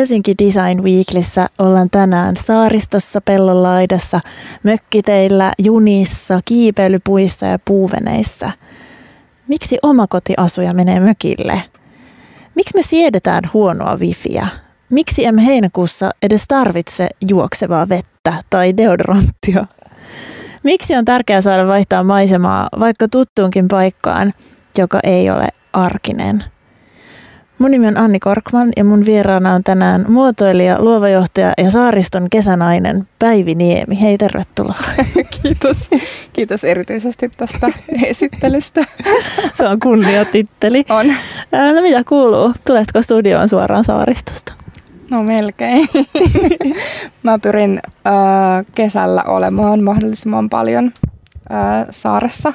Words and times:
Helsinki 0.00 0.34
Design 0.44 0.82
Weeklissä 0.82 1.48
ollaan 1.58 1.90
tänään 1.90 2.36
saaristossa, 2.36 3.20
pellonlaidassa, 3.20 4.20
mökkiteillä, 4.62 5.52
junissa, 5.58 6.40
kiipeilypuissa 6.44 7.46
ja 7.46 7.58
puuveneissä. 7.64 8.50
Miksi 9.48 9.78
omakotiasuja 9.82 10.74
menee 10.74 11.00
mökille? 11.00 11.62
Miksi 12.54 12.76
me 12.76 12.82
siedetään 12.82 13.42
huonoa 13.54 13.96
wifiä? 13.96 14.46
Miksi 14.90 15.24
emme 15.24 15.46
heinäkuussa 15.46 16.10
edes 16.22 16.44
tarvitse 16.48 17.08
juoksevaa 17.28 17.88
vettä 17.88 18.34
tai 18.50 18.76
deodoranttia? 18.76 19.64
Miksi 20.62 20.96
on 20.96 21.04
tärkeää 21.04 21.40
saada 21.40 21.66
vaihtaa 21.66 22.04
maisemaa 22.04 22.68
vaikka 22.78 23.08
tuttuunkin 23.08 23.68
paikkaan, 23.68 24.32
joka 24.78 25.00
ei 25.02 25.30
ole 25.30 25.48
arkinen? 25.72 26.44
Mun 27.60 27.70
nimi 27.70 27.86
on 27.86 27.96
Anni 27.96 28.20
Korkman 28.20 28.68
ja 28.76 28.84
mun 28.84 29.04
vieraana 29.04 29.54
on 29.54 29.64
tänään 29.64 30.04
muotoilija, 30.08 30.82
luovajohtaja 30.82 31.52
ja 31.58 31.70
saariston 31.70 32.30
kesänainen 32.30 33.08
Päivi 33.18 33.54
Niemi. 33.54 34.00
Hei, 34.00 34.18
tervetuloa. 34.18 34.74
Kiitos. 35.42 35.90
Kiitos 36.32 36.64
erityisesti 36.64 37.30
tästä 37.36 37.68
esittelystä. 38.04 38.84
Se 39.54 39.66
on 39.68 39.80
kunniatitteli. 39.80 40.84
On. 40.90 41.06
No 41.74 41.82
mitä 41.82 42.04
kuuluu? 42.08 42.52
Tuletko 42.66 43.02
studioon 43.02 43.48
suoraan 43.48 43.84
saaristosta? 43.84 44.52
No 45.10 45.22
melkein. 45.22 45.88
Mä 47.22 47.38
pyrin 47.38 47.80
äh, 48.06 48.12
kesällä 48.74 49.22
olemaan 49.22 49.82
mahdollisimman 49.82 50.48
paljon 50.50 50.92
äh, 51.52 51.86
saaressa 51.90 52.52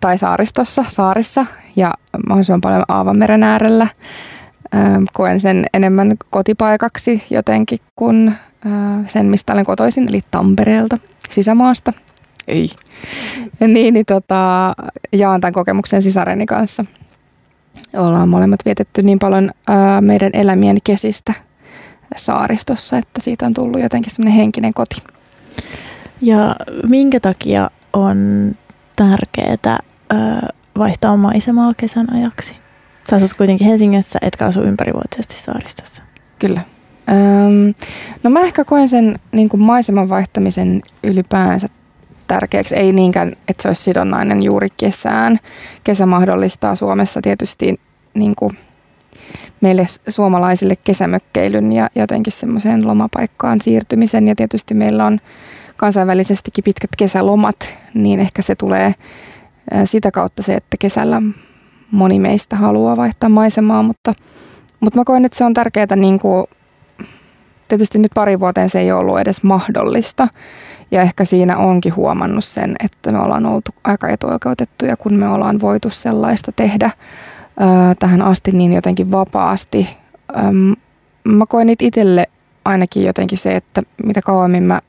tai 0.00 0.18
saaristossa, 0.18 0.84
saarissa 0.88 1.46
ja 1.76 1.94
mahdollisimman 2.28 2.60
paljon 2.60 2.84
Aavameren 2.88 3.42
äärellä. 3.42 3.86
Ähm, 4.74 5.04
koen 5.12 5.40
sen 5.40 5.66
enemmän 5.74 6.10
kotipaikaksi 6.30 7.22
jotenkin 7.30 7.78
kuin 7.96 8.28
äh, 8.28 9.06
sen, 9.06 9.26
mistä 9.26 9.52
olen 9.52 9.64
kotoisin, 9.64 10.08
eli 10.08 10.20
Tampereelta, 10.30 10.98
sisämaasta. 11.30 11.92
Ei. 12.48 12.68
Niin, 13.60 13.94
niin 13.94 14.06
tota, 14.06 14.72
jaan 15.12 15.40
tämän 15.40 15.52
kokemuksen 15.52 16.02
sisareni 16.02 16.46
kanssa. 16.46 16.84
Ollaan 17.96 18.28
molemmat 18.28 18.64
vietetty 18.64 19.02
niin 19.02 19.18
paljon 19.18 19.50
ää, 19.66 20.00
meidän 20.00 20.30
elämien 20.32 20.76
kesistä 20.84 21.34
saaristossa, 22.16 22.98
että 22.98 23.20
siitä 23.20 23.46
on 23.46 23.54
tullut 23.54 23.80
jotenkin 23.80 24.12
semmoinen 24.12 24.38
henkinen 24.38 24.74
koti. 24.74 25.02
Ja 26.20 26.56
minkä 26.88 27.20
takia 27.20 27.70
on 27.92 28.18
tärkeää 28.96 29.78
vaihtaa 30.78 31.16
maisemaa 31.16 31.72
kesän 31.76 32.06
ajaksi? 32.14 32.56
Sä 33.10 33.16
asut 33.16 33.34
kuitenkin 33.34 33.66
Helsingissä, 33.66 34.18
etkä 34.22 34.44
asu 34.44 34.62
ympärivuotisesti 34.62 35.34
saaristossa. 35.34 36.02
Kyllä. 36.38 36.60
Öm, 37.08 37.74
no 38.22 38.30
mä 38.30 38.40
ehkä 38.40 38.64
koen 38.64 38.88
sen 38.88 39.14
niin 39.32 39.48
kuin 39.48 39.60
maiseman 39.60 40.08
vaihtamisen 40.08 40.82
ylipäänsä 41.02 41.68
tärkeäksi. 42.26 42.76
Ei 42.76 42.92
niinkään, 42.92 43.32
että 43.48 43.62
se 43.62 43.68
olisi 43.68 43.82
sidonnainen 43.82 44.42
juuri 44.42 44.68
kesään. 44.76 45.38
Kesä 45.84 46.06
mahdollistaa 46.06 46.74
Suomessa 46.74 47.20
tietysti 47.22 47.80
niin 48.14 48.34
kuin 48.36 48.58
meille 49.60 49.86
suomalaisille 50.08 50.74
kesämökkeilyn 50.84 51.72
ja 51.72 51.90
jotenkin 51.94 52.32
semmoiseen 52.32 52.86
lomapaikkaan 52.86 53.60
siirtymisen. 53.60 54.28
Ja 54.28 54.34
tietysti 54.34 54.74
meillä 54.74 55.06
on 55.06 55.20
kansainvälisestikin 55.76 56.64
pitkät 56.64 56.90
kesälomat, 56.98 57.74
niin 57.94 58.20
ehkä 58.20 58.42
se 58.42 58.54
tulee 58.54 58.94
sitä 59.84 60.10
kautta 60.10 60.42
se, 60.42 60.54
että 60.54 60.76
kesällä 60.80 61.22
moni 61.90 62.18
meistä 62.18 62.56
haluaa 62.56 62.96
vaihtaa 62.96 63.28
maisemaa, 63.28 63.82
mutta, 63.82 64.12
mutta 64.80 64.98
mä 64.98 65.04
koen, 65.04 65.24
että 65.24 65.38
se 65.38 65.44
on 65.44 65.54
tärkeää 65.54 65.96
niin 65.96 66.18
kuin, 66.18 66.46
tietysti 67.68 67.98
nyt 67.98 68.10
pari 68.14 68.40
vuoteen 68.40 68.70
se 68.70 68.80
ei 68.80 68.92
ollut 68.92 69.20
edes 69.20 69.42
mahdollista. 69.42 70.28
Ja 70.90 71.02
ehkä 71.02 71.24
siinä 71.24 71.56
onkin 71.56 71.96
huomannut 71.96 72.44
sen, 72.44 72.76
että 72.84 73.12
me 73.12 73.18
ollaan 73.18 73.46
oltu 73.46 73.70
aika 73.84 74.08
etuoikeutettuja, 74.08 74.96
kun 74.96 75.14
me 75.14 75.28
ollaan 75.28 75.60
voitu 75.60 75.90
sellaista 75.90 76.52
tehdä 76.52 76.90
tähän 77.98 78.22
asti 78.22 78.52
niin 78.52 78.72
jotenkin 78.72 79.10
vapaasti. 79.10 79.96
Mä 81.24 81.46
koen 81.48 81.68
itselle 81.80 82.26
ainakin 82.64 83.04
jotenkin 83.04 83.38
se, 83.38 83.56
että 83.56 83.82
mitä 84.04 84.20
kauemmin 84.22 84.62
mä 84.62 84.80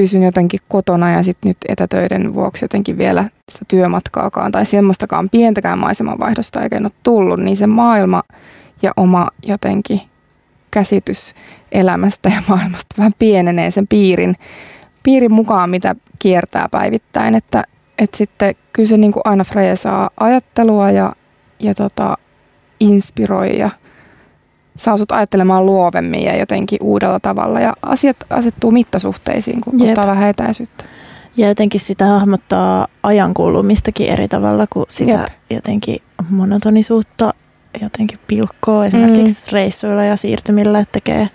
pysyn 0.00 0.22
jotenkin 0.22 0.60
kotona 0.68 1.12
ja 1.12 1.22
sitten 1.22 1.48
nyt 1.48 1.56
etätöiden 1.68 2.34
vuoksi 2.34 2.64
jotenkin 2.64 2.98
vielä 2.98 3.24
sitä 3.48 3.64
työmatkaakaan 3.68 4.52
tai 4.52 4.66
semmoistakaan 4.66 5.28
pientäkään 5.28 5.78
maisemanvaihdosta 5.78 6.62
eikä 6.62 6.78
ole 6.80 6.88
tullut, 7.02 7.40
niin 7.40 7.56
se 7.56 7.66
maailma 7.66 8.22
ja 8.82 8.92
oma 8.96 9.28
jotenkin 9.46 10.00
käsitys 10.70 11.34
elämästä 11.72 12.28
ja 12.28 12.42
maailmasta 12.48 12.94
vähän 12.98 13.12
pienenee 13.18 13.70
sen 13.70 13.86
piirin, 13.86 14.34
piirin 15.02 15.32
mukaan, 15.32 15.70
mitä 15.70 15.96
kiertää 16.18 16.66
päivittäin. 16.70 17.34
Että, 17.34 17.64
että 17.98 18.16
sitten 18.16 18.54
kyllä 18.72 18.88
se 18.88 18.96
niin 18.96 19.12
kuin 19.12 19.22
aina 19.24 19.44
freesaa 19.44 20.10
ajattelua 20.20 20.90
ja, 20.90 21.12
ja 21.58 21.74
tota, 21.74 22.18
inspiroi 22.80 23.58
ja 23.58 23.70
saa 24.80 24.96
sut 24.96 25.12
ajattelemaan 25.12 25.66
luovemmin 25.66 26.22
ja 26.22 26.36
jotenkin 26.36 26.78
uudella 26.82 27.20
tavalla. 27.20 27.60
Ja 27.60 27.74
asiat 27.82 28.16
asettuu 28.30 28.70
mittasuhteisiin, 28.70 29.60
kun 29.60 29.80
Jep. 29.80 29.88
ottaa 29.88 30.06
vähän 30.06 30.28
etäisyyttä. 30.28 30.84
Ja 31.36 31.48
jotenkin 31.48 31.80
sitä 31.80 32.06
hahmottaa 32.06 32.86
ajan 33.02 33.34
kulumistakin 33.34 34.08
eri 34.08 34.28
tavalla 34.28 34.66
kuin 34.70 34.86
sitä 34.88 35.10
Jep. 35.10 35.26
jotenkin 35.50 36.02
monotonisuutta 36.30 37.34
jotenkin 37.80 38.18
pilkkoa 38.26 38.86
esimerkiksi 38.86 39.46
mm. 39.46 39.52
reissuilla 39.52 40.04
ja 40.04 40.16
siirtymillä, 40.16 40.78
että 40.78 40.92
tekee, 40.92 41.28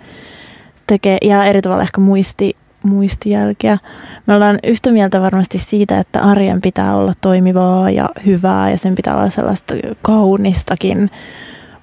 tekee 0.86 1.18
ja 1.22 1.44
eri 1.44 1.62
tavalla 1.62 1.82
ehkä 1.82 2.00
muisti, 2.00 2.56
muistijälkeä. 2.82 3.78
Me 4.26 4.34
ollaan 4.34 4.58
yhtä 4.64 4.90
mieltä 4.90 5.20
varmasti 5.20 5.58
siitä, 5.58 5.98
että 5.98 6.20
arjen 6.20 6.60
pitää 6.60 6.96
olla 6.96 7.12
toimivaa 7.20 7.90
ja 7.90 8.08
hyvää 8.26 8.70
ja 8.70 8.78
sen 8.78 8.94
pitää 8.94 9.16
olla 9.16 9.30
sellaista 9.30 9.74
kaunistakin 10.02 11.10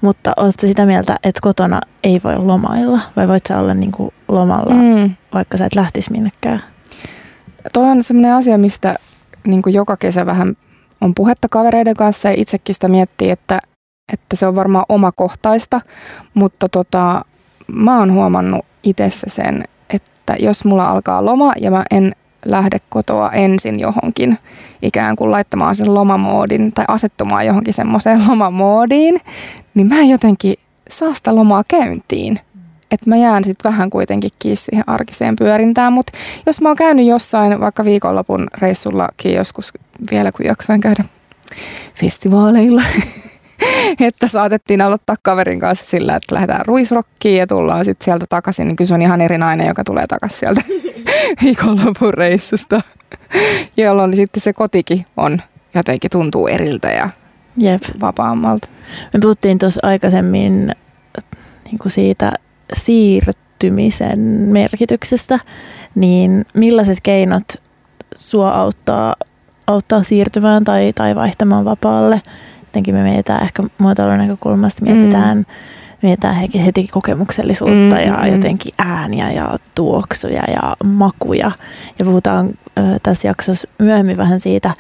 mutta 0.03 0.34
oletko 0.38 0.68
sitä 0.68 0.86
mieltä, 0.86 1.19
että 1.24 1.40
kotona 1.41 1.81
ei 2.03 2.22
voi 2.24 2.38
lomailla? 2.38 3.00
Vai 3.16 3.28
voit 3.28 3.46
sä 3.46 3.59
olla 3.59 3.74
niin 3.74 3.91
kuin 3.91 4.14
lomalla, 4.28 4.74
mm. 4.74 5.12
vaikka 5.34 5.58
sä 5.58 5.66
et 5.66 5.75
lähtisi 5.75 6.12
minnekään? 6.12 6.64
Tuo 7.74 7.84
on 7.84 8.03
sellainen 8.03 8.34
asia, 8.34 8.58
mistä 8.58 8.96
niin 9.47 9.62
kuin 9.62 9.74
joka 9.74 9.97
kesä 9.97 10.25
vähän 10.25 10.56
on 11.02 11.16
puhetta 11.16 11.47
kavereiden 11.50 11.96
kanssa 11.96 12.30
ja 12.30 12.36
itsekin 12.38 12.75
sitä 12.75 12.88
miettii, 12.88 13.30
että, 13.30 13.59
että 14.14 14.36
se 14.36 14.47
on 14.47 14.56
varmaan 14.56 14.86
omakohtaista, 14.90 15.81
mutta 16.34 16.68
tota, 16.72 17.25
mä 17.68 18.00
oon 18.00 18.14
huomannut 18.14 18.66
itsessä 18.84 19.28
sen, 19.30 19.64
että 19.90 20.35
jos 20.40 20.66
mulla 20.66 20.90
alkaa 20.90 21.25
loma 21.25 21.53
ja 21.59 21.72
mä 21.72 21.84
en 21.91 22.16
lähde 22.45 22.77
kotoa 22.89 23.29
ensin 23.29 23.79
johonkin 23.79 24.37
ikään 24.81 25.15
kuin 25.15 25.31
laittamaan 25.31 25.75
sen 25.75 25.93
lomamoodin 25.93 26.71
tai 26.73 26.85
asettumaan 26.87 27.45
johonkin 27.45 27.73
semmoiseen 27.73 28.21
lomamoodiin, 28.27 29.21
niin 29.73 29.87
mä 29.87 29.99
en 29.99 30.09
jotenkin 30.09 30.55
saa 30.89 31.13
sitä 31.13 31.35
lomaa 31.35 31.63
käyntiin. 31.67 32.39
Että 32.91 33.09
mä 33.09 33.17
jään 33.17 33.43
sitten 33.43 33.71
vähän 33.71 33.89
kuitenkin 33.89 34.31
kiinni 34.39 34.55
siihen 34.55 34.83
arkiseen 34.87 35.35
pyörintään, 35.35 35.93
mutta 35.93 36.17
jos 36.45 36.61
mä 36.61 36.69
oon 36.69 36.75
käynyt 36.75 37.05
jossain 37.05 37.59
vaikka 37.59 37.85
viikonlopun 37.85 38.47
reissullakin 38.57 39.33
joskus 39.33 39.73
vielä, 40.11 40.31
kun 40.31 40.45
jaksoin 40.45 40.81
käydä 40.81 41.03
festivaaleilla, 41.95 42.83
että 44.07 44.28
saatettiin 44.28 44.81
aloittaa 44.81 45.16
kaverin 45.22 45.59
kanssa 45.59 45.85
sillä, 45.85 46.16
että 46.16 46.35
lähdetään 46.35 46.66
ruisrokkiin 46.66 47.40
ja 47.40 47.47
tullaan 47.47 47.85
sitten 47.85 48.06
sieltä 48.06 48.25
takaisin, 48.29 48.68
niin 48.68 48.75
kyllä 48.75 48.88
se 48.88 48.94
on 48.94 49.01
ihan 49.01 49.22
eri 49.22 49.38
nainen, 49.38 49.68
joka 49.68 49.84
tulee 49.84 50.07
takaisin 50.07 50.40
sieltä 50.40 50.62
viikonlopun 51.43 52.14
reissusta, 52.14 52.82
jolloin 53.78 54.16
sitten 54.16 54.41
se 54.41 54.53
kotikin 54.53 55.05
on 55.17 55.41
jotenkin 55.76 56.11
tuntuu 56.11 56.47
eriltä 56.47 56.87
ja 56.87 57.09
Jep. 57.58 57.82
vapaammalta. 58.02 58.67
Me 59.14 59.20
puhuttiin 59.20 59.59
tuossa 59.59 59.79
aikaisemmin 59.84 60.72
niin 61.66 61.79
kuin 61.79 61.91
siitä 61.91 62.32
siirtymisen 62.73 64.20
merkityksestä, 64.29 65.40
niin 65.96 66.46
millaiset 66.53 66.99
keinot 67.03 67.43
sua 68.16 68.52
auttaa, 68.52 69.16
auttaa 69.67 70.03
siirtymään 70.03 70.64
tai, 70.64 70.93
tai 70.96 71.16
vaihtamaan 71.16 71.66
vapaalle? 71.66 72.22
Jotenkin 72.73 72.96
me 72.96 73.03
mietitään 73.03 73.43
ehkä 73.43 73.64
muotoilun 73.78 74.17
näkökulmasta, 74.17 74.81
mietitään 74.81 75.37
mm 75.37 75.46
mietitään 76.03 76.35
heti 76.35 76.87
kokemuksellisuutta 76.93 77.96
mm, 77.96 78.02
ja 78.05 78.17
mm. 78.17 78.31
jotenkin 78.31 78.72
ääniä 78.78 79.31
ja 79.31 79.58
tuoksuja 79.75 80.43
ja 80.47 80.73
makuja. 80.84 81.52
Ja 81.99 82.05
puhutaan 82.05 82.53
tässä 83.03 83.28
jaksossa 83.28 83.67
myöhemmin 83.79 84.17
vähän 84.17 84.40
siitä, 84.40 84.73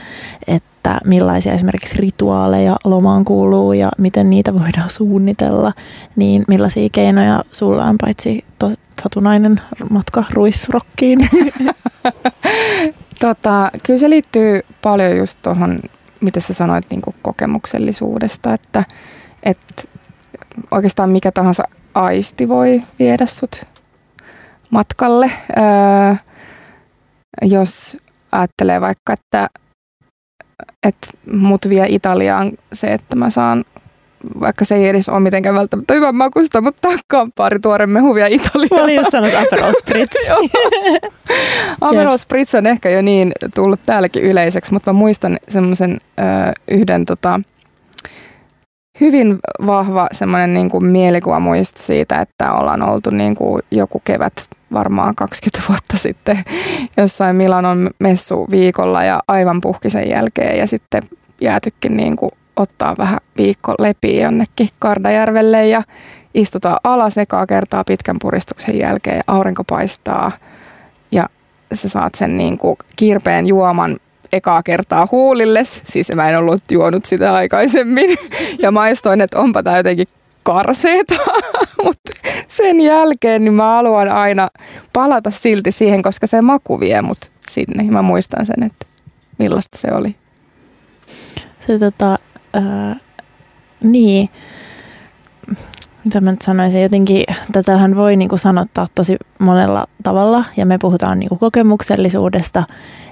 että 0.47 0.99
millaisia 1.05 1.53
esimerkiksi 1.53 1.97
rituaaleja 1.97 2.75
lomaan 2.83 3.25
kuuluu 3.25 3.73
ja 3.73 3.91
miten 3.97 4.29
niitä 4.29 4.53
voidaan 4.53 4.89
suunnitella. 4.89 5.73
Niin 6.15 6.43
millaisia 6.47 6.89
keinoja 6.91 7.43
sulla 7.51 7.85
on 7.85 7.95
paitsi 8.01 8.45
to, 8.59 8.71
satunnainen 9.01 9.61
matka 9.89 10.23
ruisrokkiin? 10.29 11.19
tota, 13.19 13.71
kyllä 13.83 13.99
se 13.99 14.09
liittyy 14.09 14.61
paljon 14.81 15.17
just 15.17 15.39
tuohon, 15.41 15.79
mitä 16.23 16.39
sä 16.39 16.53
sanoit 16.53 16.85
niin 16.89 17.01
kokemuksellisuudesta, 17.21 18.53
että, 18.53 18.83
että 19.43 19.83
oikeastaan 20.71 21.09
mikä 21.09 21.31
tahansa 21.31 21.63
aisti 21.93 22.49
voi 22.49 22.83
viedä 22.99 23.25
sut 23.25 23.65
matkalle. 24.71 25.31
Öö, 25.57 26.15
jos 27.41 27.97
ajattelee 28.31 28.81
vaikka, 28.81 29.13
että, 29.13 29.47
että 30.83 31.07
mut 31.31 31.69
vie 31.69 31.85
Italiaan 31.89 32.51
se, 32.73 32.87
että 32.87 33.15
mä 33.15 33.29
saan 33.29 33.65
vaikka 34.39 34.65
se 34.65 34.75
ei 34.75 34.87
edes 34.87 35.09
ole 35.09 35.19
mitenkään 35.19 35.55
välttämättä 35.55 35.93
hyvän 35.93 36.15
makusta, 36.15 36.61
mutta 36.61 36.89
kamppaari 37.07 37.59
tuore 37.59 37.87
mehuvia 37.87 38.27
Italiaa. 38.27 38.69
Mä 38.77 38.83
olin 38.83 38.95
just 38.95 39.11
sanonut 39.11 39.35
Aperol 39.35 39.73
Spritz. 39.79 40.15
Aperol 41.81 42.17
Spritz 42.17 42.55
on 42.55 42.67
ehkä 42.67 42.89
jo 42.89 43.01
niin 43.01 43.31
tullut 43.55 43.79
täälläkin 43.85 44.23
yleiseksi, 44.23 44.73
mutta 44.73 44.93
mä 44.93 44.99
muistan 44.99 45.37
semmoisen 45.49 45.97
yhden 46.67 47.05
tota, 47.05 47.39
hyvin 49.01 49.39
vahva 49.65 50.07
semmoinen 50.11 50.53
niin 50.53 50.69
kuin 50.69 50.85
mielikuva 50.85 51.39
muista 51.39 51.81
siitä, 51.81 52.21
että 52.21 52.53
ollaan 52.53 52.81
oltu 52.81 53.09
niin 53.09 53.35
kuin 53.35 53.61
joku 53.71 54.01
kevät 54.05 54.33
varmaan 54.73 55.15
20 55.15 55.69
vuotta 55.69 55.97
sitten 55.97 56.43
jossain 56.97 57.35
Milanon 57.35 57.89
messu 57.99 58.47
viikolla 58.51 59.03
ja 59.03 59.23
aivan 59.27 59.61
puhki 59.61 59.89
sen 59.89 60.09
jälkeen 60.09 60.57
ja 60.57 60.67
sitten 60.67 61.03
jäätykin 61.41 61.97
niin 61.97 62.15
kuin 62.15 62.31
ottaa 62.55 62.95
vähän 62.97 63.19
viikko 63.37 63.75
lepiä 63.79 64.23
jonnekin 64.23 64.69
Kardajärvelle 64.79 65.67
ja 65.67 65.83
istutaan 66.33 66.79
alas 66.83 67.17
ekaa 67.17 67.45
kertaa 67.45 67.83
pitkän 67.83 68.15
puristuksen 68.21 68.79
jälkeen 68.79 69.17
ja 69.17 69.23
aurinko 69.27 69.63
paistaa 69.63 70.31
ja 71.11 71.29
sä 71.73 71.89
saat 71.89 72.15
sen 72.15 72.37
niin 72.37 72.57
kuin 72.57 72.77
kirpeen 72.95 73.47
juoman 73.47 73.97
ekaa 74.33 74.63
kertaa 74.63 75.07
huulilles. 75.11 75.81
Siis 75.85 76.11
mä 76.15 76.29
en 76.29 76.37
ollut 76.37 76.63
juonut 76.71 77.05
sitä 77.05 77.33
aikaisemmin 77.33 78.17
ja 78.63 78.71
maistoin, 78.71 79.21
että 79.21 79.39
onpa 79.39 79.63
tämä 79.63 79.77
jotenkin 79.77 80.07
karseeta, 80.43 81.15
mutta 81.83 82.11
sen 82.47 82.81
jälkeen 82.81 83.43
niin 83.43 83.53
mä 83.53 83.65
haluan 83.65 84.09
aina 84.11 84.49
palata 84.93 85.31
silti 85.31 85.71
siihen, 85.71 86.01
koska 86.01 86.27
se 86.27 86.41
maku 86.41 86.79
vie 86.79 87.01
mut 87.01 87.31
sinne. 87.49 87.83
Mä 87.83 88.01
muistan 88.01 88.45
sen, 88.45 88.63
että 88.63 88.85
millaista 89.37 89.77
se 89.77 89.87
oli. 89.93 90.15
Se 91.67 91.79
tota, 91.79 92.19
äh, 92.55 93.01
niin, 93.83 94.29
mitä 96.03 96.21
mä 96.21 96.31
nyt 96.31 96.41
sanoisin, 96.41 96.81
jotenkin 96.81 97.23
tätähän 97.51 97.95
voi 97.95 98.15
niinku 98.15 98.37
sanottaa 98.37 98.87
tosi 98.95 99.17
monella 99.39 99.87
tavalla 100.03 100.45
ja 100.57 100.65
me 100.65 100.77
puhutaan 100.77 101.19
niinku 101.19 101.35
kokemuksellisuudesta 101.35 102.63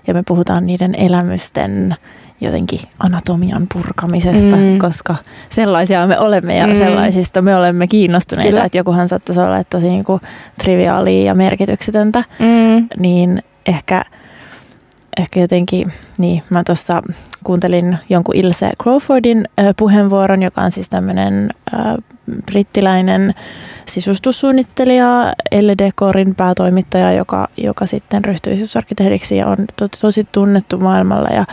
ja 0.08 0.14
me 0.14 0.24
puhutaan 0.28 0.66
niiden 0.66 0.96
elämysten 0.96 1.96
jotenkin 2.42 2.80
anatomian 3.00 3.68
purkamisesta, 3.74 4.56
mm. 4.56 4.80
koska 4.80 5.16
sellaisia 5.50 6.08
me 6.08 6.20
olemme 6.20 6.58
ja 6.58 6.68
mm. 6.68 6.76
sellaisista 6.76 7.42
me 7.42 7.56
olemme 7.56 7.88
kiinnostuneita, 7.88 8.50
Kyllä. 8.50 8.66
että 8.66 8.78
jokuhan 8.78 9.10
saattaisi 9.10 9.40
olla 9.42 9.64
tosi 9.64 9.90
niinku 9.90 10.20
triviaalia 10.64 11.24
ja 11.24 11.36
merkityksetöntä, 11.36 12.24
mm. 12.40 12.88
niin 12.98 13.44
ehkä, 13.66 14.06
ehkä 15.18 15.40
jotenkin, 15.40 15.94
niin 16.18 16.44
mä 16.50 16.64
tuossa 16.64 17.02
kuuntelin 17.44 17.98
jonkun 18.10 18.36
Ilse 18.36 18.72
Crawfordin 18.84 19.46
puheenvuoron, 19.78 20.44
joka 20.44 20.62
on 20.62 20.72
siis 20.72 20.90
tämmöinen 20.90 21.50
brittiläinen 22.46 23.34
sisustussuunnittelija, 23.86 25.34
Elle 25.52 25.74
Decorin 25.78 26.36
päätoimittaja, 26.36 27.14
joka, 27.14 27.48
joka 27.58 27.86
sitten 27.86 28.26
ryhtyi 28.26 28.56
sisusarkkitehdiksi 28.56 29.38
ja 29.38 29.48
on 29.48 29.58
to, 29.76 29.88
tosi 30.02 30.28
tunnettu 30.32 30.80
maailmalla 30.80 31.30
ja 31.30 31.46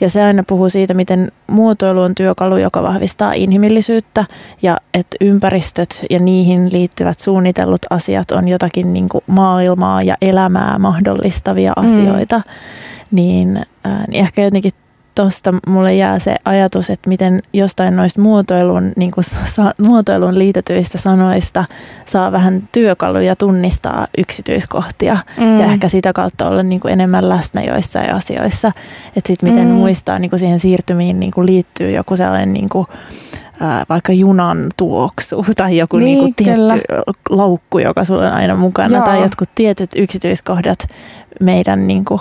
ja 0.00 0.10
se 0.10 0.22
aina 0.22 0.44
puhuu 0.46 0.68
siitä, 0.68 0.94
miten 0.94 1.32
muotoilu 1.46 2.00
on 2.00 2.14
työkalu, 2.14 2.56
joka 2.56 2.82
vahvistaa 2.82 3.32
inhimillisyyttä 3.32 4.24
ja 4.62 4.78
että 4.94 5.16
ympäristöt 5.20 6.06
ja 6.10 6.18
niihin 6.18 6.72
liittyvät 6.72 7.20
suunnitellut 7.20 7.82
asiat 7.90 8.30
on 8.30 8.48
jotakin 8.48 8.92
niin 8.92 9.08
kuin 9.08 9.24
maailmaa 9.28 10.02
ja 10.02 10.16
elämää 10.22 10.78
mahdollistavia 10.78 11.72
mm. 11.76 11.84
asioita. 11.84 12.36
Mm. 12.36 12.44
Niin, 13.14 13.56
äh, 13.86 14.06
niin 14.08 14.20
ehkä 14.20 14.42
jotenkin 14.42 14.72
tuosta 15.14 15.54
mulle 15.66 15.94
jää 15.94 16.18
se 16.18 16.36
ajatus, 16.44 16.90
että 16.90 17.08
miten 17.08 17.42
jostain 17.52 17.96
noista 17.96 18.20
muotoilun, 18.20 18.92
niin 18.96 19.10
kuin 19.10 19.24
sa, 19.24 19.74
muotoilun 19.86 20.38
liitetyistä 20.38 20.98
sanoista 20.98 21.64
saa 22.06 22.32
vähän 22.32 22.68
työkaluja 22.72 23.36
tunnistaa 23.36 24.06
yksityiskohtia 24.18 25.18
mm. 25.36 25.60
ja 25.60 25.66
ehkä 25.66 25.88
sitä 25.88 26.12
kautta 26.12 26.48
olla 26.48 26.62
niin 26.62 26.80
kuin 26.80 26.92
enemmän 26.92 27.28
läsnä 27.28 27.62
joissain 27.62 28.14
asioissa. 28.14 28.72
Että 29.16 29.28
sitten 29.28 29.50
miten 29.50 29.68
mm. 29.68 29.74
muistaa 29.74 30.18
niin 30.18 30.30
kuin 30.30 30.40
siihen 30.40 30.60
siirtymiin 30.60 31.20
niin 31.20 31.32
kuin 31.32 31.46
liittyy 31.46 31.90
joku 31.90 32.16
sellainen 32.16 32.52
niin 32.52 32.68
kuin, 32.68 32.86
ää, 33.60 33.84
vaikka 33.88 34.12
junan 34.12 34.66
tuoksu 34.76 35.44
tai 35.56 35.76
joku 35.76 35.96
niin, 35.96 36.06
niin 36.06 36.18
kuin 36.18 36.34
tietty 36.34 36.80
laukku, 37.30 37.78
joka 37.78 38.04
sulla 38.04 38.26
on 38.26 38.32
aina 38.32 38.56
mukana 38.56 38.96
Joo. 38.96 39.04
tai 39.04 39.22
jotkut 39.22 39.48
tietyt 39.54 39.90
yksityiskohdat 39.96 40.86
meidän 41.40 41.86
niin 41.86 42.04
kuin 42.04 42.20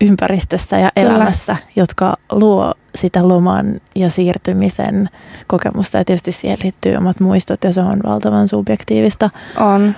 ympäristössä 0.00 0.78
ja 0.78 0.90
Kyllä. 0.94 1.10
elämässä, 1.10 1.56
jotka 1.76 2.14
luo 2.32 2.74
sitä 2.94 3.28
loman 3.28 3.80
ja 3.94 4.10
siirtymisen 4.10 5.08
kokemusta. 5.46 5.98
Ja 5.98 6.04
tietysti 6.04 6.32
siihen 6.32 6.58
liittyy 6.62 6.96
omat 6.96 7.20
muistot 7.20 7.64
ja 7.64 7.72
se 7.72 7.80
on 7.80 8.00
valtavan 8.06 8.48
subjektiivista. 8.48 9.30
On. 9.56 9.92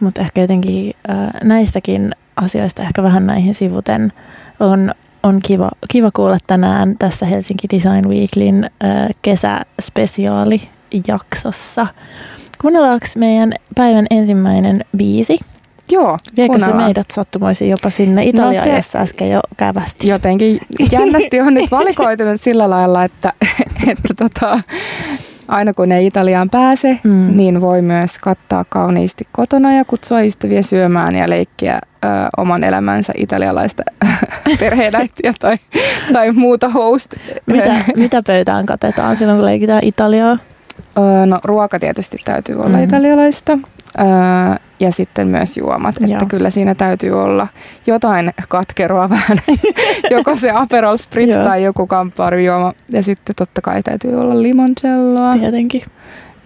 Mutta 0.00 0.20
ehkä 0.20 0.40
jotenkin 0.40 0.94
äh, 1.10 1.28
näistäkin 1.44 2.14
asioista 2.36 2.82
ehkä 2.82 3.02
vähän 3.02 3.26
näihin 3.26 3.54
sivuten 3.54 4.12
on, 4.60 4.94
on 5.22 5.40
kiva, 5.44 5.70
kiva 5.88 6.10
kuulla 6.10 6.38
tänään 6.46 6.96
tässä 6.98 7.26
Helsinki 7.26 7.68
Design 7.74 8.08
Weeklin 8.08 8.64
äh, 8.64 8.70
kesäspesiaalijaksossa. 9.22 11.86
Kuunnellaanko 12.60 13.06
meidän 13.16 13.52
päivän 13.74 14.06
ensimmäinen 14.10 14.84
biisi? 14.96 15.38
Joo. 15.90 16.18
Viekö 16.36 16.60
se 16.60 16.72
meidät 16.72 17.10
sattumoisin 17.10 17.70
jopa 17.70 17.90
sinne 17.90 18.24
Italiaan, 18.24 18.68
no 18.68 18.76
jossa 18.76 18.98
äsken 18.98 19.30
jo 19.30 19.40
kävästi? 19.56 20.08
Jotenkin 20.08 20.60
jännästi 20.92 21.40
on 21.40 21.54
nyt 21.54 21.70
valikoitunut 21.70 22.40
sillä 22.40 22.70
lailla, 22.70 23.04
että, 23.04 23.32
että 23.92 24.14
tota, 24.18 24.60
aina 25.48 25.72
kun 25.74 25.92
ei 25.92 26.06
Italiaan 26.06 26.50
pääse, 26.50 26.98
mm. 27.04 27.36
niin 27.36 27.60
voi 27.60 27.82
myös 27.82 28.18
kattaa 28.18 28.64
kauniisti 28.68 29.24
kotona 29.32 29.72
ja 29.72 29.84
kutsua 29.84 30.20
ystäviä 30.20 30.62
syömään 30.62 31.16
ja 31.16 31.30
leikkiä 31.30 31.74
ö, 32.04 32.08
oman 32.36 32.64
elämänsä 32.64 33.12
italialaista 33.16 33.82
perheenäitiä 34.60 35.34
tai, 35.40 35.56
tai 36.12 36.32
muuta 36.32 36.68
host. 36.68 37.14
Mitä, 37.46 37.74
mitä 37.96 38.22
pöytään 38.22 38.66
katetaan 38.66 39.16
silloin, 39.16 39.38
kun 39.38 39.46
leikitään 39.46 39.84
Italiaa? 39.84 40.38
Öö, 40.98 41.26
no 41.26 41.40
ruoka 41.44 41.78
tietysti 41.78 42.16
täytyy 42.24 42.56
olla 42.56 42.78
mm. 42.78 42.84
italialaista. 42.84 43.58
Öö, 43.98 44.67
ja 44.80 44.92
sitten 44.92 45.28
myös 45.28 45.56
juomat. 45.56 45.94
Joo. 46.00 46.12
Että 46.12 46.24
kyllä 46.24 46.50
siinä 46.50 46.74
täytyy 46.74 47.22
olla 47.22 47.46
jotain 47.86 48.32
katkeroa 48.48 49.10
vähän, 49.16 49.38
joko 50.10 50.36
se 50.36 50.50
Aperol 50.50 50.96
Spritz 50.96 51.34
tai 51.34 51.62
joku 51.62 51.86
kamppaarijuoma. 51.86 52.72
Ja 52.92 53.02
sitten 53.02 53.36
totta 53.36 53.60
kai 53.60 53.82
täytyy 53.82 54.14
olla 54.20 54.42
limoncelloa. 54.42 55.32
Tietenkin. 55.32 55.82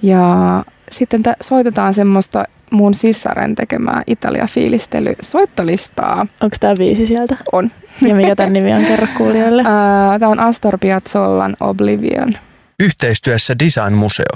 Ja 0.02 0.64
sitten 0.90 1.22
t- 1.22 1.42
soitetaan 1.42 1.94
semmoista 1.94 2.44
mun 2.70 2.94
sissaren 2.94 3.54
tekemää 3.54 4.02
Italia-fiilistely 4.06 5.14
soittolistaa. 5.22 6.26
Onko 6.40 6.56
tämä 6.60 6.74
viisi 6.78 7.06
sieltä? 7.06 7.36
On. 7.52 7.70
Ja 8.08 8.14
mikä 8.14 8.36
tämän 8.36 8.52
nimi 8.52 8.72
on? 8.72 8.84
Kerro 8.84 9.06
kuulijoille. 9.16 9.62
Tämä 10.18 10.28
on 10.32 10.40
Astor 10.40 10.78
Piazzollan 10.78 11.56
Oblivion. 11.60 12.34
Yhteistyössä 12.80 13.54
Design 13.58 13.92
Museo. 13.92 14.26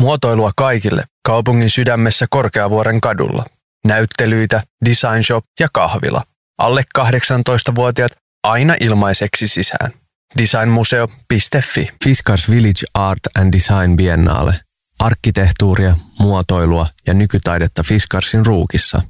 Muotoilua 0.00 0.50
kaikille 0.56 1.02
kaupungin 1.26 1.70
sydämessä 1.70 2.26
Korkeavuoren 2.30 3.00
kadulla. 3.00 3.44
Näyttelyitä, 3.86 4.62
design 4.84 5.22
shop 5.22 5.44
ja 5.60 5.68
kahvila. 5.72 6.24
Alle 6.58 6.84
18-vuotiaat 6.98 8.12
aina 8.42 8.74
ilmaiseksi 8.80 9.48
sisään. 9.48 9.92
Designmuseo.fi 10.38 11.88
Fiskars 12.04 12.50
Village 12.50 12.86
Art 12.94 13.20
and 13.38 13.52
Design 13.52 13.96
Biennale. 13.96 14.54
Arkkitehtuuria, 15.00 15.96
muotoilua 16.18 16.86
ja 17.06 17.14
nykytaidetta 17.14 17.82
Fiskarsin 17.82 18.46
ruukissa. 18.46 19.02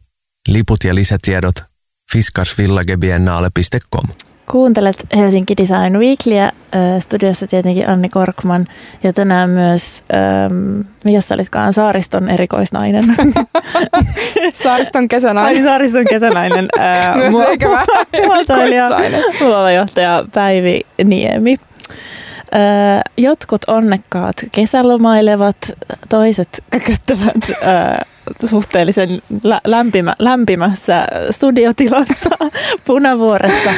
Liput 0.48 0.84
ja 0.84 0.94
lisätiedot 0.94 1.54
fiskarsvillagebiennale.com 2.12 4.08
Kuuntelet 4.50 5.06
Helsinki 5.16 5.56
Design 5.56 5.98
Weeklyä, 5.98 6.52
studiossa 7.00 7.46
tietenkin 7.46 7.88
Anni 7.88 8.08
Korkman 8.08 8.64
ja 9.02 9.12
tänään 9.12 9.50
myös, 9.50 10.04
ähm, 10.14 10.80
mikä 11.04 11.20
sä 11.20 11.34
olitkaan, 11.34 11.72
Saariston 11.72 12.28
erikoisnainen. 12.28 13.04
saariston 14.64 15.08
kesänainen. 15.08 15.56
Ai 15.56 15.62
Saariston 15.62 16.04
kesänainen. 16.10 16.68
Äh, 16.78 17.16
myös 17.30 17.48
eikä 17.48 17.70
vähän 17.70 17.86
johtaja 19.74 20.24
Päivi 20.34 20.80
Niemi. 21.04 21.56
Äh, 22.54 23.02
jotkut 23.16 23.64
onnekkaat 23.66 24.36
kesälomailevat, 24.52 25.56
toiset 26.08 26.62
kököttävät 26.70 27.50
äh, 27.50 28.15
suhteellisen 28.44 29.22
lämpimä, 29.64 30.14
lämpimässä 30.18 31.06
studiotilassa 31.30 32.30
Punavuoressa. 32.86 33.70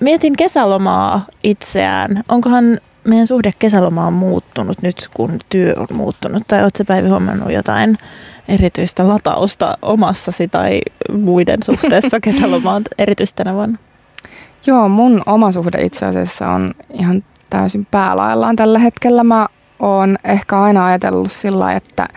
Mietin 0.00 0.36
kesälomaa 0.36 1.26
itseään. 1.44 2.24
Onkohan 2.28 2.80
meidän 3.04 3.26
suhde 3.26 3.52
kesälomaan 3.58 4.12
muuttunut 4.12 4.82
nyt, 4.82 5.08
kun 5.14 5.38
työ 5.48 5.74
on 5.76 5.96
muuttunut? 5.96 6.42
Tai 6.48 6.62
oletko 6.62 6.84
Päivi 6.84 7.08
huomannut 7.08 7.52
jotain 7.52 7.98
erityistä 8.48 9.08
latausta 9.08 9.78
omassasi 9.82 10.48
tai 10.48 10.80
muiden 11.12 11.62
suhteessa 11.62 12.20
kesälomaan 12.24 12.82
erityisesti 12.98 13.36
tänä 13.44 13.54
vuonna? 13.54 13.78
Joo, 14.66 14.88
mun 14.88 15.22
oma 15.26 15.52
suhde 15.52 15.82
itse 15.82 16.06
asiassa 16.06 16.48
on 16.48 16.74
ihan 16.92 17.24
täysin 17.50 17.86
päälaillaan 17.90 18.56
tällä 18.56 18.78
hetkellä. 18.78 19.24
Mä 19.24 19.48
oon 19.78 20.18
ehkä 20.24 20.60
aina 20.60 20.86
ajatellut 20.86 21.32
sillä 21.32 21.72
että 21.72 22.08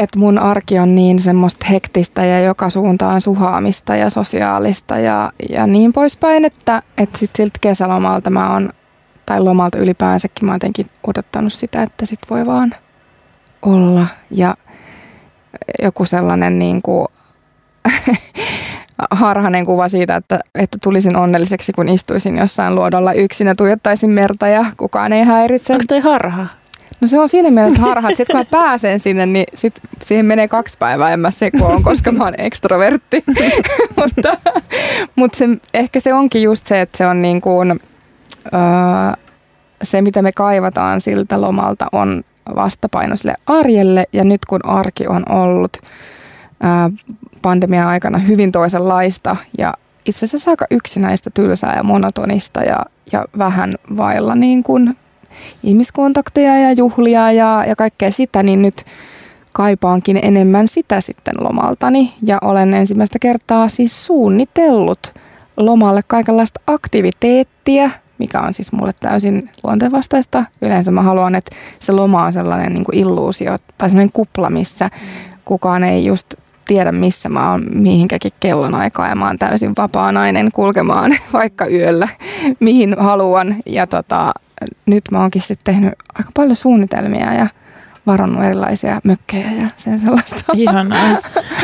että 0.00 0.18
mun 0.18 0.38
arki 0.38 0.78
on 0.78 0.94
niin 0.94 1.18
semmoista 1.18 1.66
hektistä 1.70 2.24
ja 2.24 2.40
joka 2.40 2.70
suuntaan 2.70 3.20
suhaamista 3.20 3.96
ja 3.96 4.10
sosiaalista 4.10 4.98
ja, 4.98 5.32
ja 5.48 5.66
niin 5.66 5.92
poispäin, 5.92 6.44
että, 6.44 6.82
että 6.98 7.18
sit 7.18 7.30
siltä 7.36 7.58
kesälomalta 7.60 8.30
mä 8.30 8.52
oon, 8.52 8.72
tai 9.26 9.40
lomalta 9.40 9.78
ylipäänsäkin 9.78 10.46
mä 10.46 10.52
oon 10.52 10.56
jotenkin 10.56 10.86
odottanut 11.06 11.52
sitä, 11.52 11.82
että 11.82 12.06
sit 12.06 12.18
voi 12.30 12.46
vaan 12.46 12.74
olla 13.62 14.06
ja 14.30 14.54
joku 15.82 16.04
sellainen 16.04 16.58
niin 16.58 16.82
kuin 16.82 17.08
harhainen 19.10 19.66
kuva 19.66 19.88
siitä, 19.88 20.16
että, 20.16 20.40
että 20.54 20.78
tulisin 20.82 21.16
onnelliseksi, 21.16 21.72
kun 21.72 21.88
istuisin 21.88 22.38
jossain 22.38 22.74
luodolla 22.74 23.12
yksin 23.12 23.46
ja 23.46 23.54
tuijottaisin 23.54 24.10
merta 24.10 24.48
ja 24.48 24.64
kukaan 24.76 25.12
ei 25.12 25.24
häiritse. 25.24 25.72
Onko 25.72 25.84
toi 25.88 26.00
harha? 26.00 26.46
No 27.00 27.06
se 27.06 27.20
on 27.20 27.28
siinä 27.28 27.50
mielessä 27.50 27.82
harha, 27.82 28.08
että 28.08 28.16
sitten 28.16 28.36
kun 28.36 28.46
mä 28.50 28.60
pääsen 28.60 29.00
sinne, 29.00 29.26
niin 29.26 29.46
sit 29.54 29.80
siihen 30.02 30.26
menee 30.26 30.48
kaksi 30.48 30.78
päivää, 30.78 31.12
en 31.12 31.20
mä 31.20 31.30
sekoon, 31.30 31.82
koska 31.82 32.12
mä 32.12 32.24
oon 32.24 32.34
ekstrovertti. 32.38 33.24
mutta 33.96 34.36
mutta 35.16 35.38
se, 35.38 35.48
ehkä 35.74 36.00
se 36.00 36.14
onkin 36.14 36.42
just 36.42 36.66
se, 36.66 36.80
että 36.80 36.98
se 36.98 37.06
on 37.06 37.20
niin 37.20 37.40
kuin, 37.40 37.70
öö, 37.70 38.60
se, 39.84 40.02
mitä 40.02 40.22
me 40.22 40.32
kaivataan 40.32 41.00
siltä 41.00 41.40
lomalta, 41.40 41.86
on 41.92 42.24
vastapaino 42.56 43.16
sille 43.16 43.34
arjelle. 43.46 44.04
Ja 44.12 44.24
nyt 44.24 44.44
kun 44.44 44.60
arki 44.64 45.06
on 45.06 45.22
ollut 45.28 45.76
ää, 46.60 46.90
pandemian 47.42 47.86
aikana 47.86 48.18
hyvin 48.18 48.52
toisenlaista 48.52 49.36
ja 49.58 49.74
itse 50.04 50.24
asiassa 50.24 50.50
aika 50.50 50.66
yksinäistä, 50.70 51.30
tylsää 51.34 51.76
ja 51.76 51.82
monotonista 51.82 52.62
ja, 52.62 52.78
ja 53.12 53.24
vähän 53.38 53.74
vailla 53.96 54.34
niin 54.34 54.62
kuin 54.62 54.96
ihmiskontakteja 55.62 56.58
ja 56.58 56.72
juhlia 56.72 57.32
ja, 57.32 57.64
ja 57.68 57.76
kaikkea 57.76 58.10
sitä, 58.10 58.42
niin 58.42 58.62
nyt 58.62 58.84
kaipaankin 59.52 60.18
enemmän 60.22 60.68
sitä 60.68 61.00
sitten 61.00 61.34
lomaltani. 61.40 62.12
Ja 62.26 62.38
olen 62.42 62.74
ensimmäistä 62.74 63.18
kertaa 63.18 63.68
siis 63.68 64.06
suunnitellut 64.06 65.14
lomalle 65.56 66.02
kaikenlaista 66.06 66.60
aktiviteettia, 66.66 67.90
mikä 68.18 68.40
on 68.40 68.54
siis 68.54 68.72
mulle 68.72 68.92
täysin 69.00 69.42
luontevastaista. 69.62 70.44
Yleensä 70.62 70.90
mä 70.90 71.02
haluan, 71.02 71.34
että 71.34 71.56
se 71.78 71.92
loma 71.92 72.24
on 72.24 72.32
sellainen 72.32 72.74
niin 72.74 72.84
illuusio 72.92 73.56
tai 73.78 73.90
sellainen 73.90 74.12
kupla, 74.12 74.50
missä 74.50 74.90
kukaan 75.44 75.84
ei 75.84 76.06
just 76.06 76.34
tiedä, 76.66 76.92
missä 76.92 77.28
mä 77.28 77.50
oon 77.50 77.66
mihinkäkin 77.74 78.32
kellonaikaa 78.40 79.08
ja 79.08 79.14
mä 79.14 79.26
oon 79.26 79.38
täysin 79.38 79.72
vapaa 79.78 80.12
nainen 80.12 80.50
kulkemaan 80.52 81.14
vaikka 81.32 81.66
yöllä, 81.66 82.08
mihin 82.60 82.96
haluan. 82.98 83.56
Ja 83.66 83.86
tota, 83.86 84.32
nyt 84.86 85.04
mä 85.10 85.20
oonkin 85.20 85.42
sitten 85.42 85.74
tehnyt 85.74 85.92
aika 86.14 86.30
paljon 86.36 86.56
suunnitelmia 86.56 87.34
ja 87.34 87.48
varannut 88.06 88.44
erilaisia 88.44 89.00
mökkejä 89.04 89.52
ja 89.52 89.66
sen 89.76 89.98
sellaista. 89.98 90.44
Ihanaa. 90.54 91.16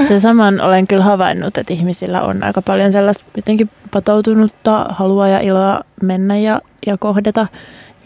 Sen 0.09 0.21
saman 0.21 0.61
olen 0.61 0.87
kyllä 0.87 1.05
havainnut, 1.05 1.59
että 1.59 1.73
ihmisillä 1.73 2.23
on 2.23 2.43
aika 2.43 2.63
paljon 2.63 2.93
sellaista 2.93 3.25
jotenkin 3.37 3.71
patoutunutta 3.91 4.87
halua 4.89 5.29
ja 5.29 5.41
iloa 5.41 5.81
mennä 6.03 6.39
ja, 6.39 6.61
ja 6.87 6.97
kohdata. 6.99 7.47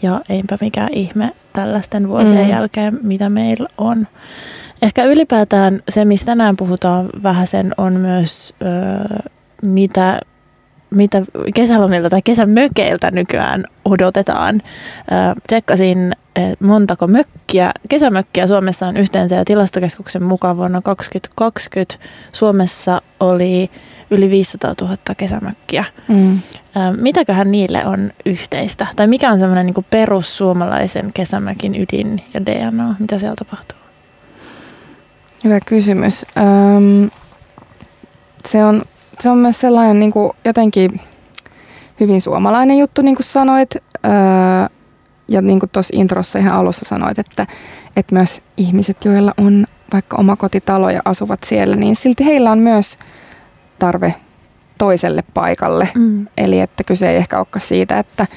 Ja 0.01 0.21
eipä 0.29 0.57
mikään 0.61 0.93
ihme 0.93 1.31
tällaisten 1.53 2.07
vuosien 2.07 2.45
mm. 2.45 2.49
jälkeen, 2.49 2.99
mitä 3.03 3.29
meillä 3.29 3.67
on. 3.77 4.07
Ehkä 4.81 5.03
ylipäätään 5.03 5.81
se, 5.89 6.05
mistä 6.05 6.25
tänään 6.25 6.57
puhutaan 6.57 7.09
vähän 7.23 7.47
sen, 7.47 7.73
on 7.77 7.93
myös 7.93 8.53
öö, 8.61 9.29
mitä 9.61 10.19
mitä 10.91 11.21
kesälomilta 11.55 12.09
tai 12.09 12.21
kesämökeiltä 12.21 13.11
nykyään 13.11 13.63
odotetaan. 13.85 14.61
Tsekkasin, 15.47 16.15
montako 16.59 17.07
mökkiä, 17.07 17.71
kesämökkiä 17.89 18.47
Suomessa 18.47 18.87
on 18.87 18.97
yhteensä 18.97 19.35
ja 19.35 19.45
tilastokeskuksen 19.45 20.23
mukaan 20.23 20.57
vuonna 20.57 20.81
2020 20.81 21.95
Suomessa 22.33 23.01
oli 23.19 23.71
yli 24.11 24.29
500 24.29 24.73
000 24.81 24.97
kesämökkiä. 25.17 25.85
Mm. 26.07 26.39
Mitäköhän 26.97 27.51
niille 27.51 27.85
on 27.85 28.11
yhteistä? 28.25 28.87
Tai 28.95 29.07
mikä 29.07 29.31
on 29.31 29.39
semmoinen 29.39 29.65
niin 29.65 29.85
perussuomalaisen 29.89 31.13
kesämökin 31.13 31.75
ydin 31.75 32.21
ja 32.33 32.45
DNA? 32.45 32.95
Mitä 32.99 33.19
siellä 33.19 33.35
tapahtuu? 33.35 33.81
Hyvä 35.43 35.59
kysymys. 35.65 36.25
Öm, 36.37 37.09
se 38.45 38.65
on 38.65 38.81
se 39.21 39.29
on 39.29 39.37
myös 39.37 39.59
sellainen 39.59 39.99
niin 39.99 40.11
kuin 40.11 40.31
jotenkin 40.45 40.99
hyvin 41.99 42.21
suomalainen 42.21 42.77
juttu, 42.77 43.01
niin 43.01 43.15
kuin 43.15 43.25
sanoit. 43.25 43.75
Öö, 43.75 44.11
ja 45.27 45.41
niin 45.41 45.59
kuin 45.59 45.69
tuossa 45.69 45.97
introssa 45.97 46.39
ihan 46.39 46.55
alussa 46.55 46.85
sanoit, 46.85 47.19
että, 47.19 47.47
että 47.95 48.15
myös 48.15 48.41
ihmiset, 48.57 49.05
joilla 49.05 49.31
on 49.37 49.67
vaikka 49.93 50.17
oma 50.17 50.35
kotitalo 50.35 50.89
ja 50.89 51.01
asuvat 51.05 51.43
siellä, 51.43 51.75
niin 51.75 51.95
silti 51.95 52.25
heillä 52.25 52.51
on 52.51 52.59
myös 52.59 52.99
tarve 53.79 54.15
toiselle 54.77 55.23
paikalle. 55.33 55.89
Mm. 55.95 56.27
Eli 56.37 56.59
että 56.59 56.83
kyse 56.87 57.09
ei 57.09 57.17
ehkä 57.17 57.37
olekaan 57.37 57.61
siitä, 57.61 57.99
että 57.99 58.27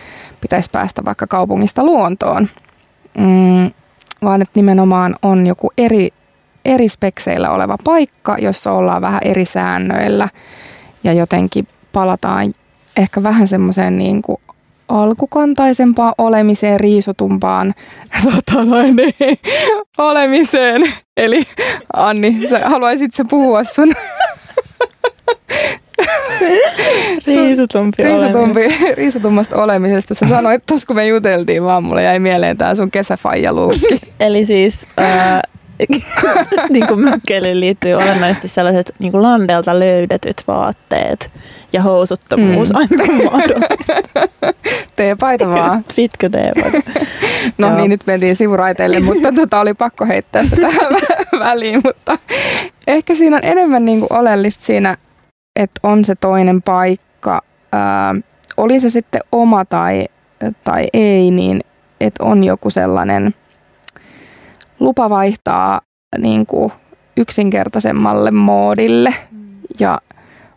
pitäisi 0.41 0.71
päästä 0.71 1.05
vaikka 1.05 1.26
kaupungista 1.26 1.85
luontoon, 1.85 2.49
mm, 3.19 3.71
vaan 4.23 4.43
että 4.43 4.53
nimenomaan 4.61 5.17
on 5.23 5.47
joku 5.47 5.71
eri, 5.79 6.11
eri 6.64 6.88
spekseillä 6.88 7.50
oleva 7.50 7.76
paikka, 7.85 8.37
jossa 8.38 8.73
ollaan 8.73 9.03
vähän 9.03 9.21
eri 9.25 9.45
säännöillä– 9.45 10.29
ja 11.05 11.13
jotenkin 11.13 11.69
palataan 11.93 12.55
ehkä 12.97 13.23
vähän 13.23 13.49
semmoiseen 13.49 13.97
niin 13.97 14.23
kuin 14.23 14.39
alkukantaisempaan 14.89 16.15
olemiseen, 16.19 16.81
riisutumpaan 16.81 17.75
tota 18.25 18.65
noin, 18.65 18.97
niin, 18.97 19.39
olemiseen. 19.99 20.83
Eli 21.17 21.43
Anni, 21.93 22.49
sä 22.51 22.69
haluaisit 22.69 23.15
sä 23.15 23.25
puhua 23.31 23.65
sun 23.65 23.93
Riisutumpi, 27.27 28.03
riisutumpi 28.03 28.61
riisutummasta 28.95 29.63
olemisesta. 29.63 30.15
Sä 30.15 30.29
sanoit 30.29 30.63
tuossa, 30.67 30.87
kun 30.87 30.97
me 30.97 31.07
juteltiin 31.07 31.65
vaan, 31.65 31.85
mulle 31.85 32.03
jäi 32.03 32.19
mieleen 32.19 32.57
tää 32.57 32.75
sun 32.75 32.91
kesäfaijaluukki. 32.91 34.01
Eli 34.21 34.47
siis 34.47 34.87
äh, 35.01 35.41
niin 36.71 36.87
kuin 36.87 37.00
mökkeilyyn 37.00 37.61
liittyy 37.61 37.95
olennaisesti 37.95 38.49
sellaiset 38.49 38.93
niin 38.99 39.12
kuin 39.12 39.23
landelta 39.23 39.78
löydetyt 39.78 40.45
vaatteet 40.47 41.31
ja 41.73 41.83
housuttomuus 41.83 42.71
mm. 42.71 42.76
aina 42.76 43.25
mahdollista. 43.31 43.95
Teepaita 44.97 45.49
vaan. 45.54 45.85
Pitkä 45.97 46.31
teepaita. 46.31 46.90
no 47.59 47.69
Joo. 47.69 47.76
niin, 47.76 47.90
nyt 47.90 48.07
mentiin 48.07 48.37
sivuraiteille, 48.37 49.00
mutta 49.00 49.33
tota 49.33 49.61
oli 49.61 49.75
pakko 49.75 50.07
heittää 50.07 50.43
sitä 50.43 50.57
tähän 50.57 50.93
väliin. 51.38 51.81
Mutta 51.85 52.19
ehkä 52.87 53.14
siinä 53.14 53.37
on 53.37 53.45
enemmän 53.45 53.85
niin 53.85 54.00
kuin 54.00 54.12
oleellista 54.12 54.64
siinä, 54.64 54.97
että 55.57 55.81
on 55.83 56.04
se 56.04 56.14
toinen 56.14 56.62
paikka. 56.62 57.43
Ää, 57.73 58.14
oli 58.57 58.81
se 58.81 58.88
sitten 58.88 59.21
oma 59.33 59.64
tai, 59.64 60.04
tai 60.64 60.87
ei, 60.93 61.31
niin 61.31 61.61
että 62.00 62.25
on 62.25 62.45
joku 62.45 62.71
sellainen– 62.71 63.35
lupa 64.81 65.11
vaihtaa 65.11 65.81
niin 66.19 66.47
kuin 66.47 66.73
yksinkertaisemmalle 67.16 68.31
moodille 68.31 69.14
mm. 69.31 69.45
ja 69.81 69.99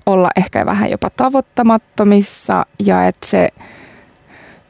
olla 0.06 0.30
ehkä 0.36 0.66
vähän 0.66 0.92
jopa 0.92 1.10
tavoittamattomissa 1.10 2.66
ja 2.80 3.08
että 3.08 3.28
se, 3.28 3.50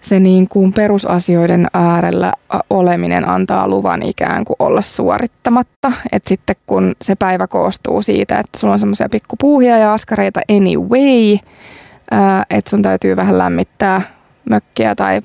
se 0.02 0.20
niin 0.20 0.48
kuin 0.48 0.74
perusasioiden 0.74 1.68
äärellä 1.74 2.34
oleminen 2.70 3.30
antaa 3.30 3.68
luvan 3.68 4.04
ikään 4.04 4.46
kuin 4.46 4.56
olla 4.60 4.82
suorittamatta. 4.82 5.92
että 6.12 6.30
sitten 6.30 6.56
kun 6.66 6.96
se 7.02 7.16
päivä 7.16 7.48
koostuu 7.48 8.02
siitä, 8.02 8.40
että 8.40 8.60
sulla 8.60 8.74
on 8.74 8.80
semmoisia 8.80 9.10
pikkupuuhia 9.10 9.78
ja 9.78 9.94
askareita 9.94 10.42
anyway, 10.52 11.38
että 12.50 12.70
sun 12.70 12.82
täytyy 12.82 13.16
vähän 13.16 13.38
lämmittää 13.38 14.02
mökkiä 14.50 14.96
tai, 14.96 15.22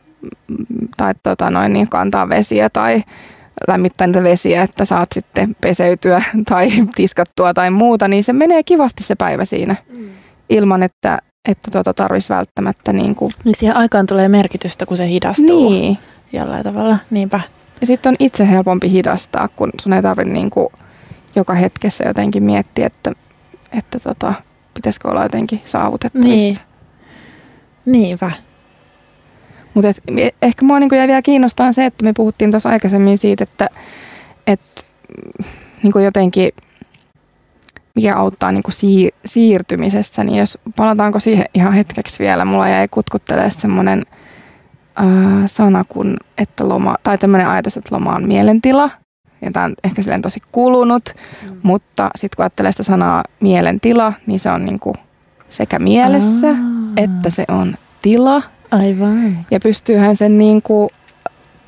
tai 0.96 1.14
tota 1.22 1.50
noin, 1.50 1.72
niin 1.72 1.88
kantaa 1.88 2.28
vesiä 2.28 2.70
tai 2.70 3.02
lämmittää 3.68 4.06
niitä 4.06 4.22
vesiä, 4.22 4.62
että 4.62 4.84
saat 4.84 5.08
sitten 5.14 5.56
peseytyä 5.60 6.22
tai 6.48 6.70
tiskattua 6.94 7.54
tai 7.54 7.70
muuta, 7.70 8.08
niin 8.08 8.24
se 8.24 8.32
menee 8.32 8.62
kivasti 8.62 9.02
se 9.02 9.14
päivä 9.14 9.44
siinä 9.44 9.76
mm. 9.96 10.10
ilman, 10.48 10.82
että, 10.82 11.18
että 11.48 11.70
tuota 11.70 11.94
tarvitsisi 11.94 12.34
välttämättä 12.34 12.92
niin 12.92 13.14
kuin... 13.14 13.30
Niin 13.44 13.54
siihen 13.54 13.76
aikaan 13.76 14.06
tulee 14.06 14.28
merkitystä, 14.28 14.86
kun 14.86 14.96
se 14.96 15.08
hidastuu 15.08 15.70
niin. 15.70 15.98
jollain 16.32 16.64
tavalla, 16.64 16.98
niinpä. 17.10 17.40
Ja 17.80 17.86
sitten 17.86 18.10
on 18.10 18.16
itse 18.18 18.50
helpompi 18.50 18.90
hidastaa, 18.90 19.48
kun 19.56 19.70
sun 19.80 19.92
ei 19.92 20.02
tarvitse 20.02 20.32
niin 20.32 20.50
kuin 20.50 20.68
joka 21.36 21.54
hetkessä 21.54 22.04
jotenkin 22.04 22.42
miettiä, 22.42 22.86
että, 22.86 23.12
että 23.72 24.00
tota, 24.00 24.34
pitäisikö 24.74 25.08
olla 25.08 25.22
jotenkin 25.22 25.60
saavutettavissa. 25.64 26.60
Niin. 27.86 28.00
Niinpä. 28.00 28.30
Mutta 29.74 29.88
ehkä 30.42 30.64
mua 30.64 30.78
niinku 30.78 30.94
jäi 30.94 31.08
vielä 31.08 31.22
kiinnostaa 31.22 31.72
se, 31.72 31.86
että 31.86 32.04
me 32.04 32.12
puhuttiin 32.16 32.50
tuossa 32.50 32.68
aikaisemmin 32.68 33.18
siitä, 33.18 33.44
että 33.44 33.68
et, 34.46 34.60
niinku 35.82 35.98
jotenkin 35.98 36.52
mikä 37.94 38.16
auttaa 38.16 38.52
niinku 38.52 38.70
siir- 38.70 39.14
siirtymisessä, 39.24 40.24
niin 40.24 40.38
jos 40.38 40.58
palataanko 40.76 41.20
siihen 41.20 41.44
ihan 41.54 41.72
hetkeksi 41.72 42.18
vielä, 42.18 42.44
mulla 42.44 42.68
jäi 42.68 42.88
kutkuttelemaan 42.88 43.50
semmoinen 43.50 44.06
äh, 45.00 45.06
sana 45.46 45.84
kuin, 45.88 46.16
että 46.38 46.68
loma, 46.68 46.96
tai 47.02 47.18
tämmöinen 47.18 47.48
ajatus, 47.48 47.76
että 47.76 47.94
loma 47.94 48.14
on 48.14 48.28
mielentila. 48.28 48.90
Ja 49.42 49.52
tämä 49.52 49.64
on 49.64 49.74
ehkä 49.84 50.02
silleen 50.02 50.22
tosi 50.22 50.40
kulunut, 50.52 51.02
mm. 51.42 51.56
mutta 51.62 52.10
sitten 52.14 52.36
kun 52.36 52.42
ajattelee 52.42 52.72
sitä 52.72 52.82
sanaa 52.82 53.24
mielentila, 53.40 54.12
niin 54.26 54.40
se 54.40 54.50
on 54.50 54.64
niinku 54.64 54.94
sekä 55.48 55.78
mielessä, 55.78 56.48
Aa. 56.48 56.56
että 56.96 57.30
se 57.30 57.44
on 57.48 57.74
tila. 58.02 58.42
Aivan. 58.72 59.38
Ja 59.50 59.60
pystyyhän 59.60 60.16
sen 60.16 60.38
niinku 60.38 60.90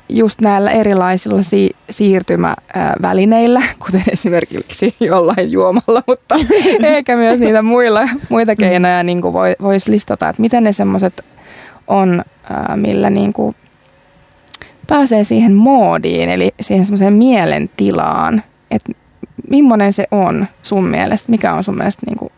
just 0.09 0.41
näillä 0.41 0.71
erilaisilla 0.71 1.43
si- 1.43 1.75
siirtymävälineillä, 1.89 3.61
kuten 3.85 4.03
esimerkiksi 4.11 4.95
jollain 4.99 5.51
juomalla, 5.51 6.03
mutta 6.07 6.35
eikä 6.83 7.15
myös 7.15 7.39
niitä 7.39 7.61
muilla, 7.61 8.09
muita 8.29 8.55
keinoja 8.55 9.03
niin 9.03 9.21
kuin 9.21 9.33
voi, 9.33 9.55
voisi 9.61 9.91
listata, 9.91 10.29
että 10.29 10.41
miten 10.41 10.63
ne 10.63 10.71
semmoiset 10.71 11.25
on, 11.87 12.23
millä 12.75 13.09
niin 13.09 13.33
kuin 13.33 13.55
pääsee 14.87 15.23
siihen 15.23 15.53
moodiin, 15.53 16.29
eli 16.29 16.53
siihen 16.61 16.85
semmoiseen 16.85 17.13
mielentilaan, 17.13 18.43
että 18.71 18.91
millainen 19.49 19.93
se 19.93 20.07
on 20.11 20.47
sun 20.63 20.87
mielestä, 20.87 21.31
mikä 21.31 21.53
on 21.53 21.63
sun 21.63 21.77
mielestä 21.77 22.03
niin 22.05 22.17
kuin 22.17 22.31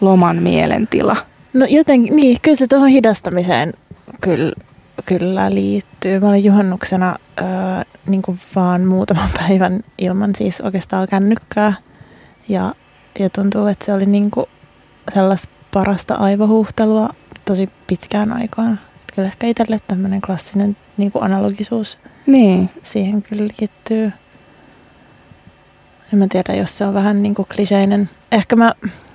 loman 0.00 0.42
mielentila? 0.42 1.16
No 1.54 1.66
jotenkin, 1.68 2.16
niin, 2.16 2.38
kyllä 2.42 2.56
se 2.56 2.66
tuohon 2.66 2.88
hidastamiseen 2.88 3.72
kyllä 4.20 4.52
kyllä 5.04 5.54
liittyy. 5.54 6.20
Mä 6.20 6.28
olin 6.28 6.44
juhannuksena 6.44 7.16
öö, 7.38 7.46
niin 8.06 8.22
kuin 8.22 8.38
vaan 8.54 8.84
muutaman 8.84 9.28
päivän 9.38 9.80
ilman 9.98 10.34
siis 10.34 10.60
oikeastaan 10.60 11.08
kännykkää. 11.10 11.72
Ja, 12.48 12.74
ja 13.18 13.30
tuntuu, 13.30 13.66
että 13.66 13.84
se 13.84 13.92
oli 13.92 14.06
niin 14.06 14.30
kuin 14.30 14.46
sellaista 15.14 15.48
parasta 15.72 16.14
aivohuhtelua 16.14 17.08
tosi 17.44 17.68
pitkään 17.86 18.32
aikaan. 18.32 18.72
Että 18.72 19.14
kyllä 19.14 19.28
ehkä 19.28 19.46
itselle 19.46 19.78
tämmöinen 19.86 20.20
klassinen 20.20 20.76
niin 20.96 21.12
kuin 21.12 21.24
analogisuus 21.24 21.98
niin. 22.26 22.70
siihen 22.82 23.22
kyllä 23.22 23.48
liittyy. 23.60 24.12
En 26.12 26.18
mä 26.18 26.26
tiedä, 26.30 26.54
jos 26.54 26.78
se 26.78 26.84
on 26.86 26.94
vähän 26.94 27.22
niin 27.22 27.34
kuin 27.34 27.48
kliseinen. 27.54 28.10
Ehkä 28.32 28.56
mä 28.56 28.74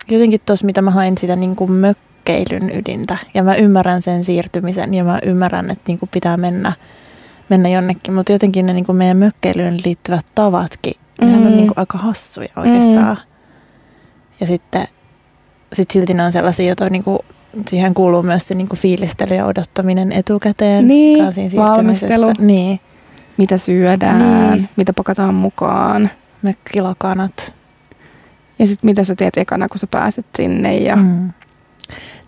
jotenkin 0.10 0.42
tuossa, 0.46 0.66
mitä 0.66 0.82
mä 0.82 0.92
hain 0.92 1.18
sitä 1.18 1.36
niin 1.36 1.56
kuin 1.56 1.72
mök 1.72 1.98
mökkeilyn 2.20 2.80
ydintä. 2.80 3.18
Ja 3.34 3.44
mä 3.44 3.56
ymmärrän 3.56 4.02
sen 4.02 4.24
siirtymisen 4.24 4.94
ja 4.94 5.04
mä 5.04 5.20
ymmärrän, 5.24 5.72
että 5.72 5.84
niinku 5.88 6.08
pitää 6.12 6.38
mennä, 6.38 6.74
mennä 7.50 7.70
jonnekin. 7.70 8.14
Mutta 8.14 8.32
jotenkin 8.32 8.66
ne 8.66 8.74
niinku 8.74 8.94
meidän 8.94 9.18
mökkeilyyn 9.18 9.78
liittyvät 9.86 10.26
tavatkin, 10.36 10.94
mm. 11.22 11.28
nehän 11.28 11.48
on 11.48 11.58
niinku 11.58 11.74
aika 11.76 11.98
hassuja 11.98 12.50
oikeastaan. 12.56 13.16
Mm. 13.16 13.30
Ja 14.40 14.48
sitten 14.48 14.88
sit 15.74 15.92
silti 15.92 16.14
ne 16.14 16.24
on 16.24 16.32
sellaisia, 16.32 16.68
joita 16.68 16.90
niinku, 16.90 17.20
siihen 17.68 17.94
kuuluu 17.94 18.24
myös 18.24 18.48
se 18.48 18.56
niinku 18.56 18.76
fiilistely 18.76 19.36
ja 19.36 19.46
odottaminen 19.46 20.12
etukäteen. 20.12 20.88
Niin, 20.88 21.26
valmistelu. 21.56 22.34
Niin. 22.40 22.80
Mitä 23.38 23.58
syödään, 23.58 24.52
niin. 24.52 24.70
mitä 24.76 24.94
pakataan 24.94 25.36
mukaan. 25.36 26.10
Mökkilakanat. 26.42 27.54
Ja 28.60 28.68
sitten 28.68 28.90
mitä 28.90 29.04
sä 29.04 29.16
teet 29.16 29.38
ekana, 29.38 29.70
kun 29.70 29.80
sä 29.80 29.88
pääset 29.88 30.26
sinne 30.38 30.78
ja 30.78 30.96
mm. 30.96 31.32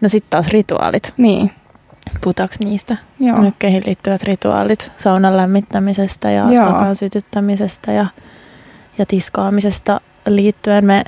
No 0.02 0.10
sitten 0.10 0.30
taas 0.30 0.48
rituaalit. 0.48 1.14
Niin. 1.18 1.52
Puhutaanko 2.22 2.56
niistä? 2.64 2.98
Joo. 3.20 3.38
Mökkeihin 3.38 3.84
liittyvät 3.86 4.24
rituaalit 4.24 4.92
saunan 4.98 5.38
lämmittämisestä 5.38 6.32
ja 6.32 6.52
Joo. 6.52 6.66
takan 6.66 6.96
sytyttämisestä 6.96 7.92
ja, 7.92 8.06
ja 8.98 9.06
tiskaamisesta 9.06 10.02
liittyen. 10.28 10.86
Me 10.86 11.04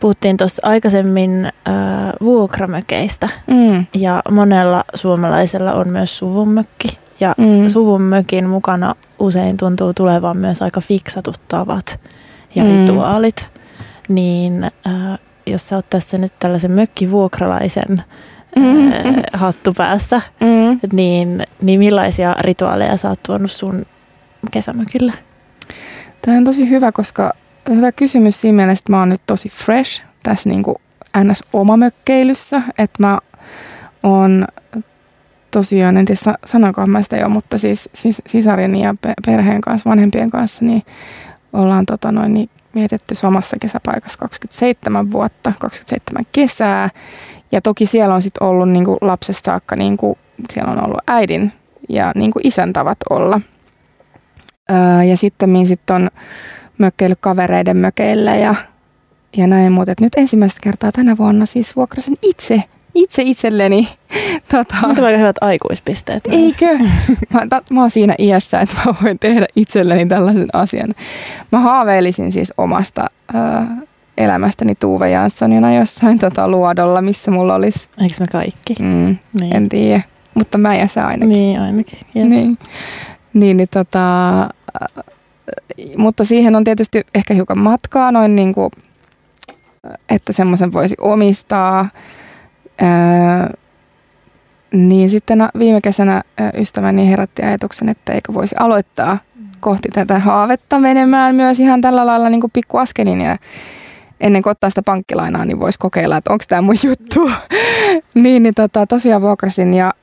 puhuttiin 0.00 0.36
tuossa 0.36 0.62
aikaisemmin 0.66 1.44
äh, 1.44 1.74
vuokramökeistä 2.20 3.28
mm. 3.46 3.86
ja 3.94 4.22
monella 4.30 4.84
suomalaisella 4.94 5.72
on 5.72 5.88
myös 5.88 6.18
suvunmökki. 6.18 6.98
Ja 7.20 7.34
mm. 7.38 7.68
suvunmökin 7.68 8.48
mukana 8.48 8.94
usein 9.18 9.56
tuntuu 9.56 9.94
tulevan 9.94 10.36
myös 10.36 10.62
aika 10.62 10.80
fiksatut 10.80 11.40
tavat 11.48 12.00
ja 12.54 12.64
mm. 12.64 12.70
rituaalit. 12.70 13.52
Niin 14.08 14.64
äh, 14.64 15.18
jos 15.46 15.68
sä 15.68 15.76
oot 15.76 15.90
tässä 15.90 16.18
nyt 16.18 16.32
tällaisen 16.38 16.72
mökkivuokralaisen 16.72 17.96
mm. 18.56 18.92
äh, 18.92 19.14
hattu 19.32 19.74
päässä, 19.74 20.20
mm. 20.40 20.80
niin, 20.92 21.46
niin 21.62 21.78
millaisia 21.78 22.36
rituaaleja 22.40 22.96
sä 22.96 23.08
oot 23.08 23.22
tuonut 23.26 23.52
sun 23.52 23.86
kesämökillä? 24.50 25.12
Tämä 26.22 26.38
on 26.38 26.44
tosi 26.44 26.70
hyvä, 26.70 26.92
koska 26.92 27.32
hyvä 27.68 27.92
kysymys 27.92 28.40
siinä 28.40 28.56
mielessä, 28.56 28.82
että 28.82 28.92
mä 28.92 28.98
oon 28.98 29.08
nyt 29.08 29.22
tosi 29.26 29.48
fresh 29.48 30.02
tässä 30.22 30.48
niin 30.48 30.62
kuin 30.62 30.76
ns. 31.24 31.42
omamökkeilyssä, 31.52 32.62
että 32.78 33.02
mä 33.02 33.18
oon 34.02 34.46
tosiaan, 35.50 35.96
en 35.96 36.04
tiedä 36.04 36.36
sanoinkohan 36.44 36.90
mä 36.90 37.02
sitä 37.02 37.16
jo, 37.16 37.28
mutta 37.28 37.58
siis, 37.58 37.90
siis 37.94 38.22
sisarini 38.26 38.82
ja 38.82 38.94
perheen 39.26 39.60
kanssa, 39.60 39.90
vanhempien 39.90 40.30
kanssa, 40.30 40.64
niin 40.64 40.82
ollaan 41.52 41.86
tota 41.86 42.12
noin, 42.12 42.34
niin 42.34 42.50
vietetty 42.76 43.14
samassa 43.14 43.56
kesäpaikassa 43.60 44.18
27 44.18 45.12
vuotta, 45.12 45.52
27 45.58 46.24
kesää. 46.32 46.90
Ja 47.52 47.60
toki 47.60 47.86
siellä 47.86 48.14
on 48.14 48.22
sitten 48.22 48.48
ollut 48.48 48.68
niin 48.68 48.84
kuin 48.84 48.98
lapsesta 49.00 49.50
saakka, 49.50 49.76
niin 49.76 49.96
kuin, 49.96 50.18
siellä 50.52 50.72
on 50.72 50.84
ollut 50.84 51.00
äidin 51.06 51.52
ja 51.88 52.12
niin 52.14 52.30
kuin 52.30 52.46
isän 52.46 52.72
tavat 52.72 52.98
olla. 53.10 53.40
Öö, 54.70 55.02
ja 55.02 55.16
sitten 55.16 55.66
sit 55.66 55.90
on 55.90 56.08
mökkeillyt 56.78 57.18
kavereiden 57.20 57.76
mökeillä 57.76 58.34
ja, 58.34 58.54
ja 59.36 59.46
näin. 59.46 59.72
Mutta 59.72 59.94
nyt 60.00 60.12
ensimmäistä 60.16 60.60
kertaa 60.62 60.92
tänä 60.92 61.16
vuonna 61.16 61.46
siis 61.46 61.76
vuokrasin 61.76 62.16
itse 62.22 62.62
itse 62.96 63.22
itselleni. 63.22 63.88
Tota, 64.50 64.74
Nyt 64.88 64.98
on 64.98 65.20
hyvät 65.20 65.36
aikuispisteet. 65.40 66.22
Eikö? 66.30 66.78
Mä, 67.32 67.46
ta, 67.48 67.62
mä 67.70 67.80
oon 67.80 67.90
siinä 67.90 68.14
iässä, 68.18 68.60
että 68.60 68.76
mä 68.86 68.94
voin 69.02 69.18
tehdä 69.18 69.46
itselleni 69.56 70.06
tällaisen 70.06 70.48
asian. 70.52 70.94
Mä 71.52 71.60
haaveilisin 71.60 72.32
siis 72.32 72.52
omasta 72.58 73.10
äh, 73.34 73.66
elämästäni 74.18 74.74
Tuve 74.74 75.10
Janssonina 75.10 75.78
jossain 75.78 76.18
tota, 76.18 76.48
luodolla, 76.48 77.02
missä 77.02 77.30
mulla 77.30 77.54
olisi... 77.54 77.88
Eikö 78.02 78.14
me 78.20 78.26
kaikki? 78.32 78.74
Mm, 78.80 79.16
niin. 79.40 79.56
En 79.56 79.68
tiedä, 79.68 80.00
mutta 80.34 80.58
mä 80.58 80.74
ja 80.74 80.86
sä 80.86 81.06
ainakin. 81.06 81.28
Niin, 81.28 81.60
ainakin. 81.60 81.98
Jep. 82.14 82.26
Niin, 82.26 82.58
niin, 83.34 83.56
niin 83.56 83.68
tota, 83.70 84.42
äh, 84.42 85.04
mutta 85.96 86.24
siihen 86.24 86.56
on 86.56 86.64
tietysti 86.64 87.06
ehkä 87.14 87.34
hiukan 87.34 87.58
matkaa 87.58 88.12
noin 88.12 88.36
niin 88.36 88.54
kuin, 88.54 88.70
että 90.08 90.32
semmoisen 90.32 90.72
voisi 90.72 90.94
omistaa. 91.00 91.88
Ää, 92.80 93.50
niin 94.72 95.10
sitten 95.10 95.48
viime 95.58 95.80
kesänä 95.80 96.22
ystäväni 96.58 97.08
herätti 97.08 97.42
ajatuksen, 97.42 97.88
että 97.88 98.12
eikö 98.12 98.34
voisi 98.34 98.56
aloittaa 98.58 99.18
mm. 99.34 99.48
kohti 99.60 99.88
tätä 99.88 100.18
haavetta 100.18 100.78
menemään 100.78 101.34
myös 101.34 101.60
ihan 101.60 101.80
tällä 101.80 102.06
lailla 102.06 102.28
niin 102.28 102.42
pikkuaskelin 102.52 103.20
ja 103.20 103.38
ennen 104.20 104.42
kuin 104.42 104.50
ottaa 104.50 104.70
sitä 104.70 104.82
pankkilainaa, 104.82 105.44
niin 105.44 105.60
voisi 105.60 105.78
kokeilla, 105.78 106.16
että 106.16 106.32
onko 106.32 106.44
tämä 106.48 106.62
mun 106.62 106.76
juttu. 106.84 107.30
niin, 108.14 108.42
niin 108.42 108.54
tota, 108.54 108.86
tosiaan 108.86 109.22
vuokrasin 109.22 109.74
ja, 109.74 109.94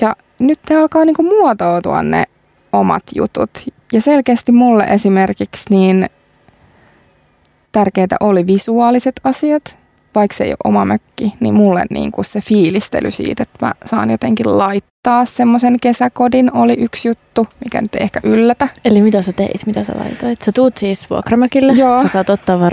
ja 0.00 0.16
nyt 0.40 0.58
ne 0.70 0.76
alkaa 0.76 1.04
niin 1.04 1.16
kuin 1.16 1.28
muotoutua 1.28 2.02
ne 2.02 2.24
omat 2.72 3.02
jutut. 3.14 3.50
Ja 3.92 4.00
selkeästi 4.00 4.52
mulle 4.52 4.84
esimerkiksi 4.84 5.64
niin 5.70 6.10
tärkeitä 7.72 8.16
oli 8.20 8.46
visuaaliset 8.46 9.20
asiat 9.24 9.78
vaikka 10.16 10.36
se 10.36 10.44
ei 10.44 10.50
ole 10.50 10.56
oma 10.64 10.84
mökki, 10.84 11.32
niin 11.40 11.54
mulle 11.54 11.84
niin 11.90 12.12
kuin 12.12 12.24
se 12.24 12.40
fiilistely 12.40 13.10
siitä, 13.10 13.42
että 13.42 13.66
mä 13.66 13.72
saan 13.86 14.10
jotenkin 14.10 14.58
laittaa 14.58 15.24
semmoisen 15.24 15.76
kesäkodin 15.82 16.56
oli 16.56 16.74
yksi 16.78 17.08
juttu, 17.08 17.46
mikä 17.64 17.80
nyt 17.80 17.94
ei 17.94 18.02
ehkä 18.02 18.20
yllätä. 18.22 18.68
Eli 18.84 19.00
mitä 19.00 19.22
sä 19.22 19.32
teit, 19.32 19.66
mitä 19.66 19.84
sä 19.84 19.92
laitoit? 19.98 20.42
Sä 20.42 20.52
tuut 20.52 20.76
siis 20.76 21.10
vuokramökille, 21.10 21.72
Joo. 21.72 22.02
sä 22.02 22.08
saat 22.08 22.30
ottaa 22.30 22.60
vaan 22.60 22.72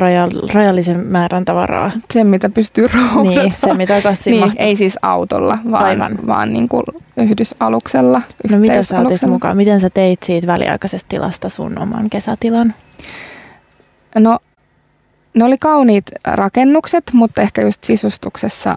rajallisen 0.53 1.07
määrän 1.07 1.45
tavaraa. 1.45 1.91
Se, 2.13 2.23
mitä 2.23 2.49
pystyy 2.49 2.85
roudata. 2.93 3.41
Niin, 3.41 3.53
se 3.57 3.73
mitä 3.73 4.01
kassiin 4.01 4.41
niin, 4.41 4.53
ei 4.57 4.75
siis 4.75 4.97
autolla, 5.01 5.59
vaan, 5.71 5.83
Aivan. 5.83 6.17
vaan 6.27 6.53
niin 6.53 6.69
kuin 6.69 6.83
yhdysaluksella. 7.17 8.21
No 8.51 8.57
mitä 8.57 8.83
sä 8.83 8.99
otit 8.99 9.21
mukaan? 9.21 9.57
Miten 9.57 9.81
sä 9.81 9.89
teit 9.89 10.23
siitä 10.23 10.47
väliaikaisesta 10.47 11.09
tilasta 11.09 11.49
sun 11.49 11.79
oman 11.79 12.09
kesätilan? 12.09 12.73
No 14.19 14.39
ne 15.33 15.43
oli 15.43 15.57
kauniit 15.57 16.05
rakennukset, 16.23 17.03
mutta 17.13 17.41
ehkä 17.41 17.61
just 17.61 17.83
sisustuksessa 17.83 18.75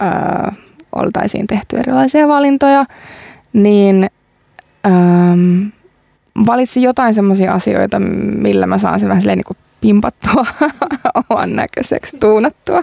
ää, 0.00 0.54
oltaisiin 0.92 1.46
tehty 1.46 1.76
erilaisia 1.76 2.28
valintoja, 2.28 2.86
niin 3.52 4.10
ää, 4.84 5.36
valitsin 6.46 6.82
jotain 6.82 7.14
semmoisia 7.14 7.52
asioita, 7.52 7.98
millä 8.38 8.66
mä 8.66 8.78
saan 8.78 9.00
sen 9.00 9.08
vähän 9.08 9.22
niin 9.24 9.44
kuin 9.44 9.56
pimpattua 9.84 10.46
oman 11.30 11.56
näköiseksi, 11.56 12.16
tuunattua. 12.20 12.82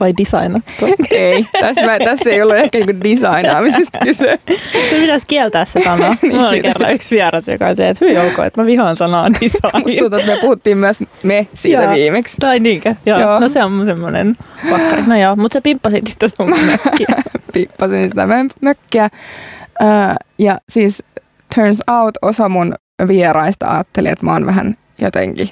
Vai 0.00 0.14
designattua? 0.18 0.88
ei, 1.10 1.46
tässä, 1.60 1.86
mä, 1.86 1.98
tässä 1.98 2.30
ei 2.30 2.42
ollut 2.42 2.56
ehkä 2.56 2.78
niinku 2.78 2.92
designaamisesta 3.04 3.98
kyse. 4.02 4.38
Se 4.90 5.00
pitäisi 5.00 5.26
kieltää 5.26 5.64
se 5.64 5.80
sana. 5.84 6.16
niin, 6.22 6.34
Mulla 6.34 6.48
oli 6.48 6.62
kerran 6.62 6.92
yksi 6.92 7.14
vieras, 7.14 7.48
joka 7.48 7.66
oli 7.66 7.76
se, 7.76 7.88
että 7.88 8.04
hyi 8.04 8.18
ok, 8.18 8.38
että 8.46 8.60
mä 8.60 8.66
vihaan 8.66 8.96
sanaa 8.96 9.32
design. 9.40 9.82
Musta 9.82 9.98
tuntuu, 9.98 10.18
että 10.18 10.32
me 10.32 10.38
puhuttiin 10.40 10.78
myös 10.78 10.98
me 11.22 11.46
siitä 11.54 11.82
Joo. 11.82 11.94
viimeksi. 11.94 12.36
Tai 12.40 12.60
niinkö? 12.60 12.94
Joo. 13.06 13.20
Joo. 13.20 13.38
No 13.38 13.48
se 13.48 13.64
on 13.64 13.86
semmoinen 13.86 14.36
pakkari. 14.70 15.02
No 15.06 15.16
joo, 15.16 15.36
mutta 15.36 15.54
sä 15.54 15.60
pimppasit 15.60 16.06
sitä 16.06 16.28
sun 16.28 16.50
mökkiä. 16.50 17.22
Pippasin 17.52 18.08
sitä 18.08 18.26
mökkiä. 18.62 19.08
Öö, 19.82 19.88
ja 20.38 20.58
siis 20.68 21.02
turns 21.54 21.82
out 21.88 22.14
osa 22.22 22.48
mun 22.48 22.74
vieraista 23.08 23.70
ajatteli, 23.70 24.08
että 24.08 24.26
mä 24.26 24.32
oon 24.32 24.46
vähän 24.46 24.76
jotenkin 25.00 25.48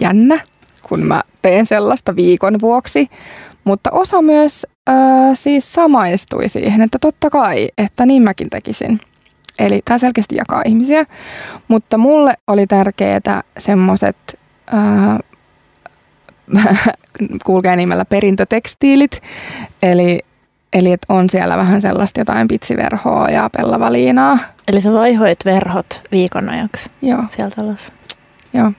jännä, 0.00 0.38
kun 0.82 1.00
mä 1.02 1.22
teen 1.42 1.66
sellaista 1.66 2.16
viikon 2.16 2.60
vuoksi. 2.60 3.06
Mutta 3.64 3.90
osa 3.90 4.22
myös 4.22 4.66
öö, 4.88 4.96
siis 5.34 5.72
samaistui 5.72 6.48
siihen, 6.48 6.80
että 6.80 6.98
totta 7.00 7.30
kai, 7.30 7.68
että 7.78 8.06
niin 8.06 8.22
mäkin 8.22 8.50
tekisin. 8.50 9.00
Eli 9.58 9.80
tämä 9.84 9.98
selkeästi 9.98 10.36
jakaa 10.36 10.62
ihmisiä, 10.66 11.04
mutta 11.68 11.98
mulle 11.98 12.34
oli 12.46 12.66
tärkeää 12.66 13.42
semmoiset, 13.58 14.38
öö, 14.74 15.18
kulkee 17.46 17.76
nimellä 17.76 18.04
perintötekstiilit, 18.04 19.22
eli, 19.82 20.20
eli 20.72 20.92
että 20.92 21.14
on 21.14 21.30
siellä 21.30 21.56
vähän 21.56 21.80
sellaista 21.80 22.20
jotain 22.20 22.48
pitsiverhoa 22.48 23.28
ja 23.30 23.50
pellavaliinaa. 23.58 24.38
Eli 24.68 24.80
sä 24.80 24.92
vaihoit 24.92 25.44
verhot 25.44 26.02
viikon 26.12 26.48
ajaksi 26.48 26.90
Joo, 27.02 27.24
siellä 27.30 27.54
talossa. 27.56 27.92
joo. 28.52 28.72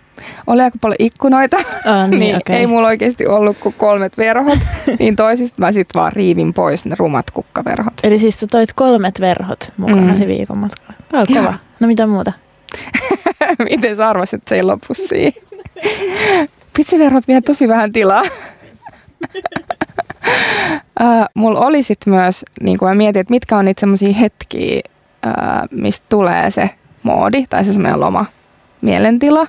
Oli 0.48 0.62
aika 0.62 0.78
paljon 0.82 0.96
ikkunoita, 1.00 1.58
Ah, 1.86 2.10
niin, 2.20 2.36
okei. 2.36 2.56
ei 2.56 2.68
mulla 2.68 2.88
oikeasti 2.88 3.28
ollut 3.28 3.58
kuin 3.60 3.76
kolmet 3.78 4.18
verhot, 4.18 4.60
niin 5.00 5.16
toisista 5.16 5.56
mä 5.58 5.72
sitten 5.72 6.00
vaan 6.02 6.14
riivin 6.14 6.54
pois 6.54 6.86
ne 6.86 6.96
rumat 7.00 7.32
kukkaverhot. 7.32 7.94
Eli 8.04 8.20
siis 8.20 8.40
sä 8.40 8.48
toit 8.52 8.74
kolmet 8.74 9.20
verhot 9.20 9.72
mukanasi 9.78 10.22
Mm. 10.22 10.28
viikon 10.28 10.58
matkalle. 10.58 10.94
Tää 11.10 11.20
on 11.22 11.26
kova. 11.34 11.54
No 11.80 11.88
mitä 11.88 12.08
muuta? 12.08 12.34
Miten 13.70 13.96
sä 13.96 14.10
arvasit, 14.10 14.34
että 14.38 14.50
se 14.50 14.56
ei 14.56 14.64
lopu 14.64 14.94
siihen? 14.94 15.34
Pitsiverhot 16.74 17.28
vie 17.28 17.42
tosi 17.42 17.68
vähän 17.68 17.92
tilaa. 17.92 18.22
uh, 21.02 21.26
mulla 21.34 21.60
oli 21.60 21.84
sitten 21.84 22.14
myös, 22.14 22.46
niin 22.62 22.78
kuin 22.78 22.90
mä 22.90 22.96
mietin, 22.96 23.20
että 23.20 23.34
mitkä 23.34 23.58
on 23.58 23.66
niitä 23.66 23.80
semmoisia 23.80 24.14
hetkiä, 24.14 24.82
uh, 25.28 25.80
mistä 25.80 26.06
tulee 26.10 26.52
se 26.52 26.70
moodi 27.04 27.46
tai 27.50 27.66
se 27.66 27.74
semmoinen 27.74 28.00
loma 28.00 28.26
mielentila, 28.82 29.46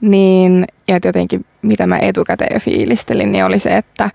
niin 0.00 0.64
ja 0.88 0.98
jotenkin 1.04 1.46
mitä 1.62 1.86
mä 1.86 1.98
etukäteen 1.98 2.54
jo 2.54 2.60
fiilistelin, 2.60 3.32
niin 3.32 3.44
oli 3.44 3.58
se, 3.58 3.76
että 3.76 4.10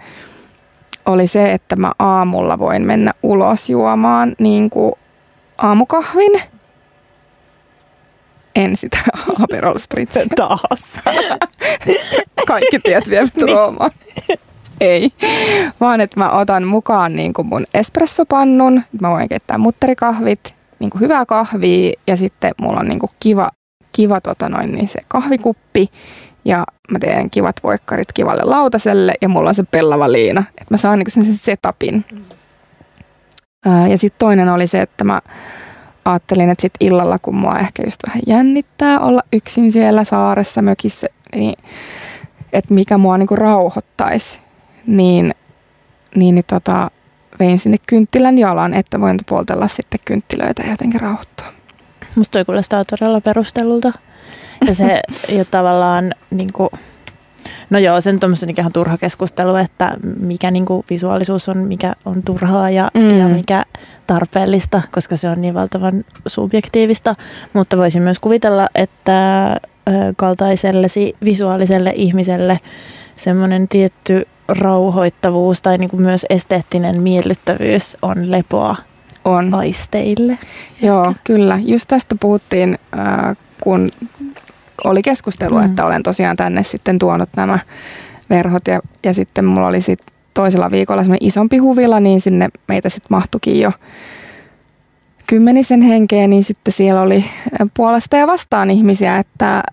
oli 1.05 1.27
se, 1.27 1.51
että 1.51 1.75
mä 1.75 1.91
aamulla 1.99 2.59
voin 2.59 2.87
mennä 2.87 3.11
ulos 3.23 3.69
juomaan 3.69 4.35
niin 4.39 4.69
kuin 4.69 4.93
aamukahvin. 5.57 6.41
En 8.55 8.75
sitä 8.75 8.97
Aperol 9.43 9.77
Spritzia. 9.77 10.23
Taas. 10.35 10.99
Kaikki 12.47 12.79
tiet 12.79 13.09
vievät 13.09 13.41
Roomaan. 13.41 13.91
Ei, 14.81 15.11
vaan 15.79 16.01
että 16.01 16.19
mä 16.19 16.31
otan 16.31 16.63
mukaan 16.63 17.15
niin 17.15 17.33
kuin 17.33 17.47
mun 17.47 17.65
espressopannun, 17.73 18.81
mä 19.01 19.09
voin 19.09 19.29
keittää 19.29 19.57
mutterikahvit, 19.57 20.55
niin 20.79 20.89
kuin 20.89 21.01
hyvää 21.01 21.25
kahvia 21.25 21.93
ja 22.07 22.17
sitten 22.17 22.51
mulla 22.61 22.79
on 22.79 22.87
niin 22.87 22.99
kuin 22.99 23.11
kiva, 23.19 23.51
kiva 23.95 24.21
tota 24.21 24.49
noin, 24.49 24.71
niin 24.71 24.87
se 24.87 24.99
kahvikuppi 25.07 25.89
ja 26.45 26.63
mä 26.91 26.99
teen 26.99 27.29
kivat 27.29 27.55
voikkarit 27.63 28.13
kivalle 28.13 28.41
lautaselle 28.45 29.13
ja 29.21 29.29
mulla 29.29 29.49
on 29.49 29.55
se 29.55 29.63
pellava 29.63 30.11
liina, 30.11 30.43
että 30.49 30.73
mä 30.73 30.77
saan 30.77 30.99
niin 30.99 31.05
kuin 31.13 31.25
sen 31.25 31.33
setupin. 31.33 32.05
Ää, 33.65 33.87
ja 33.87 33.97
sitten 33.97 34.19
toinen 34.19 34.49
oli 34.49 34.67
se, 34.67 34.81
että 34.81 35.03
mä 35.03 35.21
ajattelin, 36.05 36.49
että 36.49 36.61
sit 36.61 36.73
illalla, 36.79 37.19
kun 37.19 37.35
mua 37.35 37.59
ehkä 37.59 37.83
just 37.85 37.99
vähän 38.07 38.21
jännittää 38.27 38.99
olla 38.99 39.21
yksin 39.33 39.71
siellä 39.71 40.03
saaressa 40.03 40.61
mökissä, 40.61 41.07
niin 41.35 41.55
että 42.53 42.73
mikä 42.73 42.97
mua 42.97 43.17
niinku 43.17 43.35
rauhoittaisi, 43.35 44.39
niin, 44.87 45.33
niin, 46.15 46.35
niin 46.35 46.45
tota, 46.47 46.91
vein 47.39 47.59
sinne 47.59 47.77
kynttilän 47.87 48.37
jalan, 48.37 48.73
että 48.73 49.01
voin 49.01 49.19
poltella 49.29 49.67
sitten 49.67 49.99
kynttilöitä 50.05 50.63
ja 50.63 50.69
jotenkin 50.69 51.01
rauhoittua. 51.01 51.47
Musta 52.15 52.31
toi 52.31 52.45
kuulostaa 52.45 52.85
todella 52.85 53.21
perustellulta. 53.21 53.93
Ja 54.67 54.75
se 54.75 55.01
ja 55.37 55.45
tavallaan 55.45 56.13
niin 56.31 56.53
kuin, 56.53 56.69
no 57.69 57.79
joo, 57.79 58.01
sen 58.01 58.19
tuommoisen 58.19 58.49
ihan 58.57 58.73
turha 58.73 58.97
keskustelu, 58.97 59.55
että 59.55 59.97
mikä 60.19 60.51
niin 60.51 60.65
kuin 60.65 60.85
visuaalisuus 60.89 61.49
on, 61.49 61.57
mikä 61.57 61.93
on 62.05 62.23
turhaa 62.23 62.69
ja, 62.69 62.91
Mm. 62.93 63.01
mm. 63.01 63.19
ja 63.19 63.27
mikä 63.27 63.65
tarpeellista, 64.07 64.81
koska 64.91 65.17
se 65.17 65.29
on 65.29 65.41
niin 65.41 65.53
valtavan 65.53 66.03
subjektiivista. 66.27 67.15
Mutta 67.53 67.77
voisin 67.77 68.01
myös 68.01 68.19
kuvitella, 68.19 68.69
että 68.75 69.51
ö, 69.53 69.91
kaltaisellesi 70.15 71.15
visuaaliselle 71.23 71.93
ihmiselle 71.95 72.59
semmoinen 73.15 73.67
tietty 73.67 74.27
rauhoittavuus 74.47 75.61
tai 75.61 75.77
niin 75.77 75.89
kuin 75.89 76.01
myös 76.03 76.25
esteettinen 76.29 77.01
miellyttävyys 77.01 77.97
on 78.01 78.31
lepoa 78.31 78.75
On. 79.25 79.53
aisteille. 79.53 80.37
Joo, 80.81 81.13
kyllä. 81.23 81.59
Just 81.65 81.87
tästä 81.87 82.15
puhuttiin, 82.19 82.79
äh, 82.99 83.37
kun 83.63 83.89
oli 84.83 85.01
keskustelu, 85.01 85.55
Mm. 85.57 85.65
että 85.65 85.85
olen 85.85 86.03
tosiaan 86.03 86.35
tänne 86.35 86.63
sitten 86.63 86.99
tuonut 86.99 87.29
nämä 87.35 87.59
verhot 88.29 88.67
ja, 88.67 88.81
ja 89.03 89.13
sitten 89.13 89.45
mulla 89.45 89.67
oli 89.67 89.81
sit 89.81 89.99
toisella 90.33 90.71
viikolla 90.71 91.03
semmoinen 91.03 91.27
isompi 91.27 91.57
huvila, 91.57 91.99
niin 91.99 92.21
sinne 92.21 92.49
meitä 92.67 92.89
sitten 92.89 93.07
mahtukin 93.17 93.59
jo 93.59 93.71
kymmenisen 95.27 95.81
henkeä, 95.81 96.27
niin 96.27 96.43
sitten 96.43 96.71
siellä 96.73 97.01
oli 97.01 97.17
äh, 97.61 97.67
puolesta 97.73 98.17
ja 98.17 98.27
vastaan 98.27 98.69
ihmisiä, 98.69 99.17
että 99.17 99.57
äh, 99.57 99.63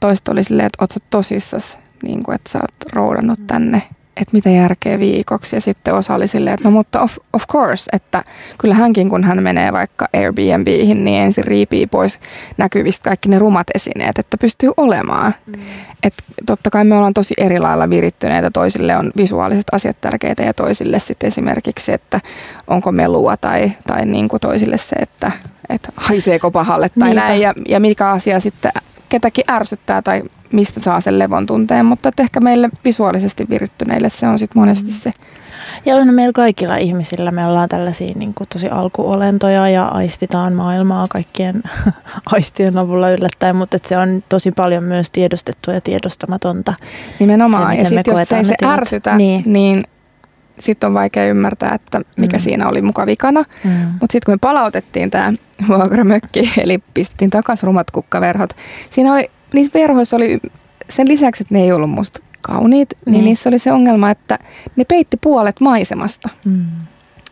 toiset 0.00 0.28
oli 0.28 0.44
silleen, 0.44 0.66
että 0.66 0.82
oot 0.82 0.90
sä 0.90 1.00
tosissas, 1.10 1.78
niin 2.02 2.22
kuin, 2.22 2.34
että 2.34 2.50
sä 2.50 2.58
oot 2.58 2.92
roudannut 2.92 3.38
tänne, 3.46 3.82
että 4.20 4.36
mitä 4.36 4.50
järkeä 4.50 4.98
viikoksi. 4.98 5.56
Ja 5.56 5.60
sitten 5.60 5.94
osa 5.94 6.14
oli 6.14 6.28
silleen, 6.28 6.54
että 6.54 6.68
no 6.68 6.70
mutta 6.70 7.00
of, 7.00 7.16
of 7.32 7.42
course, 7.46 7.90
että 7.92 8.24
kyllä 8.58 8.74
hänkin 8.74 9.08
kun 9.08 9.24
hän 9.24 9.42
menee 9.42 9.72
vaikka 9.72 10.08
Airbnbihin, 10.16 11.04
niin 11.04 11.22
ensin 11.22 11.44
riipii 11.44 11.86
pois 11.86 12.20
näkyvistä 12.56 13.10
kaikki 13.10 13.28
ne 13.28 13.38
rumat 13.38 13.66
esineet, 13.74 14.18
että 14.18 14.38
pystyy 14.38 14.70
olemaan. 14.76 15.34
Mm. 15.46 15.54
Että 16.02 16.22
totta 16.46 16.70
kai 16.70 16.84
me 16.84 16.94
ollaan 16.94 17.14
tosi 17.14 17.34
eri 17.36 17.58
lailla 17.58 17.90
virittyneitä, 17.90 18.50
toisille 18.52 18.96
on 18.96 19.12
visuaaliset 19.16 19.66
asiat 19.72 20.00
tärkeitä 20.00 20.42
ja 20.42 20.54
toisille 20.54 20.98
sitten 20.98 21.26
esimerkiksi 21.26 21.92
että 21.92 22.20
onko 22.66 22.92
melua 22.92 23.36
tai, 23.36 23.72
tai 23.86 24.06
niin 24.06 24.28
kuin 24.28 24.40
toisille 24.40 24.78
se, 24.78 24.96
että, 24.96 25.32
että 25.68 25.92
haiseeko 25.96 26.50
pahalle 26.50 26.88
tai 26.88 27.08
Niinpä. 27.08 27.22
näin 27.22 27.40
ja, 27.40 27.54
ja 27.68 27.80
mikä 27.80 28.10
asia 28.10 28.40
sitten 28.40 28.72
ketäkin 29.08 29.44
ärsyttää 29.50 30.02
tai 30.02 30.22
mistä 30.52 30.80
saa 30.80 31.00
sen 31.00 31.18
levon 31.18 31.46
tunteen, 31.46 31.86
mutta 31.86 32.08
että 32.08 32.22
ehkä 32.22 32.40
meille 32.40 32.68
visuaalisesti 32.84 33.46
virittyneille 33.50 34.08
se 34.08 34.28
on 34.28 34.38
sitten 34.38 34.60
monesti 34.62 34.90
se. 34.90 35.12
Ja 35.86 35.94
on 35.96 36.14
meillä 36.14 36.32
kaikilla 36.32 36.76
ihmisillä, 36.76 37.30
me 37.30 37.46
ollaan 37.46 37.68
tällaisia 37.68 38.12
niin 38.16 38.34
kuin 38.34 38.48
tosi 38.52 38.68
alkuolentoja 38.68 39.68
ja 39.68 39.84
aistitaan 39.86 40.52
maailmaa 40.52 41.06
kaikkien 41.10 41.62
aistien 42.34 42.78
avulla 42.78 43.10
yllättäen, 43.10 43.56
mutta 43.56 43.78
se 43.84 43.98
on 43.98 44.24
tosi 44.28 44.52
paljon 44.52 44.84
myös 44.84 45.10
tiedostettua 45.10 45.74
ja 45.74 45.80
tiedostamatonta. 45.80 46.74
Nimenomaan. 47.18 47.74
Se, 47.74 47.80
ja 47.80 47.88
sitten 47.88 48.12
jos 48.16 48.32
ei 48.32 48.44
se 48.44 48.54
tilat. 48.58 48.78
ärsytä, 48.78 49.16
niin, 49.16 49.42
Niin. 49.46 49.84
sitten 50.58 50.86
on 50.86 50.94
vaikea 50.94 51.26
ymmärtää, 51.26 51.74
että 51.74 52.00
mikä 52.16 52.36
Mm. 52.36 52.40
mm. 52.40 52.44
siinä 52.44 52.68
oli 52.68 52.82
muka 52.82 53.06
vikana. 53.06 53.44
Mm. 53.64 53.70
Mutta 53.70 54.12
sitten 54.12 54.20
kun 54.26 54.34
me 54.34 54.38
palautettiin 54.40 55.10
tämä 55.10 55.32
vuokramökki, 55.68 56.52
eli 56.64 56.78
pistettiin 56.94 57.30
takaisin 57.30 57.66
rumat 57.66 57.90
kukkaverhot, 57.90 58.50
siinä 58.90 59.12
oli, 59.12 59.30
niissä 59.54 59.78
verhoissa 59.78 60.16
oli 60.16 60.38
sen 60.88 61.08
lisäksi, 61.08 61.42
että 61.42 61.54
ne 61.54 61.60
ei 61.62 61.72
ollut 61.72 61.90
musta 61.90 62.18
kauniit, 62.42 62.88
niin, 63.06 63.12
Niin. 63.12 63.24
niissä 63.24 63.48
oli 63.50 63.58
se 63.58 63.72
ongelma, 63.72 64.10
että 64.10 64.38
ne 64.76 64.84
peitti 64.84 65.16
puolet 65.16 65.60
maisemasta. 65.60 66.28
Mm. 66.44 66.64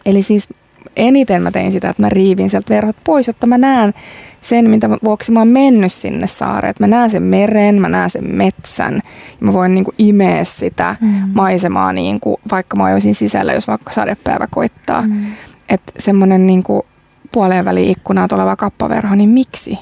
Eli 0.07 0.23
siis 0.23 0.49
eniten 0.97 1.43
mä 1.43 1.51
tein 1.51 1.73
sitä, 1.73 1.89
että 1.91 2.03
mä 2.03 2.09
riivin 2.09 2.51
sieltä 2.51 2.75
verhot 2.75 2.97
pois, 3.05 3.27
jotta 3.27 3.47
mä 3.47 3.59
näen 3.59 3.95
sen, 4.43 4.71
mitä 4.71 4.91
vuoksi 5.05 5.33
mä 5.33 5.41
oon 5.41 5.49
mennyt 5.49 5.93
sinne 5.93 6.27
saareen. 6.27 6.71
Että 6.71 6.83
mä 6.83 6.87
näen 6.87 7.11
sen 7.11 7.23
meren, 7.23 7.81
mä 7.81 7.89
näen 7.89 8.11
sen 8.11 8.35
metsän 8.37 8.95
ja 9.41 9.47
mä 9.47 9.53
voin 9.53 9.75
niinku 9.75 9.95
imeä 9.99 10.45
sitä 10.45 10.97
Mm. 11.01 11.09
maisemaa, 11.35 11.93
niinku, 11.93 12.41
vaikka 12.51 12.77
mä 12.77 12.85
olisin 12.85 13.15
sisällä, 13.15 13.53
jos 13.53 13.69
vaikka 13.69 13.93
sadepäivä 13.93 14.47
koittaa. 14.51 15.03
Mm. 15.03 15.27
Että 15.69 15.93
semmoinen 15.99 16.47
niinku 16.47 16.87
puoleen 17.33 17.65
väliin 17.65 17.91
ikkunaan 17.91 18.29
oleva 18.33 18.57
kappaverho, 18.57 19.15
niin 19.15 19.31
miksi? 19.31 19.79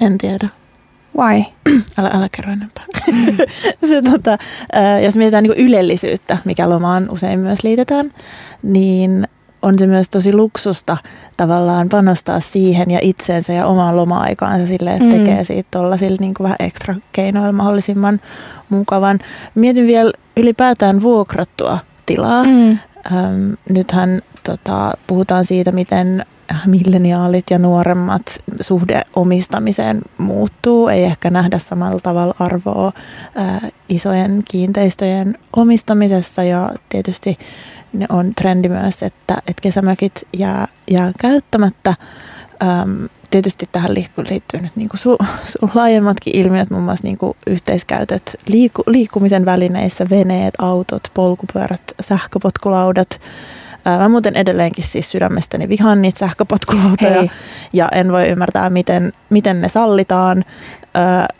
En 0.00 0.18
tiedä. 0.18 0.48
Why? 1.18 1.44
Älä, 1.98 2.10
älä 2.14 2.28
kerro 2.36 2.52
enempää. 2.52 2.84
se, 3.88 4.02
tota, 4.02 4.38
ää, 4.72 5.00
jos 5.00 5.16
mietitään 5.16 5.44
niin 5.44 5.66
ylellisyyttä, 5.66 6.38
mikä 6.44 6.70
lomaan 6.70 7.10
usein 7.10 7.38
myös 7.40 7.64
liitetään, 7.64 8.10
niin 8.62 9.28
on 9.62 9.78
se 9.78 9.86
myös 9.86 10.10
tosi 10.10 10.32
luksusta 10.34 10.96
tavallaan 11.36 11.88
panostaa 11.88 12.40
siihen 12.40 12.90
ja 12.90 12.98
itseensä 13.02 13.52
ja 13.52 13.66
omaan 13.66 13.96
loma-aikaansa 13.96 14.66
silleen, 14.66 15.02
että 15.02 15.16
Mm. 15.16 15.24
tekee 15.24 15.44
siitä 15.44 15.68
tuollaisilla 15.70 16.16
niin 16.20 16.34
vähän 16.42 16.56
ekstra 16.60 16.94
keinoilla 17.12 17.52
mahdollisimman 17.52 18.20
mukavan. 18.68 19.18
Mietin 19.54 19.86
vielä 19.86 20.12
ylipäätään 20.36 21.02
vuokrattua 21.02 21.78
tilaa. 22.06 22.44
Mm. 22.44 22.70
Öm, 22.70 23.56
nythän 23.70 24.22
tota, 24.44 24.92
puhutaan 25.06 25.44
siitä, 25.44 25.72
miten 25.72 26.26
milleniaalit 26.66 27.50
ja 27.50 27.58
nuoremmat 27.58 28.22
suhde 28.60 29.02
omistamiseen 29.16 30.02
muuttuu. 30.18 30.88
Ei 30.88 31.04
ehkä 31.04 31.30
nähdä 31.30 31.58
samalla 31.58 32.00
tavalla 32.00 32.34
arvoa 32.38 32.92
isojen 33.88 34.42
kiinteistöjen 34.50 35.38
omistamisessa 35.56 36.42
ja 36.42 36.72
tietysti 36.88 37.36
ne 37.92 38.06
on 38.08 38.34
trendi 38.34 38.68
myös, 38.68 39.02
että, 39.02 39.34
että 39.46 39.62
kesämökit 39.62 40.28
jää, 40.36 40.68
jää 40.90 41.12
käyttämättä. 41.18 41.94
Öm, 42.62 43.08
tietysti 43.30 43.68
tähän 43.72 43.94
liittyy 43.94 44.60
nyt 44.60 44.76
niin 44.76 44.88
kuin 44.88 45.00
su, 45.00 45.18
su, 45.44 45.70
laajemmatkin 45.74 46.36
ilmiöt, 46.36 46.70
muun 46.70 46.82
muassa 46.82 47.06
niin 47.06 47.18
kuin 47.18 47.36
yhteiskäytöt 47.46 48.36
liikku, 48.48 48.82
liikkumisen 48.86 49.44
välineissä, 49.44 50.06
veneet, 50.10 50.54
autot, 50.58 51.02
polkupyörät, 51.14 51.82
sähköpotkulaudat. 52.00 53.20
Mä 53.84 54.08
muuten 54.08 54.36
edelleenkin 54.36 54.84
siis 54.84 55.10
sydämestäni 55.10 55.68
vihaan 55.68 56.02
niitä 56.02 56.18
sähköpotkulautoja 56.18 57.20
Hei. 57.20 57.30
ja 57.72 57.88
en 57.92 58.12
voi 58.12 58.28
ymmärtää, 58.28 58.70
miten, 58.70 59.12
miten 59.30 59.60
ne 59.60 59.68
sallitaan. 59.68 60.44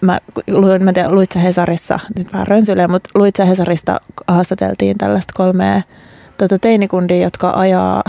Mä 0.00 0.18
luin, 0.46 0.84
mä 0.84 0.90
en 0.90 0.94
tiedä, 0.94 1.10
luit 1.10 1.36
Hesarissa, 1.42 1.98
nyt 2.16 2.32
vähän 2.32 2.46
rönsyilee, 2.46 2.88
mutta 2.88 3.10
luit 3.14 3.38
Hesarista 3.38 4.00
haastateltiin 4.28 4.98
tällaista 4.98 5.32
kolmea 5.36 5.82
tota, 6.38 6.58
teinikundia, 6.58 7.16
jotka 7.16 7.52
ajaa, 7.56 8.02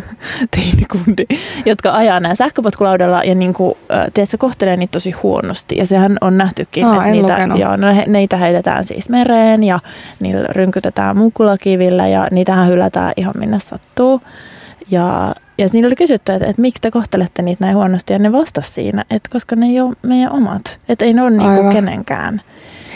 teinikundi, 0.56 1.26
jotka 1.66 1.92
ajaa 1.92 2.20
nämä 2.20 2.34
sähköpotkulaudalla 2.34 3.24
ja 3.24 3.34
niin 3.34 3.54
kuin, 3.54 3.74
tiedätkö, 4.14 4.36
kohtelee 4.38 4.76
niitä 4.76 4.92
tosi 4.92 5.10
huonosti. 5.10 5.76
Ja 5.76 5.86
sehän 5.86 6.18
on 6.20 6.38
nähtykin, 6.38 6.84
Aa, 6.84 6.94
että 6.96 7.10
niitä, 7.10 7.32
lukenut. 7.32 7.58
joo, 7.58 7.76
no, 7.76 7.94
he, 7.94 8.04
neitä 8.06 8.36
heitetään 8.36 8.84
siis 8.84 9.08
mereen 9.10 9.64
ja 9.64 9.80
niillä 10.20 10.48
rynkytetään 10.50 11.16
mukulakivillä 11.16 12.08
ja 12.08 12.28
niitähän 12.30 12.68
hylätään 12.68 13.12
ihan 13.16 13.34
minne 13.38 13.60
sattuu. 13.60 14.22
Ja, 14.90 15.34
ja 15.58 15.68
siinä 15.68 15.86
oli 15.88 15.96
kysytty, 15.96 16.32
että, 16.32 16.46
että 16.46 16.62
miksi 16.62 16.82
te 16.82 16.90
kohtelette 16.90 17.42
niitä 17.42 17.64
näin 17.64 17.76
huonosti 17.76 18.12
ja 18.12 18.18
ne 18.18 18.32
vastasi 18.32 18.72
siinä, 18.72 19.04
että 19.10 19.28
koska 19.32 19.56
ne 19.56 19.66
ei 19.66 19.80
ole 19.80 19.94
meidän 20.02 20.32
omat, 20.32 20.78
että 20.88 21.04
ei 21.04 21.12
ne 21.12 21.22
ole 21.22 21.30
niinku 21.30 21.48
Aivan. 21.48 21.72
kenenkään. 21.72 22.42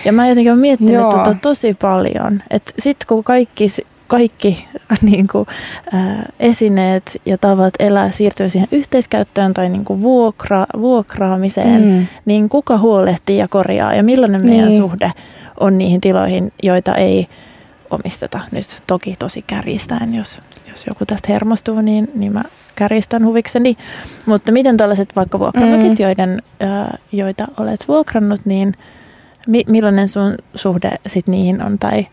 Ja 0.05 0.13
mä 0.13 0.29
jotenkin 0.29 0.53
olen 0.53 0.61
miettinyt 0.61 0.95
Joo. 0.95 1.11
tota 1.11 1.37
tosi 1.43 1.75
paljon, 1.75 2.43
että 2.51 2.73
sitten 2.79 3.07
kun 3.09 3.25
kaikki, 3.25 3.69
kaikki 4.13 4.67
niin 5.03 5.29
kuin, 5.29 5.47
ää, 5.93 6.29
esineet 6.41 7.21
ja 7.27 7.39
tavat 7.39 7.75
elää 7.79 8.11
siirtyy 8.11 8.49
siihen 8.49 8.69
yhteiskäyttöön 8.73 9.55
tai 9.55 9.69
niin 9.69 9.85
kuin 9.85 10.03
vuokra, 10.03 10.67
vuokraamiseen, 10.81 11.83
Mm. 11.85 12.07
niin 12.25 12.49
kuka 12.49 12.79
huolehtii 12.79 13.39
ja 13.39 13.49
korjaa 13.49 13.95
ja 13.95 14.03
millainen 14.03 14.45
meidän 14.47 14.69
Niin. 14.69 14.81
suhde 14.83 15.13
on 15.61 15.79
niihin 15.79 16.01
tiloihin, 16.01 16.53
joita 16.63 16.95
ei 16.95 17.27
omisteta. 17.91 18.41
Nyt 18.51 18.67
toki 18.87 19.17
tosi 19.19 19.43
kärjistäen, 19.43 20.15
jos, 20.15 20.41
jos 20.71 20.87
joku 20.87 21.07
tästä 21.07 21.33
hermostuu, 21.33 21.81
niin, 21.81 22.11
niin 22.15 22.33
mä 22.33 22.43
kärjistän 22.77 23.25
huvikseni. 23.25 23.77
Mutta 24.27 24.53
miten 24.53 24.77
tällaiset 24.77 25.17
vaikka 25.17 25.39
Mm. 25.39 25.95
joiden, 25.99 26.43
ää, 26.61 26.99
joita 27.13 27.45
olet 27.57 27.89
vuokrannut, 27.89 28.41
niin 28.45 28.75
mi, 29.47 29.63
millainen 29.69 30.09
sun 30.09 30.35
suhde 30.55 30.91
sit 31.07 31.29
niihin 31.29 31.63
on? 31.63 31.79
Tai, 31.79 32.07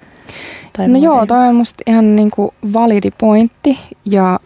tai 0.78 0.88
No 0.88 1.00
joo, 1.00 1.26
toi 1.26 1.48
on 1.48 1.56
musta 1.56 1.84
ihan 1.88 2.16
niinku 2.16 2.54
validi 2.74 3.12
pointti 3.18 3.80
ja 4.06 4.40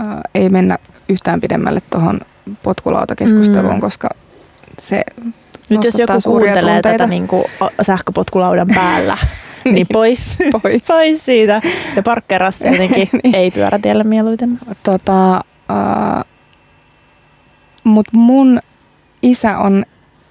äh, 0.00 0.06
ei 0.34 0.48
mennä 0.48 0.78
yhtään 1.08 1.40
pidemmälle 1.40 1.82
tuohon 1.90 2.20
potkulautakeskusteluun, 2.62 3.74
Mm. 3.74 3.80
koska 3.80 4.08
se 4.78 5.04
Nyt 5.70 5.84
jos 5.84 5.98
joku 5.98 6.12
kuuntelee 6.24 6.60
tunteita. 6.60 6.88
tätä 6.88 7.06
niin 7.06 7.28
kuin 7.28 7.44
sähköpotkulaudan 7.82 8.68
päällä, 8.74 9.16
niin 9.72 9.86
pois, 9.92 10.38
pois. 10.62 10.82
pois 10.88 11.24
siitä. 11.24 11.60
Ja 11.96 12.02
parkkerassa 12.02 12.66
jotenkin 12.68 13.08
Niin. 13.24 13.34
ei 13.34 13.50
pyörätiellä 13.50 14.04
mieluiten. 14.04 14.58
Tota, 14.82 15.34
äh, 15.36 16.24
Mutta 17.84 18.10
mun 18.18 18.60
isä 19.22 19.58
on 19.58 19.84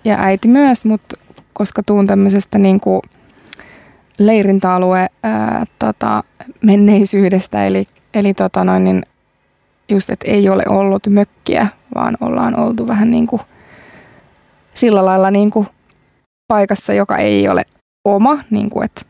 ja 0.04 0.16
äiti 0.20 0.48
myös, 0.48 0.86
mutta 0.86 1.16
koska 1.54 1.84
tuun 1.84 2.08
tämmöisestä 2.08 2.58
niinku 2.58 3.02
leirintäalue 4.20 5.08
ää, 5.24 5.66
tota, 5.80 6.24
menneisyydestä, 6.62 7.66
eli, 7.66 7.84
eli 8.14 8.34
tota 8.34 8.64
noin, 8.64 8.84
niin 8.84 9.04
just, 9.90 10.10
että 10.10 10.32
ei 10.32 10.50
ole 10.50 10.64
ollut 10.70 11.08
mökkiä, 11.08 11.68
vaan 11.96 12.18
ollaan 12.22 12.60
oltu 12.60 12.88
vähän 12.88 13.12
niin 13.12 13.28
kuin 13.28 13.42
sillä 14.74 15.06
lailla 15.06 15.32
niin 15.32 15.52
kuin 15.52 15.68
paikassa, 16.48 16.94
joka 16.94 17.18
ei 17.18 17.50
ole 17.50 17.66
oma, 18.06 18.40
niin 18.50 18.70
kuin, 18.70 18.86
että 18.86 19.02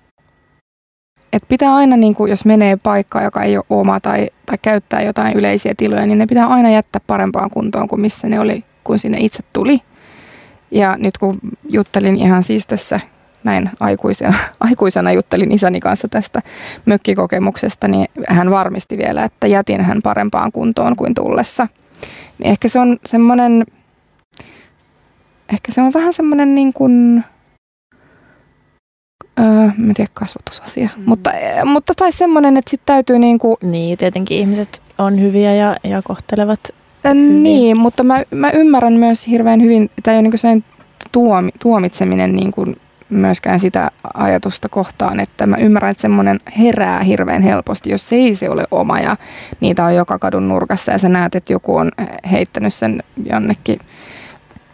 et 1.34 1.43
pitää 1.48 1.76
aina, 1.76 1.98
niin 1.98 2.15
kuin, 2.15 2.30
jos 2.30 2.46
menee 2.46 2.78
paikkaan, 2.78 3.26
joka 3.26 3.43
ei 3.43 3.58
ole 3.58 3.65
oma 3.70 4.00
tai, 4.00 4.30
tai 4.46 4.58
käyttää 4.62 5.02
jotain 5.02 5.38
yleisiä 5.38 5.74
tiloja, 5.78 6.06
niin 6.06 6.17
ne 6.17 6.26
pitää 6.28 6.48
aina 6.48 6.70
jättää 6.70 7.02
parempaan 7.08 7.50
kuntoon 7.50 7.88
kuin 7.88 8.02
missä 8.02 8.28
ne 8.28 8.39
oli, 8.39 8.63
kun 8.84 9.00
sinne 9.00 9.17
itse 9.20 9.43
tuli. 9.54 9.82
Ja 10.72 10.98
nyt 10.98 11.17
kun 11.17 11.36
juttelin 11.70 12.15
ihan 12.15 12.43
siis 12.43 12.67
tässä 12.67 13.00
näin 13.47 13.69
aikuisena, 13.79 14.33
aikuisena 14.60 15.12
juttelin 15.12 15.51
isäni 15.51 15.79
kanssa 15.79 16.07
tästä 16.07 16.41
mökkikokemuksesta, 16.86 17.88
niin 17.88 18.07
hän 18.27 18.51
varmisti 18.51 18.97
vielä, 18.97 19.23
että 19.23 19.47
jätin 19.47 19.81
hän 19.81 20.01
parempaan 20.03 20.51
kuntoon 20.51 20.95
kuin 20.95 21.15
tullessa. 21.15 21.67
Niin 22.39 22.51
ehkä 22.51 22.67
se 22.67 22.79
on 22.79 22.97
semmoinen, 23.05 23.65
ehkä 25.53 25.71
se 25.71 25.81
on 25.81 25.93
vähän 25.93 26.13
semmoinen 26.13 26.55
niin 26.55 26.73
kuin, 26.73 27.23
öö, 29.39 29.45
mä 29.77 29.88
en 29.88 29.93
tiedä 29.93 30.10
kasvatusasia, 30.13 30.89
Mm. 30.97 31.03
mutta, 31.05 31.31
mutta 31.65 31.93
tai 31.97 32.12
semmoinen, 32.12 32.57
että 32.57 32.71
sitten 32.71 32.86
täytyy 32.93 33.19
niin 33.19 33.39
kuin, 33.39 33.57
Niin, 33.63 33.97
tietenkin 33.97 34.38
ihmiset 34.38 34.81
on 34.97 35.21
hyviä 35.21 35.53
ja, 35.53 35.75
ja 35.83 36.01
kohtelevat. 36.01 36.60
Äh, 37.05 37.13
Niin, 37.15 37.79
mutta 37.79 38.03
mä, 38.03 38.23
mä 38.31 38.51
ymmärrän 38.51 38.93
myös 38.93 39.27
hirveän 39.27 39.62
hyvin, 39.62 39.89
tai 40.03 40.13
ole 40.15 40.21
niin 40.21 40.38
sen 40.38 40.63
tuomi, 41.12 41.51
tuomitseminen 41.62 42.36
niin 42.36 42.51
kuin 42.51 42.75
myöskään 43.10 43.60
sitä 43.60 43.91
ajatusta 44.13 44.70
kohtaan, 44.70 45.20
että 45.20 45.46
mä 45.46 45.58
ymmärrän, 45.58 45.91
että 45.91 46.02
semmoinen 46.02 46.39
herää 46.58 47.04
hirveän 47.04 47.41
helposti, 47.41 47.89
jos 47.89 48.13
ei 48.13 48.36
se 48.36 48.50
ole 48.50 48.63
oma 48.72 49.00
ja 49.00 49.15
niitä 49.60 49.86
on 49.86 49.96
joka 49.96 50.20
kadun 50.20 50.48
nurkassa 50.50 50.91
ja 50.91 50.98
sä 50.98 51.10
näet, 51.10 51.36
että 51.36 51.54
joku 51.54 51.76
on 51.76 51.91
heittänyt 52.32 52.74
sen 52.74 53.04
jonnekin 53.26 53.80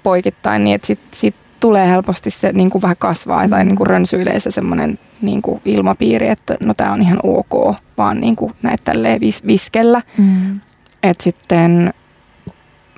poikittain, 0.03 0.63
niin 0.63 0.75
että 0.75 0.87
sit, 0.87 0.99
sit 1.11 1.35
tulee 1.59 1.87
helposti 1.87 2.29
se 2.29 2.51
niin 2.51 2.69
kuin 2.69 2.81
vähän 2.81 2.95
kasvaa 2.99 3.49
tai 3.49 3.65
niin 3.65 3.75
kuin 3.75 3.87
rönsyilee 3.87 4.39
se 4.39 4.51
semmoinen 4.51 4.99
niin 5.21 5.41
kuin 5.41 5.61
ilmapiiri, 5.65 6.27
että 6.27 6.57
no 6.59 6.73
tämä 6.73 6.93
on 6.93 7.01
ihan 7.01 7.19
ok, 7.23 7.75
vaan 7.97 8.19
niin 8.21 8.35
kuin 8.35 8.53
näet 8.61 8.81
tälleen 8.83 9.21
vis, 9.21 9.47
viskellä. 9.47 10.01
Mm. 10.17 10.59
Että 11.03 11.23
sitten, 11.23 11.93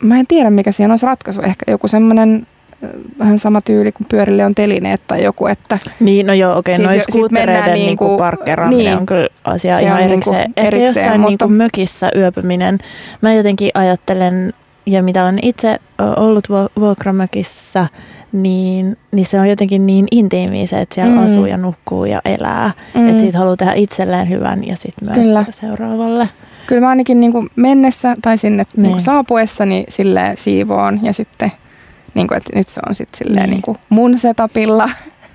mä 0.01 0.19
en 0.19 0.27
tiedä 0.27 0.49
mikä 0.49 0.71
siihen 0.71 0.91
olisi 0.91 1.05
ratkaisu. 1.05 1.41
Ehkä 1.41 1.71
joku 1.71 1.87
semmoinen 1.87 2.47
vähän 3.19 3.39
sama 3.39 3.61
tyyli 3.61 3.91
kuin 3.91 4.07
pyörille 4.11 4.45
on 4.45 4.55
telineet 4.55 5.01
tai 5.07 5.23
joku, 5.23 5.47
että 5.47 5.79
Niin, 5.99 6.27
no 6.27 6.33
joo, 6.33 6.57
okei, 6.57 6.75
Siis 6.75 6.91
siis 6.91 7.03
skuuttereiden 7.03 7.53
mennään 7.55 7.73
niin 7.73 7.85
niinku- 7.87 8.05
kuin 8.07 8.17
parkkeeraaminen 8.17 8.85
niin. 8.85 8.97
on 8.97 9.05
kyllä 9.05 9.27
asia 9.43 9.77
Se 9.79 9.83
ihan 9.85 10.01
on 10.01 10.07
niinku 10.07 10.31
erikseen. 10.33 10.53
Ehkä 10.57 10.61
erikseen, 10.61 10.85
jossain 11.03 11.19
mutta- 11.21 11.29
niin 11.29 11.37
kuin 11.49 11.51
mökissä 11.53 12.11
yöpyminen. 12.15 12.77
Mä 13.21 13.33
jotenkin 13.33 13.71
ajattelen, 13.73 14.53
ja 14.85 15.03
mitä 15.03 15.23
on 15.25 15.39
itse 15.41 15.79
ollut 16.17 16.47
vuo- 16.49 16.69
vuokramökissä, 16.79 17.87
niin, 18.31 18.97
niin 19.11 19.25
se 19.25 19.39
on 19.39 19.49
jotenkin 19.49 19.85
niin 19.85 20.07
intiimiä 20.11 20.65
se, 20.67 20.81
että 20.81 20.95
siellä 20.95 21.15
Mm. 21.15 21.23
asuu 21.25 21.45
ja 21.45 21.57
nukkuu 21.57 22.05
ja 22.05 22.21
elää. 22.25 22.71
mm. 22.95 23.07
Että 23.09 23.21
siitä 23.21 23.37
haluaa 23.37 23.57
tehdä 23.57 23.73
itselleen 23.73 24.29
hyvän 24.29 24.67
ja 24.67 24.75
sitten 24.75 25.09
myös 25.13 25.27
Kyllä. 25.27 25.45
seuraavalle. 25.49 26.29
kyllä 26.67 26.81
mä 26.81 26.89
ainakin 26.89 27.19
niin 27.19 27.31
kuin 27.31 27.49
mennessä 27.55 28.13
tai 28.21 28.37
sinne 28.37 28.63
niin. 28.75 28.83
Niin. 28.83 28.91
Niin 28.91 28.99
saapuessani 29.03 29.85
sille 29.89 30.33
siivoon 30.37 30.99
ja 31.03 31.13
sitten 31.13 31.51
niin 32.15 32.27
kuin, 32.27 32.37
että 32.37 32.55
nyt 32.55 32.67
se 32.67 32.81
on 32.87 32.95
sitten 32.95 33.17
silleen 33.17 33.43
Niin. 33.43 33.49
niin 33.49 33.61
kuin 33.61 33.77
mun 33.89 34.17
setupilla. 34.17 34.89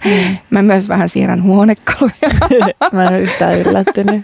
Mm. 0.05 0.37
Mä 0.51 0.63
myös 0.63 0.89
vähän 0.89 1.09
siirrän 1.09 1.43
huonekaluja. 1.43 2.31
Mä 2.93 3.03
en 3.03 3.09
ole 3.09 3.21
yhtään 3.21 3.59
yllättynyt. 3.61 4.23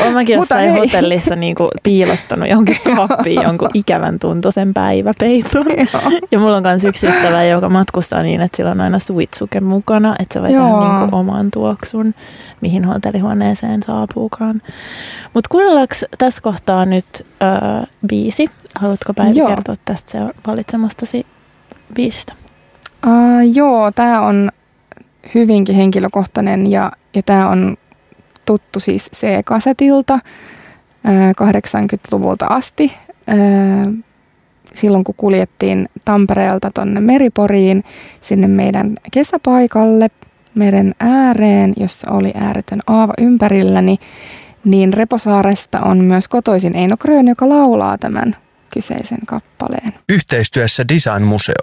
Olen 0.00 0.12
mäkin 0.14 0.38
Mutta 0.38 0.54
jossain 0.54 0.70
hei. 0.70 0.80
hotellissa 0.80 1.36
niinku 1.36 1.68
piilottanut 1.82 2.48
johonkin 2.48 2.76
kaappiin 2.96 3.42
jonkun 3.42 3.70
ikävän 3.74 4.18
tuntoisen 4.18 4.74
päiväpeiton. 4.74 5.66
Joo. 5.76 6.12
Ja 6.30 6.38
mulla 6.38 6.56
on 6.56 6.62
myös 6.62 6.84
yksi 6.84 7.06
ystävä, 7.08 7.44
joka 7.44 7.68
matkustaa 7.68 8.22
niin, 8.22 8.40
että 8.40 8.56
sillä 8.56 8.70
on 8.70 8.80
aina 8.80 8.98
suitsuke 8.98 9.60
mukana, 9.60 10.16
että 10.18 10.32
se 10.34 10.42
voi 10.42 10.52
Joo. 10.52 10.80
tehdä 10.82 10.98
niin 10.98 11.14
oman 11.14 11.50
tuoksun, 11.50 12.14
mihin 12.60 12.84
hotellihuoneeseen 12.84 13.82
saapuukaan. 13.82 14.62
Mutta 15.34 15.48
kuunnellaanko 15.50 15.94
tässä 16.18 16.42
kohtaa 16.42 16.84
nyt 16.84 17.06
äh, 17.42 17.86
biisi? 18.06 18.46
Haluatko 18.74 19.14
Päivi 19.14 19.38
Joo. 19.38 19.48
kertoa 19.48 19.74
tästä 19.84 20.12
se 20.12 20.18
valitsemastasi 20.46 21.26
biisistä? 21.94 22.32
Uh, 23.06 23.54
joo, 23.54 23.92
tämä 23.92 24.20
on 24.20 24.50
hyvinkin 25.34 25.74
henkilökohtainen 25.74 26.70
ja, 26.70 26.92
ja 27.14 27.22
tämä 27.22 27.48
on 27.48 27.76
tuttu 28.46 28.80
siis 28.80 29.10
C-kasetilta. 29.14 30.18
80-luvulta 31.40 32.46
asti. 32.46 32.92
Silloin 34.74 35.04
kun 35.04 35.14
kuljettiin 35.16 35.88
Tampereelta 36.04 36.70
tuonne 36.74 37.00
Meriporiin 37.00 37.84
sinne 38.22 38.46
meidän 38.46 38.96
kesäpaikalle 39.12 40.10
meren 40.54 40.94
ääreen, 41.00 41.72
jossa 41.76 42.10
oli 42.10 42.32
ääretön 42.34 42.80
aava 42.86 43.12
ympärilläni, 43.18 43.98
niin 44.64 44.92
Reposaaresta 44.92 45.80
on 45.80 46.04
myös 46.04 46.28
kotoisin 46.28 46.76
Eino 46.76 46.96
Grön, 46.96 47.28
joka 47.28 47.48
laulaa 47.48 47.98
tämän 47.98 48.36
kyseisen 48.76 49.26
kappaleen. 49.26 49.92
Yhteistyössä 50.08 50.84
Design 50.88 51.22
Museo. 51.22 51.54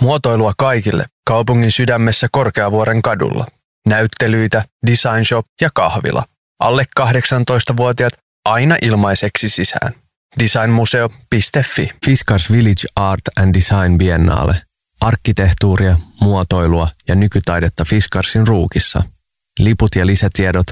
Muotoilua 0.00 0.52
kaikille 0.58 1.04
kaupungin 1.26 1.70
sydämessä 1.70 2.28
Korkeavuoren 2.32 3.02
kadulla. 3.02 3.46
Näyttelyitä, 3.86 4.64
design 4.86 5.24
shop 5.24 5.46
ja 5.60 5.70
kahvila. 5.74 6.24
Alle 6.58 6.84
18-vuotiaat 7.00 8.12
aina 8.44 8.76
ilmaiseksi 8.82 9.48
sisään. 9.48 9.94
Designmuseo.fi 10.38 11.90
Fiskars 12.06 12.52
Village 12.52 12.86
Art 12.96 13.22
and 13.40 13.54
Design 13.54 13.98
Biennale. 13.98 14.54
Arkkitehtuuria, 15.00 15.96
muotoilua 16.20 16.88
ja 17.08 17.14
nykytaidetta 17.14 17.84
Fiskarsin 17.84 18.46
ruukissa. 18.46 19.02
Liput 19.58 19.96
ja 19.96 20.06
lisätiedot 20.06 20.66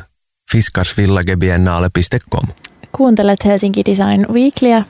fiskarsvillagebiennale.com 0.53 2.49
Kuuntelet 2.93 3.45
Helsinki 3.45 3.83
Design 3.85 4.27
Weeklyä. 4.33 4.85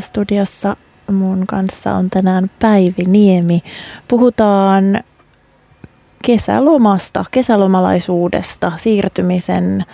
Studiossa 0.00 0.76
mun 1.12 1.46
kanssa 1.46 1.94
on 1.94 2.10
tänään 2.10 2.50
Päivi 2.60 3.04
Niemi. 3.06 3.60
Puhutaan 4.08 5.00
kesälomasta, 6.24 7.24
kesälomalaisuudesta, 7.30 8.72
siirtymisen, 8.76 9.84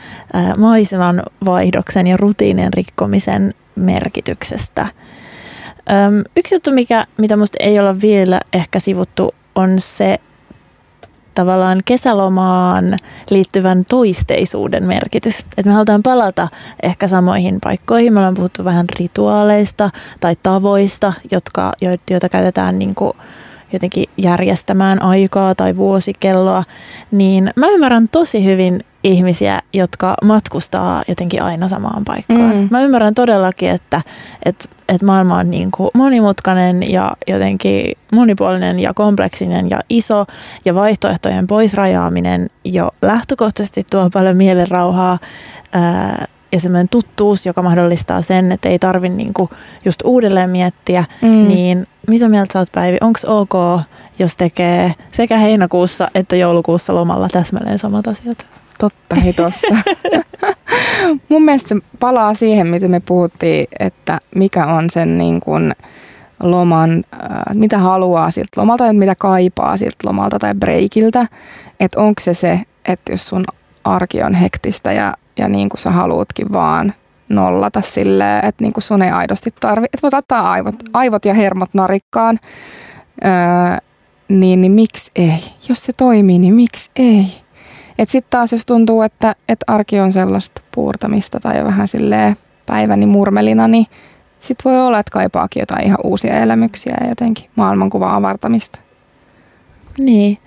maiseman 0.59 1.23
vaihdoksen 1.45 2.07
ja 2.07 2.17
rutiinien 2.17 2.73
rikkomisen 2.73 3.55
merkityksestä. 3.77 4.87
Yksi 6.37 6.55
juttu, 6.55 6.71
mikä, 6.71 7.07
mitä 7.17 7.37
musta 7.37 7.57
ei 7.61 7.79
olla 7.79 8.01
vielä 8.01 8.41
ehkä 8.53 8.81
sivuttu, 8.81 9.35
on 9.55 9.81
se 9.81 10.19
tavallaan 11.35 11.81
kesälomaan 11.85 12.99
liittyvän 13.31 13.85
toisteisuuden 13.85 14.85
merkitys. 14.85 15.45
Et 15.57 15.67
me 15.67 15.73
halutaan 15.73 16.03
palata 16.03 16.49
ehkä 16.83 17.09
samoihin 17.09 17.59
paikkoihin. 17.63 18.13
Me 18.13 18.19
ollaan 18.19 18.35
puhuttu 18.35 18.65
vähän 18.65 18.87
rituaaleista 18.99 19.91
tai 20.21 20.37
tavoista, 20.43 21.13
jotka, 21.31 21.73
joita 22.11 22.29
käytetään 22.29 22.79
niin 22.79 22.95
kuin 22.95 23.13
jotenkin 23.73 24.05
järjestämään 24.17 25.03
aikaa 25.03 25.55
tai 25.55 25.77
vuosikelloa, 25.77 26.65
niin 27.11 27.51
mä 27.57 27.69
ymmärrän 27.69 28.09
tosi 28.09 28.45
hyvin 28.45 28.85
ihmisiä, 29.05 29.63
jotka 29.73 30.15
matkustaa 30.23 31.03
jotenkin 31.09 31.43
aina 31.43 31.69
samaan 31.69 32.05
paikkaan. 32.05 32.57
Mm. 32.57 32.69
Mä 32.71 32.81
ymmärrän 32.81 33.15
todellakin, 33.15 33.71
että, 33.71 34.03
että, 34.45 34.69
että 34.89 35.07
maailma 35.07 35.37
on 35.37 35.51
niin 35.51 35.71
kuin 35.71 35.91
monimutkainen 35.95 36.91
ja 36.91 37.17
jotenkin 37.27 37.93
monipuolinen 38.13 38.81
ja 38.81 38.95
kompleksinen 38.95 39.71
ja 39.71 39.81
iso 39.89 40.27
ja 40.65 40.75
vaihtoehtojen 40.75 41.47
poisrajaaminen 41.47 42.51
jo 42.65 42.91
lähtökohtaisesti 43.03 43.87
tuo 43.91 44.11
paljon 44.13 44.37
mielenrauhaa 44.37 45.19
ää, 45.73 46.27
ja 46.53 46.61
semmoinen 46.61 46.89
tuttuus, 46.89 47.47
joka 47.47 47.63
mahdollistaa 47.63 48.21
sen, 48.21 48.53
että 48.53 48.69
ei 48.69 48.79
tarvitse 48.79 49.17
niinku 49.17 49.51
just 49.85 50.03
uudelleen 50.05 50.51
miettiä, 50.51 51.05
mm. 51.23 51.49
niin 51.49 51.87
mitä 52.09 52.29
mieltä 52.29 52.53
sä 52.53 52.59
oot 52.59 52.73
Päivi? 52.73 52.99
Onko 53.01 53.19
ok, 53.27 53.83
jos 54.19 54.37
tekee 54.37 54.95
sekä 55.13 55.39
heinäkuussa 55.39 56.09
että 56.15 56.37
joulukuussa 56.37 56.95
lomalla 56.95 57.29
täsmälleen 57.29 57.79
samat 57.79 58.07
asiat? 58.07 58.47
Totta 58.83 59.17
hei 59.17 59.33
tossa. 59.33 59.77
Mun 61.29 61.43
mielestä 61.43 61.69
se 61.69 61.81
palaa 62.01 62.35
siihen, 62.35 62.67
mitä 62.67 62.89
me 62.89 63.01
puhuttiin, 63.01 63.67
että 63.79 64.19
mikä 64.35 64.67
on 64.67 64.91
sen 64.91 65.19
niin 65.19 65.41
kuin 65.41 65.73
loman, 66.43 67.05
äh, 67.15 67.31
mitä 67.55 67.79
haluaa 67.79 68.31
siltä 68.31 68.61
lomalta 68.61 68.87
ja 68.87 68.93
mitä 68.93 69.15
kaipaa 69.15 69.77
siltä 69.77 69.97
lomalta 70.05 70.39
tai 70.39 70.55
breikiltä. 70.55 71.27
Että 71.81 72.01
onko 72.01 72.21
se 72.21 72.35
se, 72.35 72.61
että 72.85 73.13
jos 73.13 73.29
sun 73.29 73.45
arki 73.85 74.23
on 74.23 74.35
hektistä 74.35 74.93
ja, 74.93 75.15
ja 75.39 75.49
niin 75.49 75.69
kuin 75.69 75.81
sä 75.81 75.91
haluutkin 75.91 76.53
vaan 76.53 76.95
nollata 77.29 77.81
silleen, 77.81 78.45
että 78.45 78.65
niin 78.65 78.73
kuin 78.73 78.83
sun 78.85 79.03
ei 79.03 79.11
aidosti 79.11 79.51
tarvi, 79.61 79.85
että 79.85 80.03
voit 80.03 80.15
ottaa 80.15 80.51
aivot, 80.51 80.75
aivot 80.93 81.25
ja 81.25 81.35
hermot 81.35 81.75
narikkaan, 81.75 82.39
öö, 83.25 83.31
niin, 84.29 84.61
niin 84.61 84.73
miksi 84.73 85.11
ei? 85.17 85.45
Jos 85.69 85.85
se 85.85 85.93
toimii, 85.93 86.39
niin 86.39 86.55
miksi 86.55 86.91
ei? 86.97 87.42
Sitten 87.99 88.31
taas 88.31 88.53
jos 88.53 88.67
tuntuu, 88.67 89.03
että, 89.03 89.37
että 89.49 89.65
arki 89.69 90.01
on 90.01 90.13
sellaista 90.13 90.63
puurtamista 90.75 91.41
tai 91.41 91.65
vähän 91.65 91.89
silleen 91.89 92.37
päiväni 92.67 93.07
murmelina, 93.07 93.69
niin 93.69 93.87
sitten 94.41 94.73
voi 94.73 94.81
olla, 94.81 94.99
että 94.99 95.11
kaipaakin 95.11 95.61
jotain 95.61 95.87
ihan 95.87 95.99
uusia 96.05 96.41
elämyksiä 96.41 96.97
ja 97.01 97.09
jotenkin 97.09 97.51
maailmankuvan 97.57 98.15
avartamista. 98.15 98.79
Niin. 99.99 100.39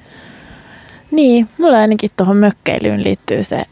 Niin, 1.12 1.50
mulla 1.58 1.78
ainakin 1.78 2.12
tuohon 2.18 2.38
mökkeilyyn 2.38 3.04
liittyy 3.04 3.44
se 3.44 3.66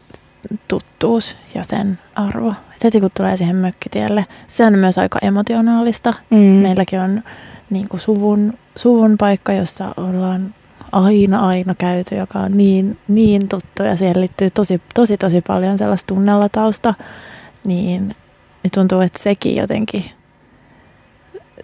tuttuus 0.68 1.36
ja 1.54 1.64
sen 1.64 1.98
arvo. 2.14 2.50
Et 2.76 2.84
heti 2.84 3.00
kun 3.00 3.10
tulee 3.16 3.36
siihen 3.36 3.56
mökkitielle, 3.56 4.26
se 4.46 4.64
on 4.64 4.78
myös 4.78 4.98
aika 4.98 5.18
emotionaalista. 5.22 6.14
Mm. 6.30 6.36
Meilläkin 6.36 7.00
on 7.00 7.22
niin 7.70 7.88
kuin 7.88 8.00
suvun, 8.00 8.52
suvun 8.76 9.16
paikka, 9.18 9.52
jossa 9.52 9.94
ollaan 9.96 10.54
aina 10.94 11.48
aina 11.48 11.74
käyty, 11.74 12.14
joka 12.14 12.38
on 12.38 12.56
niin, 12.56 12.98
niin 13.08 13.48
tuttu 13.48 13.82
ja 13.82 13.96
siihen 13.96 14.20
liittyy 14.20 14.50
tosi, 14.50 14.80
tosi, 14.94 15.16
tosi 15.16 15.40
paljon 15.40 15.78
sellaista 15.78 16.14
tunnelatausta, 16.14 16.94
niin, 17.64 18.14
niin 18.62 18.70
tuntuu, 18.74 19.00
että 19.00 19.22
sekin 19.22 19.56
jotenkin 19.56 20.04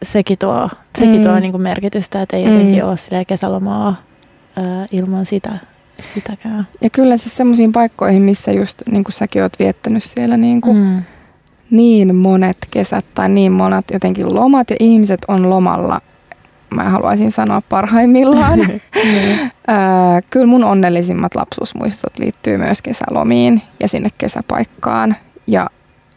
sekin 0.03 0.39
tuo, 0.39 0.69
sekin 0.99 1.17
mm. 1.17 1.23
tuo 1.23 1.41
niin 1.41 1.53
kuin 1.53 1.63
merkitystä, 1.63 2.23
että 2.23 2.37
ei 2.37 2.47
mm. 2.47 2.53
jotenkin 2.53 2.85
ole 2.85 3.25
kesälomaa 3.27 3.95
ää, 4.57 4.87
ilman 4.93 5.27
sitä, 5.27 5.59
sitäkään. 6.15 6.69
Ja 6.81 6.91
kyllä 6.91 7.17
siis 7.17 7.37
semmoisiin 7.37 7.73
paikkoihin, 7.73 8.23
missä 8.23 8.53
just 8.53 8.83
niin 8.91 9.05
kuin 9.05 9.13
säkin 9.13 9.43
oot 9.43 9.59
viettänyt 9.59 10.03
siellä 10.03 10.37
niin, 10.37 10.61
kuin 10.61 10.77
mm. 10.77 11.03
niin 11.71 12.17
monet 12.17 12.57
kesät 12.71 13.05
tai 13.15 13.29
niin 13.29 13.53
monet 13.53 13.85
jotenkin 13.93 14.35
lomat 14.35 14.71
ja 14.71 14.77
ihmiset 14.81 15.21
on 15.29 15.51
lomalla 15.51 16.01
mä 16.71 16.91
haluaisin 16.91 17.33
sanoa 17.33 17.63
parhaimmillaan. 17.69 18.59
niin. 18.95 19.53
Kyllä 20.31 20.47
mun 20.47 20.65
onnellisimmat 20.65 21.35
lapsuusmuistot 21.35 22.19
liittyy 22.19 22.57
myös 22.57 22.83
kesälomiin 22.83 23.63
ja 23.83 23.89
sinne 23.89 24.09
kesäpaikkaan. 24.19 25.17
Ja, 25.47 25.71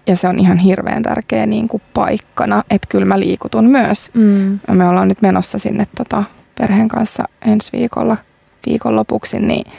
ja 0.07 0.15
se 0.15 0.27
on 0.27 0.39
ihan 0.39 0.57
hirveän 0.57 1.03
tärkeä 1.03 1.45
niin 1.45 1.67
kuin 1.67 1.83
paikkana, 1.93 2.63
että 2.69 2.87
kyllä 2.89 3.05
mä 3.05 3.19
liikutun 3.19 3.65
myös. 3.65 4.11
Mm. 4.13 4.59
Me 4.71 4.87
ollaan 4.87 5.07
nyt 5.07 5.21
menossa 5.21 5.57
sinne 5.57 5.87
tota, 5.97 6.23
perheen 6.57 6.87
kanssa 6.87 7.23
ensi 7.45 7.71
viikolla 7.71 8.17
viikonlopuksi, 8.65 9.39
niin, 9.39 9.71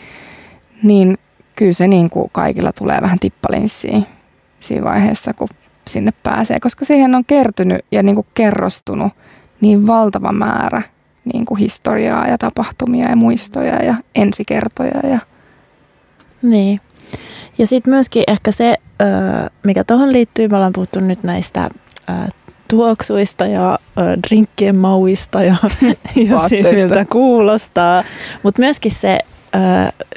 niin 0.83 1.19
kyllä 1.57 1.73
se 1.73 1.89
niin 1.89 2.11
kuin 2.11 2.31
kaikilla 2.33 2.73
tulee 2.73 2.99
vähän 3.03 3.19
tippalinssiin 3.19 4.07
siinä 4.61 4.85
vaiheessa, 4.85 5.35
kun 5.35 5.49
sinne 5.89 6.13
pääsee, 6.23 6.61
koska 6.61 6.85
siihen 6.85 7.15
on 7.15 7.25
kertynyt 7.25 7.85
ja 7.93 8.03
niin 8.03 8.15
kuin 8.15 8.27
kerrostunut 8.35 9.13
niin 9.61 9.87
valtava 9.87 10.33
määrä 10.33 10.83
niin 11.33 11.45
kuin 11.45 11.59
historiaa 11.59 12.27
ja 12.29 12.39
tapahtumia 12.39 13.09
ja 13.09 13.17
muistoja 13.17 13.85
ja 13.85 13.95
ensikertoja. 14.15 15.01
Ja... 15.11 15.19
Niin. 16.43 16.81
Ja 17.59 17.67
sitten 17.67 17.93
myöskin 17.93 18.25
ehkä 18.27 18.53
se, 18.53 18.77
mikä 19.65 19.85
tuohon 19.85 20.13
liittyy, 20.13 20.49
me 20.49 20.57
ollaan 20.57 20.73
puhuttu 20.73 21.01
nyt 21.01 21.23
näistä 21.23 21.71
tuoksuista 22.69 23.47
ja 23.47 23.79
drinkkien 24.29 24.77
mauista 24.77 25.43
ja, 25.43 25.57
ja 26.31 26.49
siitä, 26.49 26.73
miltä 26.73 27.05
kuulostaa. 27.05 28.05
Mutta 28.43 28.63
myöskin 28.63 28.91
se 28.91 29.19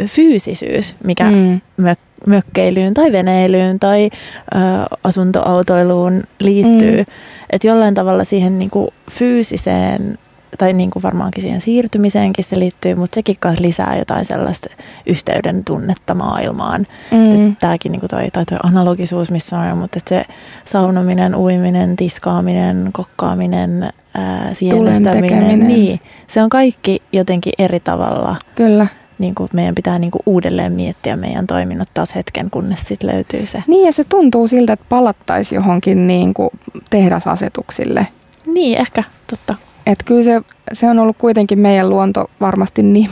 fyysisyys, 0.05 0.95
mikä 1.03 1.31
mm. 1.31 1.61
mö- 1.81 2.06
mökkeilyyn 2.25 2.93
tai 2.93 3.11
veneilyyn 3.11 3.79
tai 3.79 4.09
ö, 4.55 4.57
asuntoautoiluun 5.03 6.23
liittyy. 6.39 6.97
Mm. 6.97 7.13
Että 7.49 7.67
jollain 7.67 7.93
tavalla 7.93 8.23
siihen 8.23 8.59
niinku 8.59 8.93
fyysiseen 9.11 10.17
tai 10.57 10.73
niin 10.73 10.89
kuin 10.91 11.03
varmaankin 11.03 11.41
siihen 11.41 11.61
siirtymiseenkin 11.61 12.45
se 12.45 12.59
liittyy, 12.59 12.95
mutta 12.95 13.15
sekin 13.15 13.35
kanssa 13.39 13.63
lisää 13.63 13.97
jotain 13.97 14.25
sellaista 14.25 14.69
yhteyden 15.05 15.63
tunnetta 15.63 16.13
maailmaan. 16.13 16.85
Mm. 17.11 17.55
Tämäkin 17.55 17.91
niin 17.91 17.99
kuin 17.99 18.09
toi, 18.09 18.31
tai 18.33 18.45
toi 18.45 18.57
analogisuus, 18.63 19.31
missä 19.31 19.59
on, 19.59 19.77
mutta 19.77 19.97
että 19.97 20.09
se 20.09 20.25
saunominen, 20.65 21.35
uiminen, 21.35 21.95
tiskaaminen, 21.95 22.89
kokkaaminen, 22.93 23.89
ää, 24.13 24.53
sienestäminen, 24.53 25.67
niin, 25.67 25.99
se 26.27 26.43
on 26.43 26.49
kaikki 26.49 27.01
jotenkin 27.13 27.53
eri 27.59 27.79
tavalla. 27.79 28.35
Kyllä 28.55 28.87
niin 29.19 29.35
kuin 29.35 29.49
meidän 29.53 29.75
pitää 29.75 29.99
niin 29.99 30.11
kuin 30.11 30.21
uudelleen 30.25 30.71
miettiä 30.73 31.15
meidän 31.15 31.47
toiminnot 31.47 31.87
taas 31.93 32.15
hetken, 32.15 32.49
kunnes 32.49 32.79
sitten 32.87 33.09
löytyy 33.09 33.45
se. 33.45 33.63
Niin 33.67 33.85
ja 33.85 33.91
se 33.91 34.03
tuntuu 34.03 34.47
siltä, 34.47 34.73
että 34.73 34.85
palattaisi 34.89 35.55
johonkin 35.55 36.07
niin 36.07 36.33
kuin 36.33 36.49
tehdasasetuksille. 36.89 38.07
Niin, 38.45 38.77
ehkä, 38.77 39.03
totta. 39.29 39.55
Että 39.85 40.05
kyllä 40.05 40.23
se, 40.23 40.41
se 40.73 40.89
on 40.89 40.99
ollut 40.99 41.17
kuitenkin 41.17 41.59
meidän 41.59 41.89
luonto 41.89 42.29
varmasti 42.41 42.83
niin 42.83 43.09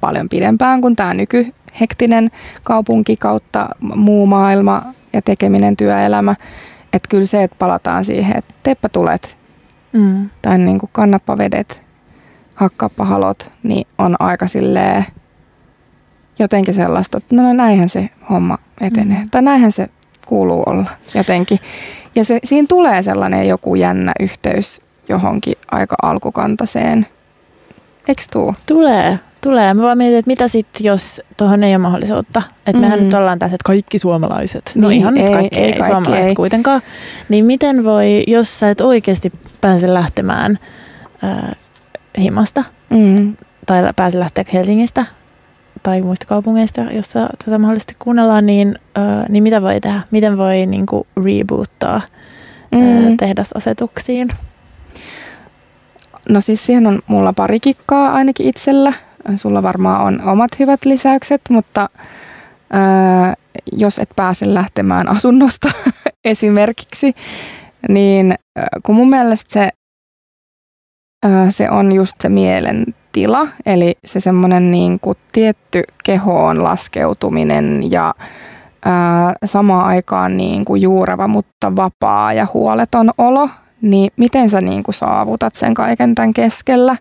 paljon 0.00 0.28
pidempään 0.28 0.80
kuin 0.80 0.96
tämä 0.96 1.14
nykyhektinen 1.14 2.30
kaupunki 2.62 3.16
kautta 3.16 3.68
muu 3.80 4.26
maailma 4.26 4.94
ja 5.12 5.22
tekeminen, 5.22 5.76
työelämä. 5.76 6.34
Että 6.92 7.08
kyllä 7.08 7.26
se, 7.26 7.42
että 7.42 7.56
palataan 7.58 8.04
siihen, 8.04 8.36
että 8.38 8.54
teppä 8.62 8.88
tulet 8.88 9.36
Mm. 9.92 10.30
tai 10.42 10.58
niin 10.58 10.78
kuin 10.78 10.90
kannappa 10.92 11.38
vedet, 11.38 11.82
hakkaappa 12.54 13.04
halot, 13.04 13.52
niin 13.62 13.86
on 13.98 14.16
aika 14.18 14.46
silleen 14.46 15.04
jotenkin 16.38 16.74
sellaista, 16.74 17.18
että 17.18 17.36
no 17.36 17.52
näinhän 17.52 17.88
se 17.88 18.10
homma 18.30 18.58
etenee. 18.80 19.18
Mm. 19.18 19.28
Tai 19.30 19.42
näinhän 19.42 19.72
se 19.72 19.88
kuuluu 20.26 20.62
olla 20.66 20.90
jotenkin. 21.14 21.58
Ja 22.14 22.24
se, 22.24 22.38
siinä 22.44 22.66
tulee 22.68 23.02
sellainen 23.02 23.48
joku 23.48 23.74
jännä 23.74 24.12
yhteys 24.20 24.80
johonkin 25.08 25.54
aika 25.70 25.96
alkukantaiseen. 26.02 27.06
Eikö 28.08 28.22
tuu? 28.32 28.54
Tulee, 28.66 29.18
tulee. 29.40 29.74
Mä 29.74 29.82
vaan 29.82 29.98
mietin, 29.98 30.18
että 30.18 30.28
mitä 30.28 30.48
sitten, 30.48 30.84
jos 30.84 31.20
tuohon 31.36 31.64
ei 31.64 31.72
ole 31.72 31.78
mahdollisuutta. 31.78 32.42
Että 32.66 32.80
mehän 32.80 32.98
Mm. 32.98 33.04
nyt 33.04 33.14
ollaan 33.14 33.38
tässä, 33.38 33.54
että 33.54 33.66
kaikki 33.66 33.98
suomalaiset. 33.98 34.72
No 34.74 34.88
Niin, 34.88 34.98
ihan 35.00 35.14
nyt 35.14 35.26
ei- 35.26 35.32
kaikki 35.32 35.60
ei 35.60 35.64
ei, 35.66 35.72
kaikki, 35.72 35.90
suomalaiset 35.92 36.28
ei. 36.28 36.34
kuitenkaan. 36.34 36.82
Niin 37.28 37.44
miten 37.44 37.84
voi, 37.84 38.24
jos 38.26 38.60
sä 38.60 38.70
et 38.70 38.80
oikeasti 38.80 39.32
pääse 39.60 39.94
lähtemään 39.94 40.58
äh, 41.24 41.50
himasta 42.18 42.64
Mm. 42.90 43.36
tai 43.66 43.82
pääse 43.96 44.18
lähteä 44.18 44.44
Helsingistä 44.52 45.06
tai 45.82 46.02
muista 46.02 46.26
kaupungeista, 46.26 46.80
jossa 46.80 47.28
tätä 47.44 47.58
mahdollisesti 47.58 47.96
kuunnellaan, 47.98 48.46
niin, 48.46 48.78
äh, 48.98 49.28
niin 49.28 49.42
mitä 49.42 49.62
voi 49.62 49.80
tehdä? 49.80 50.00
Miten 50.10 50.38
voi 50.38 50.66
niin 50.66 50.86
kuin 50.86 51.06
reboottaa 51.24 52.00
mm. 52.72 52.80
Mm. 52.80 53.16
tehdasasetuksiin? 53.16 54.28
No 56.28 56.40
siis 56.40 56.66
siihen 56.66 56.86
on 56.86 57.02
mulla 57.06 57.32
pari 57.32 57.60
kikkaa 57.60 58.12
ainakin 58.12 58.46
itsellä. 58.46 58.92
Sulla 59.36 59.62
varmaan 59.62 60.02
on 60.02 60.20
omat 60.30 60.58
hyvät 60.58 60.84
lisäykset, 60.84 61.40
mutta 61.50 61.88
ää, 62.72 63.34
jos 63.72 63.98
et 63.98 64.10
pääse 64.16 64.54
lähtemään 64.54 65.08
asunnosta 65.08 65.68
esimerkiksi, 66.24 67.14
niin 67.88 68.34
kun 68.82 68.94
mun 68.94 69.10
mielestä 69.10 69.52
se, 69.52 69.68
ää, 71.22 71.50
se 71.50 71.70
on 71.70 71.92
just 71.92 72.14
se 72.20 72.28
mielentila, 73.16 73.48
eli 73.66 73.94
se 74.04 74.20
semmoinen 74.20 74.72
niin 74.72 75.00
kuin 75.00 75.18
tietty 75.32 75.82
kehoon 76.04 76.64
laskeutuminen 76.64 77.90
ja 77.90 78.14
ää, 78.84 79.34
samaan 79.44 79.84
aikaan 79.84 80.36
niin 80.36 80.64
kuin 80.64 80.82
juureva, 80.82 81.28
mutta 81.28 81.76
vapaa 81.76 82.32
ja 82.32 82.46
huoleton 82.54 83.10
olo, 83.18 83.48
niin 83.82 84.10
miten 84.16 84.50
sä 84.50 84.60
niin 84.60 84.82
kuin 84.82 84.94
saavutat 84.94 85.54
sen 85.54 85.74
kaiken 85.74 86.14
tämän 86.14 86.34
keskellä? 86.34 86.96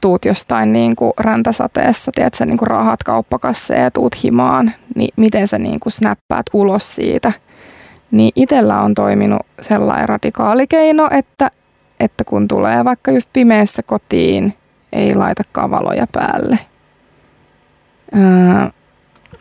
Tuut 0.00 0.24
jostain 0.24 0.72
niin 0.72 0.96
kuin 0.96 1.12
räntäsateessa, 1.18 2.12
tiedät 2.14 2.34
sä 2.34 2.46
niin 2.46 2.58
kuin 2.58 2.68
rahat 2.68 3.02
kauppakassa 3.02 3.74
ja 3.74 3.90
tuut 3.90 4.22
himaan, 4.22 4.72
niin 4.94 5.10
miten 5.16 5.48
sä 5.48 5.58
niin 5.58 5.80
kuin 5.80 5.92
snappaat 5.92 6.46
ulos 6.52 6.94
siitä? 6.94 7.32
Niin 8.10 8.30
itsellä 8.36 8.80
on 8.80 8.94
toiminut 8.94 9.40
sellainen 9.60 10.08
radikaali 10.08 10.66
keino, 10.66 11.08
että, 11.10 11.50
että 12.00 12.24
kun 12.24 12.48
tulee 12.48 12.84
vaikka 12.84 13.10
just 13.10 13.30
pimeässä 13.32 13.82
kotiin, 13.82 14.54
ei 14.94 15.14
laitakaan 15.14 15.70
valoja 15.70 16.06
päälle. 16.12 16.58
Ää, 18.12 18.70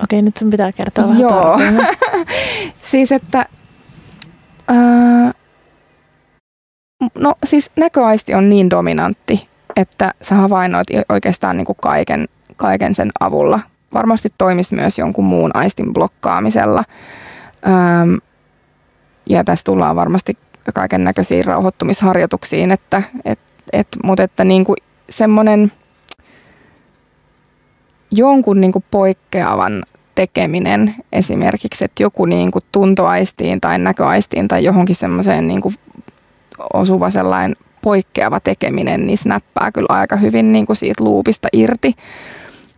Okei, 0.04 0.22
nyt 0.22 0.38
sun 0.38 0.50
pitää 0.50 0.72
kertoa 0.72 1.04
vähän 1.04 1.20
Joo. 1.20 1.60
Siis, 2.92 3.12
että... 3.12 3.46
Ää, 4.68 5.34
no 7.18 7.34
siis 7.44 7.72
näköaisti 7.76 8.34
on 8.34 8.50
niin 8.50 8.70
dominantti, 8.70 9.48
että 9.76 10.14
sä 10.22 10.36
havainnoit 10.36 10.88
oikeastaan 11.10 11.58
niin 11.58 11.66
kuin 11.66 11.78
kaiken, 11.82 12.28
kaiken 12.56 12.96
sen 12.96 13.10
avulla. 13.20 13.60
Varmasti 13.94 14.30
toimisi 14.38 14.76
myös 14.76 15.00
jonkun 15.00 15.26
muun 15.26 15.52
aistin 15.54 15.94
blokkaamisella. 15.94 16.84
Ähm, 17.68 18.16
ja 19.30 19.44
tässä 19.44 19.64
tullaan 19.64 19.96
varmasti 19.96 20.38
kaiken 20.74 21.04
näköisiin 21.04 21.46
rauhoittumisharjoituksiin, 21.46 22.72
että, 22.72 23.04
et, 23.26 23.40
et, 23.74 23.88
mutta 24.04 24.24
että 24.24 24.44
niin 24.44 24.66
kuin 24.66 24.78
semmoinen 25.18 25.72
jonkun 28.12 28.62
niin 28.62 28.72
kuin 28.72 28.86
poikkeavan 28.92 29.84
tekeminen 30.16 30.96
esimerkiksi, 31.12 31.86
että 31.86 32.04
joku 32.04 32.26
niin 32.26 32.52
kuin 32.52 32.64
tuntoaistiin 32.72 33.62
tai 33.62 33.80
näköaistiin 33.80 34.48
tai 34.48 34.64
johonkin 34.64 34.96
semmoiseen 34.96 35.48
niin 35.48 35.62
kuin 35.62 35.76
osuva 36.74 37.10
sellainen 37.10 37.56
poikkeava 37.82 38.40
tekeminen, 38.40 39.08
niin 39.08 39.18
snappaa 39.18 39.72
kyllä 39.72 39.88
aika 39.90 40.16
hyvin 40.16 40.52
niin 40.52 40.66
kuin 40.66 40.76
siitä 40.76 41.04
luupista 41.04 41.48
irti. 41.54 41.94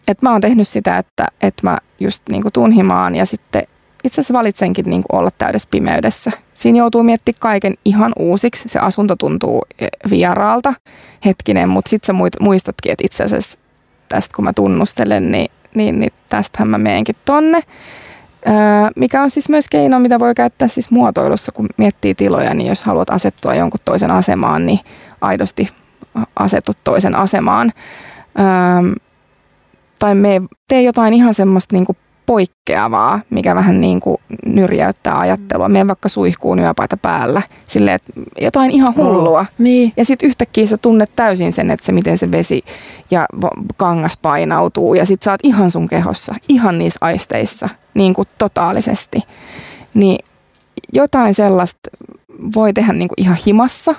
Et 0.07 0.21
mä 0.21 0.31
oon 0.31 0.41
tehnyt 0.41 0.67
sitä, 0.67 0.97
että, 0.97 1.27
että 1.41 1.67
mä 1.67 1.77
just 1.99 2.23
niin 2.29 2.41
kuin 2.41 2.53
tuun 2.53 2.71
himaan 2.71 3.15
ja 3.15 3.25
sitten 3.25 3.63
itse 4.06 4.22
asiassa 4.22 4.34
valitsenkin 4.34 4.86
niin 4.89 5.03
olla 5.12 5.30
täydessä 5.38 5.68
pimeydessä. 5.72 6.32
Siinä 6.53 6.78
joutuu 6.78 7.03
miettimään 7.03 7.39
kaiken 7.39 7.74
ihan 7.86 8.14
uusiksi. 8.20 8.70
Se 8.70 8.80
asunto 8.80 9.16
tuntuu 9.16 9.62
eh, 9.80 9.89
vieraalta 10.10 10.74
hetkinen, 11.26 11.70
mutta 11.70 11.89
sitten 11.89 12.16
sä 12.16 12.39
muistatkin, 12.39 12.91
että 12.91 13.06
itse 13.06 13.24
asiassa 13.24 13.60
tästä 14.10 14.36
kun 14.36 14.45
mä 14.45 14.53
tunnustelen, 14.53 15.32
niin, 15.32 15.51
niin, 15.76 15.99
niin 15.99 16.14
tästähän 16.30 16.68
mä 16.70 16.78
meenkin 16.78 17.16
tonne. 17.26 17.62
Öö, 18.47 18.53
mikä 18.95 19.24
on 19.24 19.30
siis 19.30 19.49
myös 19.49 19.66
keino, 19.70 19.99
mitä 19.99 20.20
voi 20.20 20.36
käyttää 20.36 20.68
siis 20.68 20.91
muotoilussa, 20.91 21.51
kun 21.51 21.68
miettii 21.78 22.16
tiloja, 22.16 22.53
niin 22.53 22.68
jos 22.68 22.84
haluat 22.84 23.10
asettua 23.10 23.56
jonkun 23.56 23.80
toisen 23.86 24.12
asemaan, 24.12 24.66
niin 24.66 24.80
aidosti 25.22 25.70
asetut 26.36 26.78
toisen 26.84 27.16
asemaan. 27.16 27.72
Öö, 28.39 28.95
tai 29.99 30.16
me 30.16 30.41
tee 30.68 30.82
jotain 30.82 31.14
ihan 31.14 31.34
semmoista 31.34 31.76
niinku 31.76 31.95
poikkeavaa, 32.26 33.21
mikä 33.30 33.55
vähän 33.55 33.82
niin 33.82 33.99
kuin 33.99 34.17
nyrjäyttää 34.45 35.19
ajattelua. 35.19 35.69
Mene 35.69 35.88
vaikka 35.88 36.09
suihkuun 36.09 36.59
yöpaita 36.59 36.97
päällä, 36.97 37.41
silleen, 37.67 37.95
että 37.95 38.13
jotain 38.41 38.71
ihan 38.71 38.95
hullua. 38.95 39.45
Niin. 39.57 39.93
Ja 39.97 40.05
sitten 40.05 40.28
yhtäkkiä 40.28 40.65
sä 40.67 40.78
tunnet 40.78 41.11
täysin 41.15 41.51
sen, 41.51 41.71
että 41.71 41.86
se 41.86 41.91
miten 41.91 42.17
se 42.17 42.32
vesi 42.32 42.63
ja 43.11 43.26
kangas 43.78 44.17
painautuu. 44.17 44.93
Ja 44.93 45.05
sit 45.05 45.21
sä 45.21 45.32
oot 45.32 45.39
ihan 45.43 45.71
sun 45.71 45.88
kehossa, 45.88 46.36
ihan 46.49 46.78
niissä 46.78 46.97
aisteissa, 47.01 47.69
niin 47.93 48.13
kuin 48.13 48.28
totaalisesti. 48.38 49.21
Niin 49.93 50.26
jotain 50.93 51.34
sellaista 51.34 51.89
voi 52.55 52.73
tehdä 52.73 52.93
niin 52.93 53.07
kuin 53.07 53.21
ihan 53.21 53.38
himassa. 53.47 53.95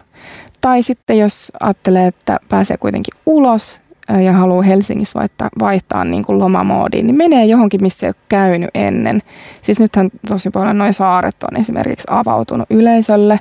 Tai 0.61 0.83
sitten 0.83 1.19
jos 1.19 1.53
ajattelee, 1.61 2.07
että 2.07 2.41
pääsee 2.49 2.77
kuitenkin 2.77 3.15
ulos 3.27 3.81
ja 4.25 4.33
haluaa 4.33 4.63
Helsingissä 4.63 5.19
vaihtaa, 5.19 5.49
vaihtaa 5.59 6.05
niin 6.05 6.25
kuin 6.25 6.39
lomamoodiin, 6.39 7.07
niin 7.07 7.17
menee 7.17 7.45
johonkin, 7.45 7.83
missä 7.83 8.07
ei 8.07 8.09
ole 8.09 8.25
käynyt 8.29 8.71
ennen. 8.75 9.23
Siis 9.63 9.81
nythän 9.81 10.09
tosi 10.29 10.51
paljon 10.51 10.79
noin 10.79 10.95
saaret 10.95 11.37
on 11.51 11.61
esimerkiksi 11.61 12.07
avautunut 12.11 12.67
yleisölle 12.71 13.41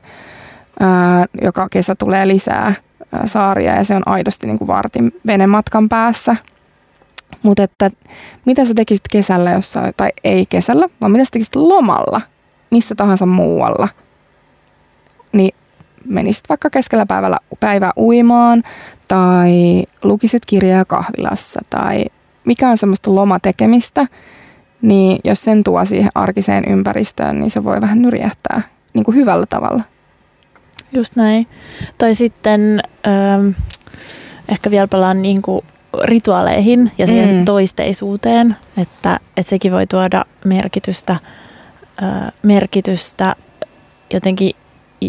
ää, 0.80 1.26
joka 1.42 1.68
kesä 1.72 1.96
tulee 1.96 2.28
lisää 2.28 2.74
ää, 3.12 3.28
saaria 3.28 3.76
ja 3.76 3.84
se 3.84 3.96
on 3.96 4.04
aidosti 4.06 4.48
niin 4.48 4.58
kuin 4.58 4.68
vartin 4.68 5.12
venematkan 5.28 5.90
päässä. 5.90 6.36
Mutta 7.44 7.64
että 7.64 7.92
mitä 8.46 8.66
sä 8.66 8.74
tekisit 8.74 9.08
kesällä 9.12 9.52
jossain, 9.52 9.94
tai 9.98 10.10
ei 10.24 10.46
kesällä, 10.50 10.90
vaan 11.02 11.12
mitä 11.12 11.26
sä 11.26 11.32
tekisit 11.32 11.56
lomalla, 11.56 12.22
missä 12.72 12.96
tahansa 12.96 13.26
muualla, 13.26 13.88
niin 15.32 15.56
menisit 16.06 16.50
vaikka 16.50 16.70
keskellä 16.70 17.06
päivällä, 17.06 17.38
päivää 17.60 17.92
uimaan 17.98 18.64
tai 19.08 19.84
lukisit 20.04 20.46
kirjaa 20.46 20.86
kahvilassa 20.86 21.62
tai 21.70 22.06
mikä 22.46 22.70
on 22.70 22.78
semmoista 22.78 23.16
lomatekemistä, 23.16 24.08
niin 24.82 25.20
jos 25.24 25.42
sen 25.42 25.64
tuo 25.64 25.86
siihen 25.86 26.10
arkiseen 26.16 26.64
ympäristöön, 26.68 27.40
niin 27.40 27.52
se 27.52 27.64
voi 27.64 27.82
vähän 27.82 28.02
nyrjähtää 28.02 28.62
niin 28.94 29.04
kuin 29.04 29.16
hyvällä 29.16 29.46
tavalla. 29.50 29.84
Just 30.92 31.16
näin. 31.16 31.48
Tai 31.98 32.16
sitten 32.16 32.82
ähm, 33.08 33.48
ehkä 34.50 34.72
vielä 34.72 34.88
palaan 34.88 35.22
niin 35.22 35.42
kuin 35.42 35.66
rituaaleihin 36.04 36.92
ja 36.98 37.08
siihen 37.08 37.36
Mm. 37.36 37.46
toisteisuuteen, 37.46 38.56
että, 38.78 39.20
että 39.38 39.50
sekin 39.50 39.72
voi 39.72 39.88
tuoda 39.88 40.26
merkitystä, 40.46 41.12
äh, 42.04 42.32
merkitystä 42.44 43.36
jotenkin 44.14 44.56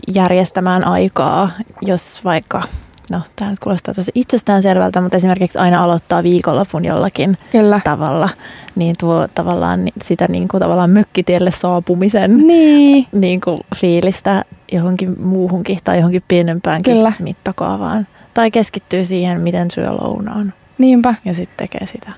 järjestämään 0.09 0.85
aikaa, 0.87 1.51
jos 1.83 2.25
vaikka, 2.25 2.63
no 3.11 3.21
tämä 3.37 3.51
nyt 3.51 3.59
kuulostaa 3.61 3.95
tosi 3.95 4.11
itsestäänselvältä, 4.15 5.01
mutta 5.01 5.17
esimerkiksi 5.17 5.59
aina 5.59 5.85
aloittaa 5.85 6.23
viikonlopun 6.23 6.85
jollakin 6.85 7.39
Kyllä. 7.53 7.81
tavalla, 7.85 8.29
niin 8.77 8.95
tuo 9.01 9.29
tavallaan 9.35 9.81
sitä 10.03 10.27
niin 10.29 10.49
kuin 10.49 10.61
tavallaan 10.61 10.91
mökkitielle 10.91 11.51
saapumisen 11.51 12.37
Niin. 12.37 13.07
niin 13.13 13.41
kuin 13.41 13.59
fiilistä 13.77 14.45
johonkin 14.73 15.23
muuhunkin 15.23 15.79
tai 15.85 15.97
johonkin 15.97 16.23
pienempäänkin 16.29 16.95
Kyllä. 16.95 17.13
mittakaavaan. 17.19 18.07
Tai 18.35 18.51
keskittyy 18.51 19.05
siihen, 19.05 19.41
miten 19.41 19.71
syö 19.71 19.91
lounaan 19.93 20.55
Niinpä. 20.79 21.15
ja 21.25 21.35
sitten 21.35 21.57
tekee 21.57 21.87
sitä. 21.87 22.13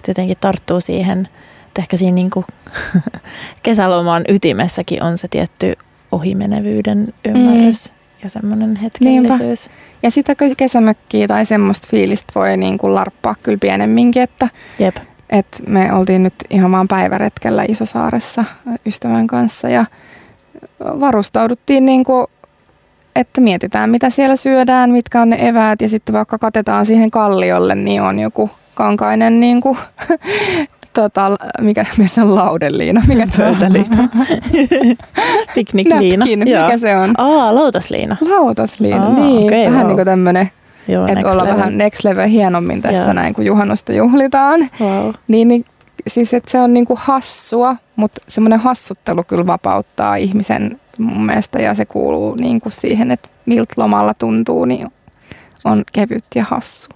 Et 0.00 0.08
jotenkin 0.08 0.36
tarttuu 0.40 0.80
siihen, 0.80 1.28
että 1.68 1.82
ehkä 1.82 1.96
siinä 1.96 2.14
niin 2.14 2.30
kuin 2.30 2.44
kesäloman 3.62 4.24
ytimessäkin 4.28 5.02
on 5.02 5.18
se 5.18 5.28
tietty 5.28 5.76
ohimenevyyden 6.16 7.14
ymmärrys 7.24 7.90
mm. 7.90 7.96
ja 8.22 8.30
semmoinen 8.30 8.76
hetkellisyys. 8.76 9.70
Ja 10.02 10.10
sitä 10.10 10.34
kesämökkiä 10.56 11.26
tai 11.26 11.46
semmoista 11.46 11.88
fiilistä 11.90 12.32
voi 12.34 12.56
niin 12.56 12.78
kuin 12.78 12.94
larppaa 12.94 13.34
kyllä 13.42 13.58
pienemminkin, 13.58 14.22
että 14.22 14.48
Jep. 14.78 14.96
et 15.30 15.62
me 15.68 15.92
oltiin 15.92 16.22
nyt 16.22 16.34
ihan 16.50 16.72
vaan 16.72 16.88
päiväretkellä 16.88 17.64
Isosaaressa 17.68 18.44
ystävän 18.86 19.26
kanssa 19.26 19.68
ja 19.68 19.84
varustauduttiin 20.80 21.86
niin 21.86 22.04
kuin, 22.04 22.26
että 23.16 23.40
mietitään 23.40 23.90
mitä 23.90 24.10
siellä 24.10 24.36
syödään, 24.36 24.90
mitkä 24.90 25.22
on 25.22 25.30
ne 25.30 25.48
eväät 25.48 25.80
ja 25.80 25.88
sitten 25.88 26.12
vaikka 26.12 26.38
katetaan 26.38 26.86
siihen 26.86 27.10
kalliolle, 27.10 27.74
niin 27.74 28.02
on 28.02 28.18
joku 28.18 28.50
kankainen 28.74 29.40
niin 29.40 29.60
kuin, 29.60 29.78
tota, 30.96 31.30
mikä 31.60 31.84
se 32.06 32.22
on 32.22 32.34
laudeliina, 32.34 33.02
mikä 33.08 33.28
Pöytäliina. 33.36 34.08
Piknikliina. 35.54 36.16
Näpkin, 36.16 36.38
mikä 36.38 36.78
se 36.78 36.96
on? 36.96 37.14
Aa, 37.18 37.54
lautasliina. 37.54 38.16
Lautasliina, 38.20 39.06
Aa, 39.06 39.14
niin. 39.14 39.44
okei, 39.44 39.66
vähän 39.66 39.78
wow. 39.78 39.86
niin 39.86 39.96
kuin 39.96 40.04
tämmöinen, 40.04 40.50
Joo, 40.88 41.06
että 41.06 41.30
ollaan 41.30 41.46
level. 41.46 41.58
vähän 41.58 41.78
next 41.78 42.04
level 42.04 42.28
hienommin 42.28 42.82
tässä 42.82 43.02
Joo. 43.02 43.12
näin, 43.12 43.34
kun 43.34 43.46
juhannusta 43.46 43.92
juhlitaan. 43.92 44.60
Wow. 44.80 45.10
Niin, 45.28 45.48
niin 45.48 45.64
siis 46.06 46.34
että 46.34 46.50
se 46.50 46.60
on 46.60 46.74
niinku 46.74 46.98
hassua, 47.00 47.76
mutta 47.96 48.22
semmoinen 48.28 48.60
hassuttelu 48.60 49.24
kyllä 49.24 49.46
vapauttaa 49.46 50.16
ihmisen 50.16 50.80
mun 50.98 51.26
mielestä 51.26 51.58
ja 51.58 51.74
se 51.74 51.84
kuuluu 51.84 52.34
niinku 52.34 52.70
siihen, 52.70 53.10
että 53.10 53.28
miltä 53.46 53.74
lomalla 53.76 54.14
tuntuu, 54.14 54.64
niin 54.64 54.88
on 55.64 55.82
kevyt 55.92 56.24
ja 56.34 56.44
hassu. 56.48 56.88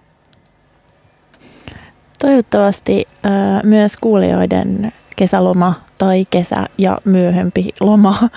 Toivottavasti 2.21 3.07
äh, 3.27 3.31
myös 3.65 3.97
kuulijoiden 3.97 4.93
kesäloma 5.17 5.75
tai 5.99 6.27
kesä 6.31 6.67
ja 6.79 6.99
myöhempi 7.05 7.69
loma 7.81 8.19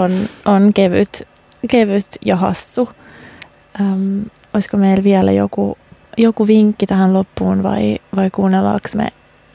on, 0.00 0.10
on 0.44 0.72
kevyt, 0.74 1.28
kevyt 1.70 2.06
ja 2.24 2.36
hassu. 2.36 2.88
Ähm, 3.80 4.22
olisiko 4.54 4.76
meillä 4.76 5.04
vielä 5.04 5.32
joku, 5.32 5.78
joku 6.16 6.46
vinkki 6.46 6.86
tähän 6.86 7.12
loppuun 7.12 7.62
vai, 7.62 7.98
vai 8.16 8.30
kuunnellaanko 8.30 8.88
me 8.96 9.08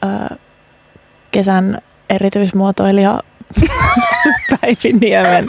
äh, 0.03 0.37
kesän 1.31 1.81
erityismuotoilija 2.09 3.19
Päivi 4.49 4.93
Niemen 5.01 5.47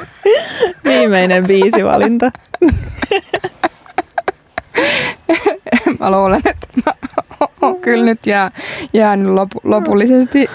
viimeinen 0.84 1.46
biisivalinta? 1.46 2.30
Mä 6.00 6.10
luulen, 6.10 6.40
että 6.44 6.66
mä 6.86 6.92
kyllä 7.80 8.04
nyt 8.04 8.26
jää, 8.26 8.50
jäänyt 8.92 9.32
lopu, 9.32 9.60
lopullisesti 9.64 10.46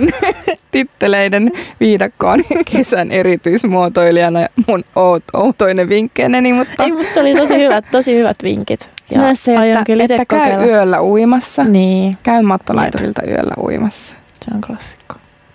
titteleiden 0.70 1.52
viidakkoon 1.80 2.44
kesän 2.72 3.10
erityismuotoilijana 3.12 4.40
ja 4.40 4.48
mun 4.66 4.84
oot, 4.96 5.24
outoinen 5.32 5.88
vinkkeineni, 5.88 6.52
mutta 6.52 6.84
Ei, 6.84 6.92
musta 6.92 7.20
oli 7.20 7.34
tosi 7.34 7.58
hyvät, 7.58 7.84
tosi 7.90 8.14
hyvät 8.18 8.36
vinkit. 8.42 8.88
Ja 9.10 9.20
myös 9.20 9.44
se, 9.44 9.54
että, 9.70 9.84
kyllä 9.86 10.04
että 10.04 10.24
käy 10.26 10.40
kokeilla. 10.40 10.64
yöllä 10.66 11.02
uimassa. 11.02 11.64
Niin, 11.64 12.16
Käy 12.22 12.42
mattolaiturilta 12.42 13.22
yöllä 13.22 13.54
uimassa. 13.62 14.16
se 14.44 14.50
on 14.54 14.60
klassikko. 14.60 15.14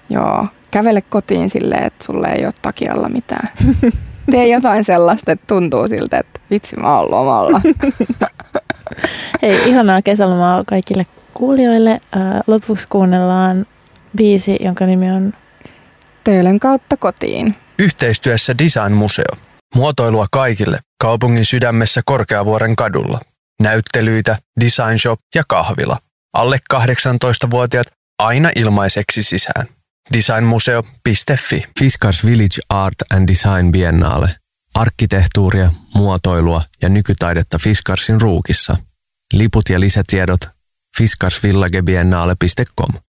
Joo. 0.09 0.47
Kävele 0.71 1.01
kotiin 1.09 1.49
silleen, 1.49 1.83
että 1.83 2.05
sulle 2.05 2.27
ei 2.27 2.45
ole 2.45 2.53
takialla 2.61 3.09
mitään. 3.09 3.49
Tee 4.31 4.47
jotain 4.47 4.83
sellaista, 4.83 5.31
että 5.31 5.47
tuntuu 5.47 5.87
siltä, 5.87 6.17
että 6.17 6.39
vitsi 6.51 6.75
mä 6.75 6.99
oon 6.99 7.11
lomalla. 7.11 7.61
Hei, 9.41 9.69
ihanaa 9.69 10.01
kesälomaa 10.01 10.63
kaikille 10.67 11.03
kuulijoille. 11.33 12.01
Lopuksi 12.47 12.87
kuunnellaan 12.89 13.65
biisi, 14.17 14.57
jonka 14.59 14.85
nimi 14.85 15.11
on 15.11 15.33
Töölön 16.23 16.59
kautta 16.59 16.97
kotiin. 16.97 17.53
Yhteistyössä 17.79 18.57
Design 18.57 18.91
Museo. 18.91 19.35
Muotoilua 19.75 20.25
kaikille 20.31 20.79
kaupungin 21.01 21.45
sydämessä 21.45 22.01
Korkeavuoren 22.05 22.75
kadulla. 22.75 23.19
Näyttelyitä, 23.61 24.37
design 24.61 24.99
shop 24.99 25.19
ja 25.35 25.43
kahvila. 25.47 25.99
Alle 26.33 26.57
18-vuotiaat 26.73 27.87
aina 28.19 28.49
ilmaiseksi 28.55 29.23
sisään. 29.23 29.67
Designmuseo.fi. 30.13 31.65
Fiskars 31.79 32.25
Village 32.25 32.61
Art 32.69 32.95
and 33.13 33.27
Design 33.27 33.71
Biennale. 33.71 34.29
Arkkitehtuuria, 34.75 35.71
muotoilua 35.93 36.61
ja 36.81 36.89
nykytaidetta 36.89 37.59
Fiskarsin 37.59 38.21
ruukissa. 38.21 38.77
Liput 39.33 39.69
ja 39.69 39.79
lisätiedot 39.79 40.41
fiskarsvillagebiennale.com. 40.97 43.05